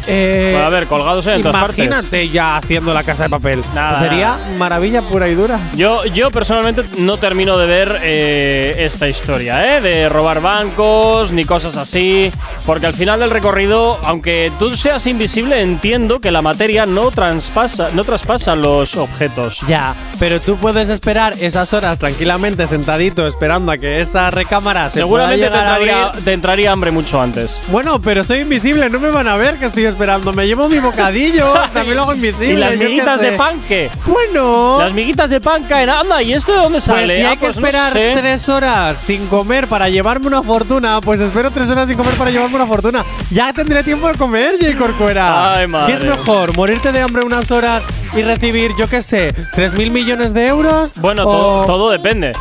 [0.08, 1.86] Eh, Pues a ver, colgados en todas partes.
[1.86, 3.62] Imagínate ya haciendo la casa de papel.
[3.76, 4.50] Nada, Sería nada.
[4.58, 5.60] maravilla pura y dura.
[5.76, 9.82] Yo, yo personalmente no termino de ver eh, esta historia, ¿eh?
[9.82, 12.32] De robar bancos ni cosas así.
[12.66, 17.90] Porque al final del recorrido, aunque tú seas invisible, entiendo que la materia no traspasa,
[17.94, 19.62] no traspasa los objetos.
[19.68, 25.00] Ya, pero tú puedes esperar esas horas tranquilamente sentadito esperando a que esa recámara se
[25.00, 27.62] Seguramente pueda te entraría, te entraría hambre mucho antes.
[27.70, 30.32] Bueno, pero soy invisible, no me van a ver que estoy esperando.
[30.32, 32.54] Me llevo mi bocadillo, también lo hago invisible.
[32.54, 33.90] ¿Y las miguitas de pan qué?
[34.06, 34.78] Bueno.
[34.80, 35.90] Las miguitas de pan caen.
[35.90, 37.06] Anda, ¿y esto de dónde sale?
[37.08, 38.12] Pues si Ah, hay que pues no esperar sé.
[38.14, 42.30] tres horas sin comer para llevarme una fortuna, pues espero tres horas sin comer para
[42.30, 43.04] llevarme una fortuna.
[43.32, 44.78] Ya tendré tiempo de comer, J.
[44.78, 45.56] Corcuera.
[45.56, 45.94] Ay, madre.
[45.98, 46.56] ¿Qué es mejor?
[46.56, 47.84] ¿Morirte de hambre unas horas
[48.16, 50.92] y recibir, yo qué sé, tres mil millones de euros?
[50.98, 52.34] Bueno, todo, todo depende.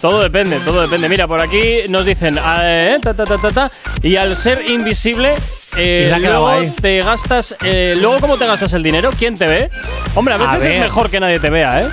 [0.00, 1.08] Todo depende, todo depende.
[1.08, 3.70] Mira, por aquí nos dicen, ah, eh, ta, ta, ta, ta, ta,
[4.02, 5.34] y al ser invisible,
[5.76, 6.70] eh, Y luego ahí.
[6.80, 9.70] te gastas, eh, luego cómo te gastas el dinero, ¿quién te ve?
[10.14, 10.80] Hombre, a A veces es ver.
[10.80, 11.88] mejor que nadie te vea, ¿eh?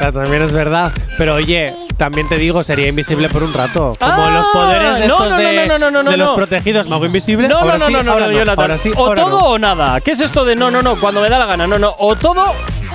[0.00, 0.92] También es verdad.
[1.16, 3.96] Pero oye, también te digo, sería invisible por un rato.
[3.98, 6.30] Como Ah, los poderes de no, estos no, no, de, no, no, no, de los
[6.36, 6.86] protegidos.
[6.88, 7.48] ¿Me hago invisible?
[7.48, 8.58] No, Ahora no, no, sí, no, no, ahora no, Jonathan.
[8.60, 9.46] Ahora sí, o ahora todo no.
[9.46, 10.00] o nada.
[10.02, 10.96] ¿Qué es esto de no, no, no?
[10.96, 11.94] Cuando me da la gana, no, no.
[11.98, 12.44] O todo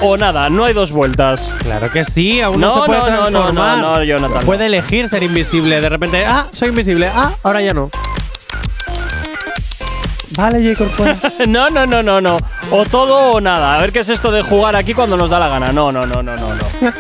[0.02, 0.48] o nada.
[0.52, 1.52] No hay dos vueltas.
[1.64, 3.78] Claro que sí, aún no, No, se puede no, no, no, transformar.
[3.80, 5.82] no, no, Jonathan, Puede elegir ser invisible.
[5.82, 7.10] De repente, ah, soy invisible.
[7.12, 7.90] Ah, ahora ya no.
[10.36, 10.76] Vale, J.
[10.78, 11.20] Corcuera.
[11.48, 12.40] no, no, no, no, no.
[12.72, 13.76] O todo o nada.
[13.76, 15.72] A ver qué es esto de jugar aquí cuando nos da la gana.
[15.72, 16.62] No, no, no, no, no, no.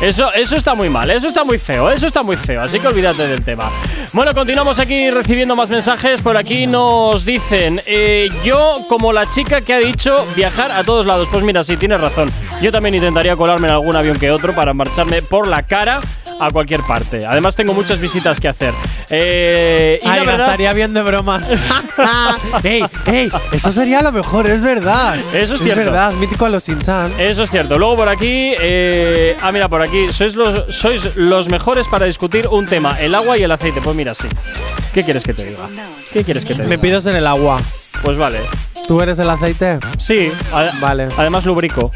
[0.00, 2.86] Eso, eso está muy mal, eso está muy feo, eso está muy feo, así que
[2.86, 3.70] olvídate del tema.
[4.12, 6.22] Bueno, continuamos aquí recibiendo más mensajes.
[6.22, 11.06] Por aquí nos dicen, eh, yo como la chica que ha dicho viajar a todos
[11.06, 11.28] lados.
[11.30, 12.30] Pues mira, sí, tienes razón.
[12.60, 16.00] Yo también intentaría colarme en algún avión que otro para marcharme por la cara
[16.40, 17.24] a cualquier parte.
[17.26, 18.74] Además tengo muchas visitas que hacer.
[19.10, 21.48] Eh, y Ay, la verdad, gastaría bien de bromas.
[22.62, 23.28] ¡Ey, ey!
[23.52, 25.16] Eso sería lo mejor, es verdad.
[25.32, 25.84] Eso es cierto.
[25.84, 27.12] verdad, mítico a los Sinchan.
[27.18, 27.78] Eso es cierto.
[27.78, 32.48] Luego por aquí, eh, ah, mira, por aquí, sois los, sois los mejores para discutir
[32.48, 33.80] un tema, el agua y el aceite.
[33.80, 34.28] Pues mira, sí.
[34.92, 35.68] ¿Qué quieres que te diga?
[36.12, 36.68] ¿Qué quieres que te diga?
[36.68, 37.60] Me pido ser el agua.
[38.02, 38.40] Pues vale.
[38.86, 39.78] ¿Tú eres el aceite?
[39.98, 40.30] Sí,
[40.80, 41.08] Vale.
[41.16, 41.90] además lubrico.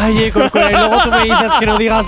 [0.00, 2.06] Ay, y luego tú me dices que no digas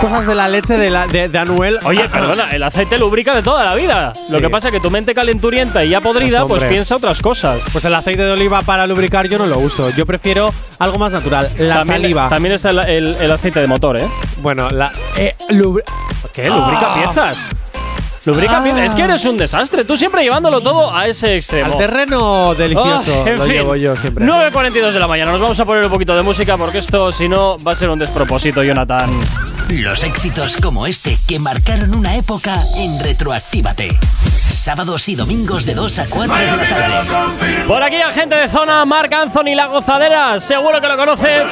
[0.00, 1.78] cosas de la leche de, la, de, de Anuel.
[1.84, 4.12] Oye, perdona, el aceite lubrica de toda la vida.
[4.14, 4.32] Sí.
[4.32, 7.20] Lo que pasa es que tu mente calenturienta y ya podrida, Pues, pues, piensa otras
[7.20, 7.64] cosas.
[7.72, 9.90] Pues el aceite de oliva para lubricar yo no lo uso.
[9.90, 11.48] Yo prefiero algo más natural.
[11.58, 12.28] La también, saliva.
[12.28, 14.08] También está el, el- el aceite de motor, ¿eh?
[14.38, 14.92] Bueno, la.
[15.16, 15.82] Eh, lubri-
[16.32, 16.48] ¿Qué?
[16.48, 16.94] ¿Lubrica Ah.
[17.02, 17.50] piezas?
[18.26, 18.62] Lubrica Ah.
[18.62, 18.84] piezas.
[18.84, 19.84] Es que eres un desastre.
[19.84, 21.72] Tú siempre llevándolo todo a ese extremo.
[21.72, 23.22] Al terreno delicioso.
[23.26, 23.52] Ah, en lo fin.
[23.54, 24.24] llevo yo siempre.
[24.26, 25.32] 9.42 de la mañana.
[25.32, 27.88] Nos vamos a poner un poquito de música porque esto, si no, va a ser
[27.88, 29.10] un despropósito, Jonathan.
[29.70, 33.96] Los éxitos como este que marcaron una época en Retroactívate.
[34.50, 37.64] Sábados y domingos de 2 a 4 de la tarde.
[37.68, 40.40] Por aquí, agente de zona, Marc Anthony La Gozadera.
[40.40, 41.46] Seguro que lo conoces.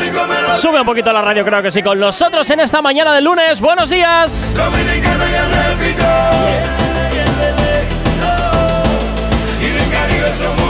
[0.56, 3.60] Sube un poquito la radio, creo que sí, con nosotros en esta mañana de lunes.
[3.60, 4.52] ¡Buenos días!
[9.60, 10.67] Y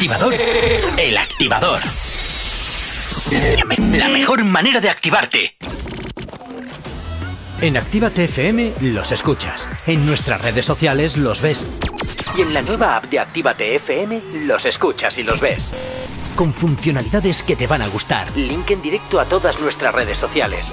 [0.00, 0.34] activador.
[0.96, 1.80] El activador.
[3.98, 5.58] La mejor manera de activarte.
[7.60, 9.68] En Actívate FM los escuchas.
[9.86, 11.66] En nuestras redes sociales los ves.
[12.34, 15.70] Y en la nueva app de Actívate FM los escuchas y los ves.
[16.34, 18.26] Con funcionalidades que te van a gustar.
[18.34, 20.72] Link en directo a todas nuestras redes sociales.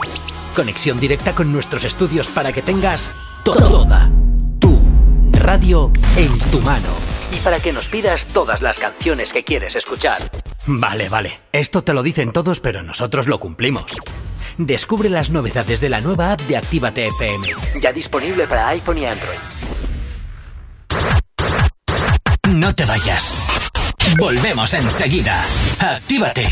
[0.55, 3.11] Conexión directa con nuestros estudios para que tengas
[3.43, 4.09] toda
[4.57, 4.79] tu
[5.33, 7.06] radio en tu mano.
[7.47, 10.29] Para que nos pidas todas las canciones que quieres escuchar.
[10.65, 11.39] Vale, vale.
[11.53, 13.85] Esto te lo dicen todos, pero nosotros lo cumplimos.
[14.57, 17.47] Descubre las novedades de la nueva app de Actívate FM.
[17.79, 19.37] Ya disponible para iPhone y Android.
[22.49, 23.33] No te vayas.
[24.19, 25.41] Volvemos enseguida.
[25.79, 26.49] Actívate.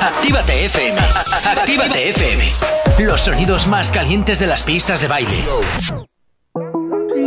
[0.00, 0.98] Actívate FM.
[1.44, 2.52] Actívate FM.
[3.00, 5.44] Los sonidos más calientes de las pistas de baile.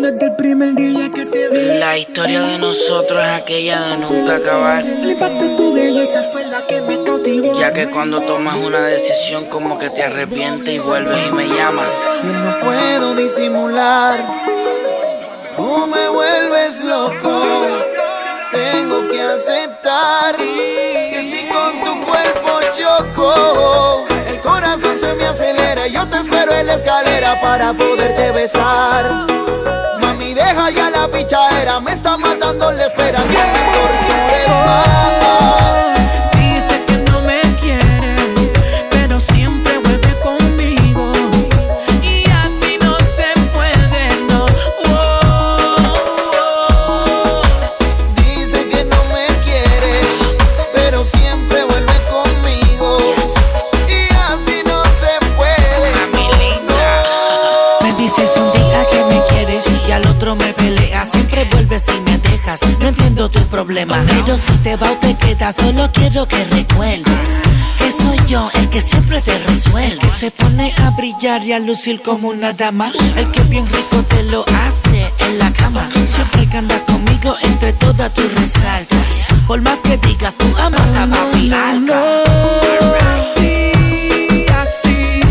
[0.06, 1.80] Desde el primer día que te vi.
[1.80, 4.86] La historia de nosotros es aquella de nunca acabar.
[4.86, 7.60] El impacto de tu belleza fue la que me cautivó.
[7.60, 11.88] Ya que cuando tomas una decisión como que te arrepientes y vuelves y me llamas.
[12.24, 14.24] No puedo disimular,
[15.58, 17.42] tú me vuelves loco.
[18.52, 24.06] Tengo que aceptar que si con tu cuerpo choco,
[25.96, 29.26] Yo te espero en la escalera para poderte besar.
[30.02, 33.20] Mami, deja ya la pichadera, me está matando la espera.
[33.20, 35.25] No me tortures.
[62.80, 64.02] No entiendo tu problema.
[64.08, 67.40] Pero si te va o te quedas, solo quiero que recuerdes
[67.78, 70.00] que soy yo el que siempre te resuelve.
[70.20, 72.92] Que te pone a brillar y a lucir como una dama.
[73.18, 75.90] El que bien rico te lo hace en la cama.
[76.08, 79.06] Siempre que anda conmigo, entre todas tú resaltas.
[79.48, 82.24] Por más que digas, tú amas a papi Alca.
[83.16, 85.22] Así, así,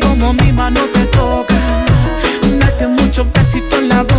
[0.00, 1.84] como mi mano te toca.
[2.58, 4.13] Date muchos besitos en la boca.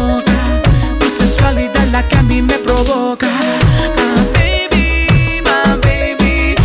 [1.96, 3.26] La que a mí me provoca.
[3.26, 6.56] Ah, baby, my baby.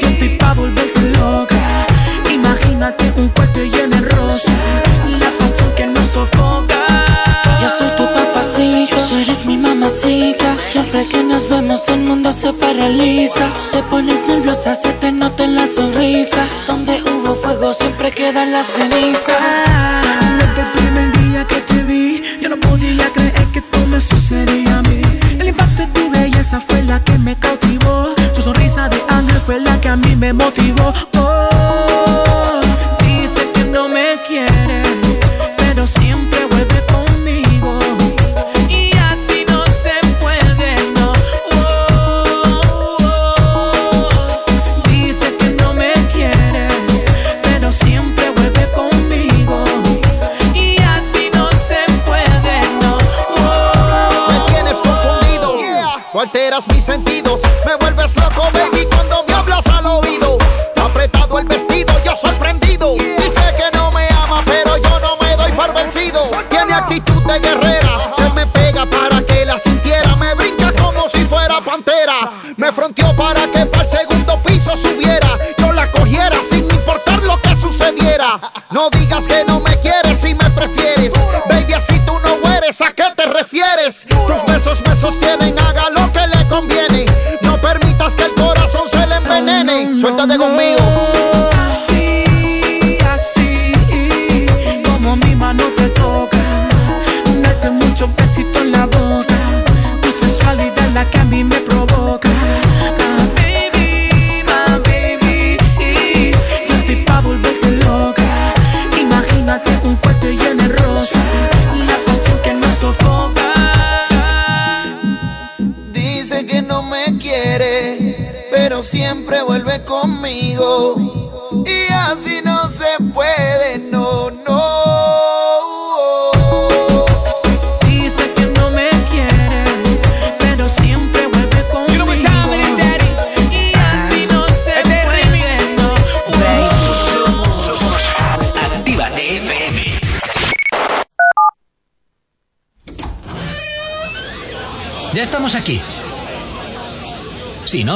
[0.00, 1.84] Yo estoy pa' volverte loca.
[2.32, 4.52] Imagínate un cuarto lleno de rosa.
[5.18, 6.78] La pasión que nos sofoca.
[7.60, 10.56] Yo soy tu papacito, eres mi mamacita.
[10.70, 13.48] Siempre que nos vemos el mundo se paraliza.
[13.72, 16.46] Te pones nerviosa, se te nota en la sonrisa.
[16.68, 19.36] Donde hubo fuego siempre queda la ceniza.
[24.32, 28.14] El impacto de tu belleza fue la que me cautivó.
[28.32, 30.92] Tu sonrisa de ángel fue la que a mí me motivó.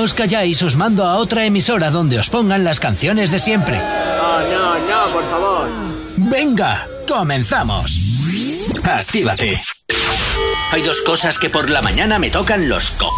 [0.04, 3.78] Os calláis, os mando a otra emisora donde os pongan las canciones de siempre.
[3.78, 5.68] No, no, no, por favor.
[6.16, 7.96] Venga, comenzamos.
[8.84, 9.58] Actívate.
[10.72, 13.10] Hay dos cosas que por la mañana me tocan los co.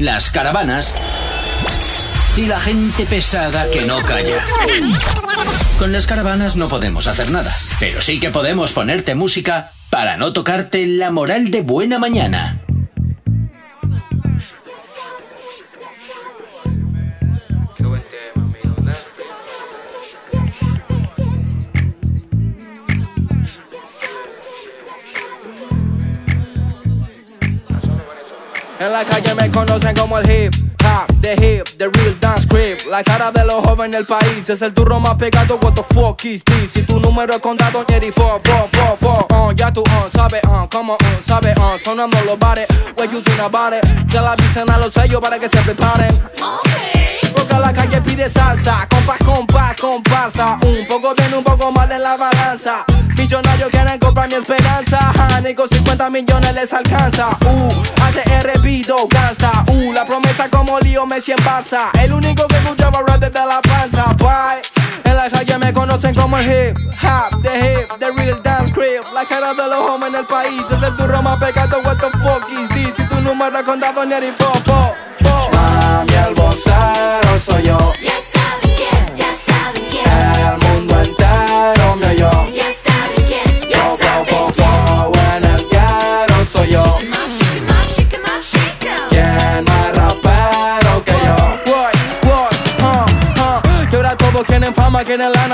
[0.00, 0.94] Las caravanas
[2.36, 4.44] y la gente pesada que no calla.
[5.78, 10.32] Con las caravanas no podemos hacer nada, pero sí que podemos ponerte música para no
[10.32, 12.57] tocarte la moral de buena mañana.
[29.98, 30.54] Como el hip
[30.84, 32.86] hop, the hip, the real dance creep.
[32.88, 35.58] La cara de los jóvenes del país es el turro más pegado.
[35.62, 36.72] What the fuck is this?
[36.72, 39.26] Si tu número es contado, Jerry, fo, fo, fo, fo.
[39.34, 42.66] Uh, ya tú, uh, sabes, uh, como, uh, sabes, uh, sonando los bares.
[42.96, 43.84] What you think about it?
[44.08, 46.16] Ya la avisen a los sellos para que se preparen.
[47.34, 50.58] Porque la calle pide salsa, compás, compás, comparsa.
[50.62, 52.84] Un poco bien, un poco mal en la balanza.
[53.16, 54.98] Millonarios quieren comprar mi esperanza.
[55.16, 57.28] Ja, ni con 50 millones les alcanza.
[57.44, 57.68] Uh,
[58.02, 59.64] ATR pido gasta.
[59.68, 61.90] Uh, la promesa como lío Messi en Barça.
[62.00, 64.04] El único que escuchaba rap desde la panza.
[64.14, 64.62] Bye.
[65.04, 69.02] En la calle me conocen como el hip hop, the hip, the real dance creep.
[69.14, 71.80] La cara de los hombres en el país es el turro más pegado.
[71.82, 72.94] What the fuck is this?
[72.96, 74.52] Si tu número es contado, ni el fo,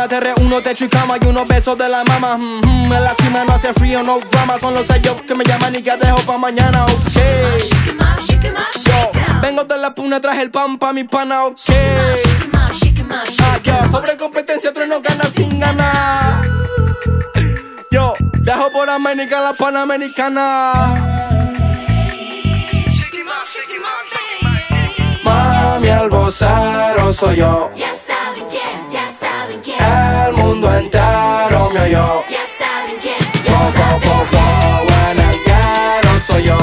[0.09, 2.37] Te reúno, techo y cama y unos besos de la mama.
[2.37, 4.59] Mm, mm, En la cima no hace frío, no drama.
[4.61, 6.93] Son los sellos que me llaman y que dejo pa' mañana, ok.
[8.85, 9.11] Yo,
[9.41, 11.59] vengo de la puna, traje el pan pa' mi pana, ok.
[13.41, 16.43] Ah, yo, pobre competencia, tres no gana sin ganar.
[17.91, 21.01] Yo, viajo por América, la panamericana.
[25.25, 27.71] Mami, vocero soy yo.
[29.85, 32.25] El mundo entero me oyó.
[32.29, 36.59] Ya saben quién, Fo, fo, fo, fo, en el soy yo.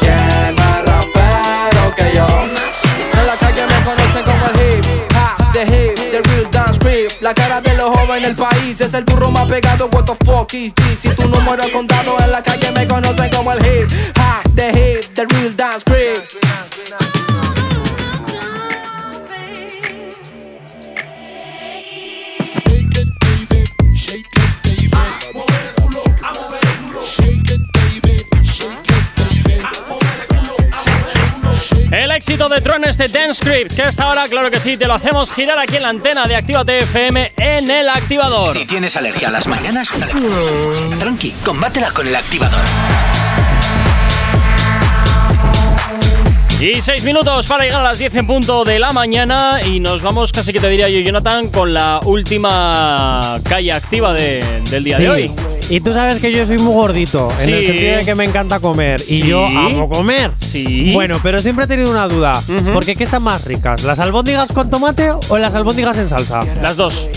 [0.00, 2.26] ¿Quién más rapero que yo?
[3.18, 7.10] En la calle me conocen como el hip hop, the hip, the real dance creep.
[7.20, 9.88] La cara de los jóvenes del país es el turro más pegado.
[9.92, 11.00] What the fuck is this?
[11.00, 14.68] Si tu número es contado en la calle me conocen como el hip hop, the
[14.70, 16.49] hip, the real dance creep.
[31.90, 34.94] El éxito de Tron este Dance Script, que hasta ahora, claro que sí, te lo
[34.94, 38.52] hacemos girar aquí en la antena de Actívate FM en el activador.
[38.52, 39.90] Si tienes alergia a las mañanas,
[41.00, 42.60] tranqui, combátela con el activador.
[46.60, 50.02] Y seis minutos para llegar a las 10 en punto de la mañana y nos
[50.02, 54.98] vamos, casi que te diría yo, Jonathan, con la última calle activa de- del día
[54.98, 55.02] Sí.
[55.04, 55.32] de hoy.
[55.70, 58.60] Y tú sabes que yo soy muy gordito, en el sentido de que me encanta
[58.60, 59.00] comer.
[59.00, 59.22] Sí.
[59.22, 60.32] Y yo amo comer.
[60.36, 60.90] Sí.
[60.92, 62.42] Bueno, pero siempre he tenido una duda.
[62.72, 63.82] ¿Por qué qué están más ricas?
[63.84, 66.42] ¿Las albóndigas con tomate o las albóndigas en salsa?
[66.60, 67.08] Las dos.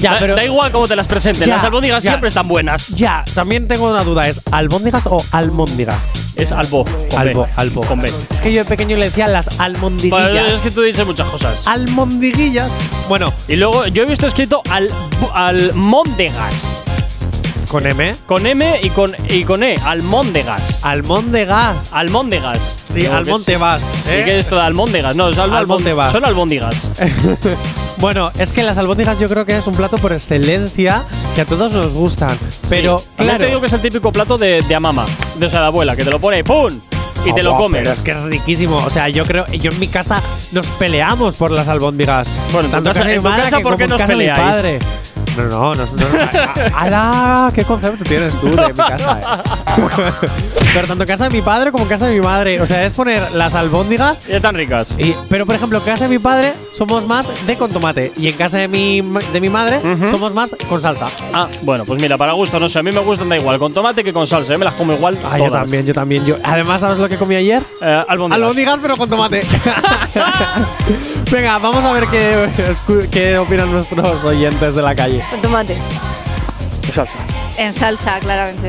[0.00, 2.12] Ya, da, pero- da igual cómo te las presenten, Ya, las albóndigas ya.
[2.12, 2.88] siempre están buenas.
[2.96, 4.28] Ya, también tengo una duda.
[4.28, 6.06] ¿Es albóndigas o almóndigas?
[6.36, 6.84] Es albo.
[7.16, 7.80] Albo, albo.
[7.82, 8.12] Con B.
[8.32, 10.30] Es que yo de pequeño le decía las almondiguillas.
[10.30, 11.66] Bueno, es que tú dices muchas cosas.
[11.66, 12.70] Almondiguillas.
[13.08, 14.88] Bueno, Y luego yo he visto escrito al,
[15.34, 16.84] almóndegas.
[17.68, 18.12] ¿con M?
[18.24, 19.74] Con M y con, y con E.
[19.84, 20.84] Almóndegas.
[20.84, 21.92] Almóndegas.
[21.92, 22.76] Almóndegas.
[22.94, 23.60] Sí, No, al ¿qué monte es?
[23.60, 23.82] vas.
[24.06, 24.22] ¿Y ¿eh?
[24.24, 25.16] qué es esto de almóndegas?
[25.16, 26.12] No, es al, Al monte vas.
[26.12, 26.92] Son albóndigas.
[28.00, 31.02] Bueno, es que las albóndigas yo creo que es un plato por excelencia
[31.34, 32.30] que a todos nos gustan.
[32.70, 33.06] Pero, Sí.
[33.16, 33.38] También claro.
[33.38, 35.04] te digo que es el típico plato de, de amama,
[35.36, 36.78] de, o sea, de abuela, que te lo pone ¡pum!
[37.24, 37.80] Y te lo comes.
[37.82, 38.76] Pero es que es riquísimo.
[38.76, 40.22] O sea, yo creo, yo en mi casa
[40.52, 42.32] nos peleamos por las albóndigas.
[42.52, 44.12] Bueno, en tu Tanto casa- en mi tu casa, que ¿por qué en nos casa
[44.12, 44.78] mi peleáis?
[45.44, 45.84] No, no, no.
[45.84, 47.50] no, ¡Hala!
[47.54, 49.20] ¿Qué concepto tienes tú de mi casa?
[49.20, 50.28] eh?
[50.74, 52.60] pero tanto en casa de mi padre como en casa de mi madre.
[52.60, 54.28] O sea, es poner las albóndigas.
[54.28, 54.96] Y están ricas.
[54.98, 58.12] Y, pero, por ejemplo, en casa de mi padre somos más de con tomate.
[58.16, 59.00] Y en casa de mi,
[59.32, 61.06] de mi madre somos más con salsa.
[61.32, 63.72] Ah, bueno, pues mira, para gusto, no sé, a mí me gustan da igual, con
[63.72, 64.58] tomate que con salsa, ¿eh?
[64.58, 65.18] me las como igual.
[65.30, 66.24] Ah, yo también, yo también.
[66.24, 66.36] Yo.
[66.42, 67.62] Además, ¿sabes lo que comí ayer?
[67.80, 68.42] Eh, albóndigas.
[68.42, 69.42] Albóndigas, pero con tomate.
[71.30, 72.48] Venga, vamos a ver qué,
[73.10, 75.20] qué opinan nuestros oyentes de la calle.
[75.30, 75.76] Con tomate.
[76.92, 77.18] Salsa.
[77.58, 78.68] En salsa, claramente.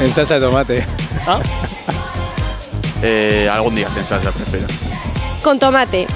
[0.00, 0.84] En salsa de tomate.
[1.26, 1.40] ¿Ah?
[3.04, 4.68] Eh, algún día en salsa prefiero.
[5.42, 6.06] Con tomate.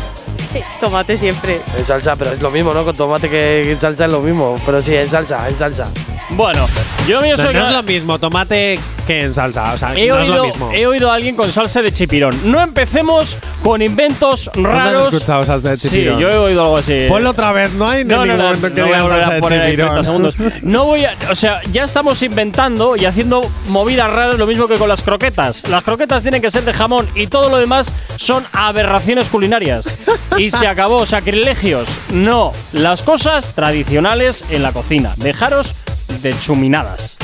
[0.52, 1.60] Sí, tomate siempre.
[1.76, 2.84] En salsa, pero es lo mismo, ¿no?
[2.84, 4.56] Con tomate que en salsa es lo mismo.
[4.64, 5.88] Pero sí, en salsa, en salsa.
[6.30, 6.64] Bueno,
[7.08, 9.72] yo mío No, soy no es lo mismo tomate que en salsa.
[9.72, 10.70] O sea, He, no es lo oído, mismo.
[10.72, 12.34] he oído a alguien con salsa de chipirón.
[12.44, 15.14] No empecemos con inventos ¿Cuándo has raros.
[15.14, 16.16] escuchado salsa de chipirón?
[16.16, 17.06] Sí, yo he oído algo así.
[17.08, 19.02] Ponlo otra vez, no hay No, no, ningún no, momento que no voy a digan
[19.04, 19.88] volver salsa a de poner ahí chipirón.
[19.90, 20.34] 30 segundos.
[20.62, 24.74] No voy a, o sea, ya estamos inventando y haciendo movidas raras, lo mismo que
[24.76, 25.62] con las croquetas.
[25.68, 29.96] Las croquetas tienen que ser de jamón y todo lo demás son aberraciones culinarias.
[30.36, 31.88] Y se acabó, sacrilegios.
[32.12, 35.14] No, las cosas tradicionales en la cocina.
[35.16, 35.74] Dejaros
[36.22, 37.16] de chuminadas.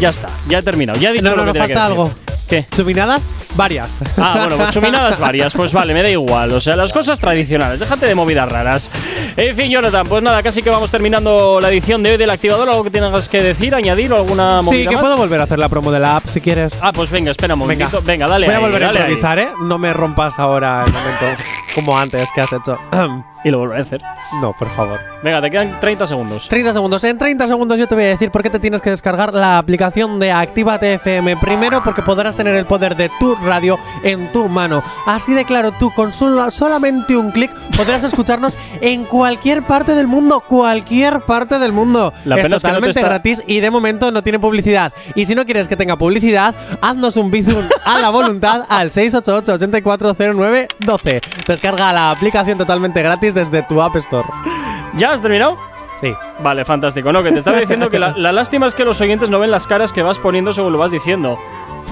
[0.00, 0.98] Ya está, ya he terminado.
[0.98, 2.00] Ya he dicho No, lo que no, tenía que falta decir.
[2.02, 2.14] algo.
[2.48, 2.66] ¿Qué?
[2.74, 3.24] Chuminadas,
[3.54, 4.00] varias.
[4.18, 6.52] Ah, bueno, pues chuminadas varias, pues vale, me da igual.
[6.52, 8.90] O sea, las cosas tradicionales, déjate de movidas raras.
[9.38, 12.68] En fin, Jonathan, pues nada, casi que vamos terminando la edición de hoy del activador.
[12.68, 15.02] ¿Algo que tengas que decir, añadir o alguna Sí, movida que más?
[15.02, 16.78] puedo volver a hacer la promo de la app si quieres.
[16.82, 18.02] Ah, pues venga, espera un momentito.
[18.04, 18.96] Venga, dale Voy a ahí, volver a ahí.
[18.96, 19.48] improvisar, ¿eh?
[19.62, 21.24] No me rompas ahora el momento
[21.74, 22.78] como antes que has hecho.
[23.44, 24.00] Y lo volveré a hacer.
[24.40, 25.00] No, por favor.
[25.20, 26.48] Venga, te quedan 30 segundos.
[26.48, 27.02] 30 segundos.
[27.02, 29.58] En 30 segundos yo te voy a decir por qué te tienes que descargar la
[29.58, 31.36] aplicación de Actívate FM.
[31.38, 34.84] Primero, porque podrás tener el poder de tu radio en tu mano.
[35.06, 40.06] Así de claro, tú con solo- solamente un clic podrás escucharnos en cualquier parte del
[40.06, 40.44] mundo.
[40.46, 42.12] Cualquier parte del mundo.
[42.24, 44.38] La es pena es que no te totalmente está- gratis y de momento no tiene
[44.38, 44.92] publicidad.
[45.16, 51.20] Y si no quieres que tenga publicidad, haznos un bizum a la voluntad al 688-8409-12.
[51.62, 54.26] Descarga la aplicación totalmente gratis desde tu App Store.
[54.94, 55.56] ¿Ya has terminado?
[56.00, 56.12] Sí.
[56.40, 57.12] Vale, fantástico.
[57.12, 59.52] No, que te estaba diciendo que la, la lástima es que los oyentes no ven
[59.52, 61.38] las caras que vas poniendo según lo vas diciendo.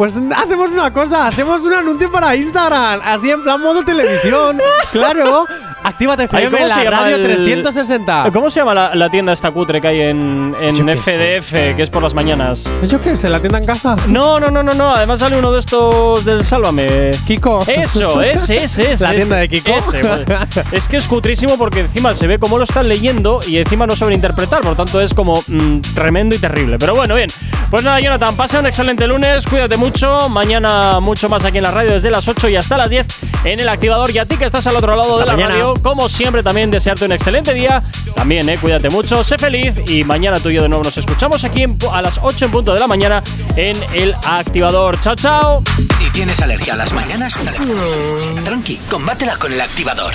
[0.01, 4.59] Pues hacemos una cosa, hacemos un anuncio para Instagram, así en plan modo televisión.
[4.93, 5.45] claro,
[5.85, 8.31] actívate FM, la radio el- 360.
[8.33, 11.91] ¿Cómo se llama la, la tienda esta cutre que hay en, en FDF, que es
[11.91, 12.73] por las mañanas?
[12.89, 13.95] Yo qué sé, la tienda en casa.
[14.07, 14.95] No, no, no, no, no.
[14.95, 17.11] Además sale uno de estos del Sálvame.
[17.27, 17.63] Kiko.
[17.67, 19.05] Eso, ese, ese, ese.
[19.05, 19.71] La tienda de Kiko.
[19.71, 20.01] ese,
[20.73, 23.95] es que es cutrísimo porque encima se ve cómo lo están leyendo y encima no
[23.95, 24.63] saben interpretar.
[24.63, 26.79] Por lo tanto, es como mm, tremendo y terrible.
[26.79, 27.29] Pero bueno, bien.
[27.71, 29.47] Pues nada, Jonathan, pasa un excelente lunes.
[29.47, 29.90] Cuídate mucho.
[30.31, 33.07] Mañana mucho más aquí en la radio desde las 8 y hasta las 10
[33.45, 34.11] en el activador.
[34.11, 35.51] Y a ti que estás al otro lado Hasta de la mañana.
[35.51, 37.83] radio, como siempre, también desearte un excelente día.
[38.15, 39.75] También, eh, cuídate mucho, sé feliz.
[39.87, 42.51] Y mañana tú y yo de nuevo nos escuchamos aquí en a las 8 en
[42.51, 43.23] punto de la mañana
[43.57, 45.01] en el activador.
[45.01, 45.63] Chao, chao.
[45.99, 47.37] Si tienes alergia a las mañanas,
[48.45, 50.13] tranqui, combátela con el activador.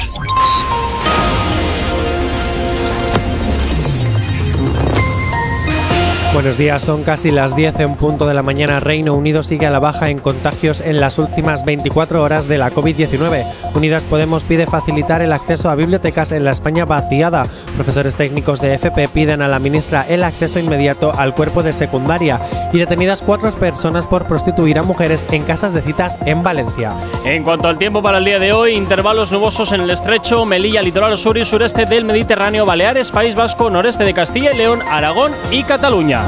[6.35, 8.81] Buenos días, son casi las 10 en punto de la mañana.
[8.81, 12.71] Reino Unido sigue a la baja en contagios en las últimas 24 horas de la
[12.71, 13.45] COVID-19.
[13.73, 17.47] Unidas Podemos pide facilitar el acceso a bibliotecas en la España vaciada.
[17.75, 22.41] Profesores técnicos de FP piden a la ministra el acceso inmediato al cuerpo de secundaria.
[22.73, 26.91] Y detenidas cuatro personas por prostituir a mujeres en casas de citas en Valencia.
[27.23, 30.81] En cuanto al tiempo para el día de hoy, intervalos nubosos en el estrecho, Melilla,
[30.81, 35.31] litoral sur y sureste del Mediterráneo, Baleares, País Vasco, noreste de Castilla y León, Aragón
[35.49, 36.24] y Cataluña.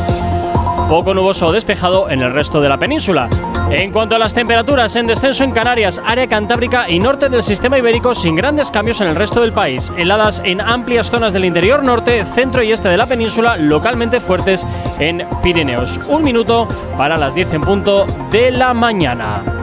[0.90, 3.30] Poco nuboso o despejado en el resto de la península.
[3.70, 7.78] En cuanto a las temperaturas, en descenso en Canarias, área cantábrica y norte del sistema
[7.78, 9.92] ibérico sin grandes cambios en el resto del país.
[9.98, 14.66] Heladas en amplias zonas del interior norte, centro y este de la península, localmente fuertes
[15.00, 16.00] en Pirineos.
[16.08, 19.57] Un minuto para las 10 en punto de la mañana.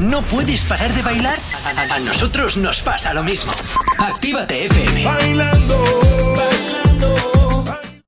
[0.00, 1.38] ¿No puedes parar de bailar?
[1.92, 3.52] A, nosotros nos pasa lo mismo.
[3.98, 5.04] Actívate FM.
[5.04, 6.29] Bailando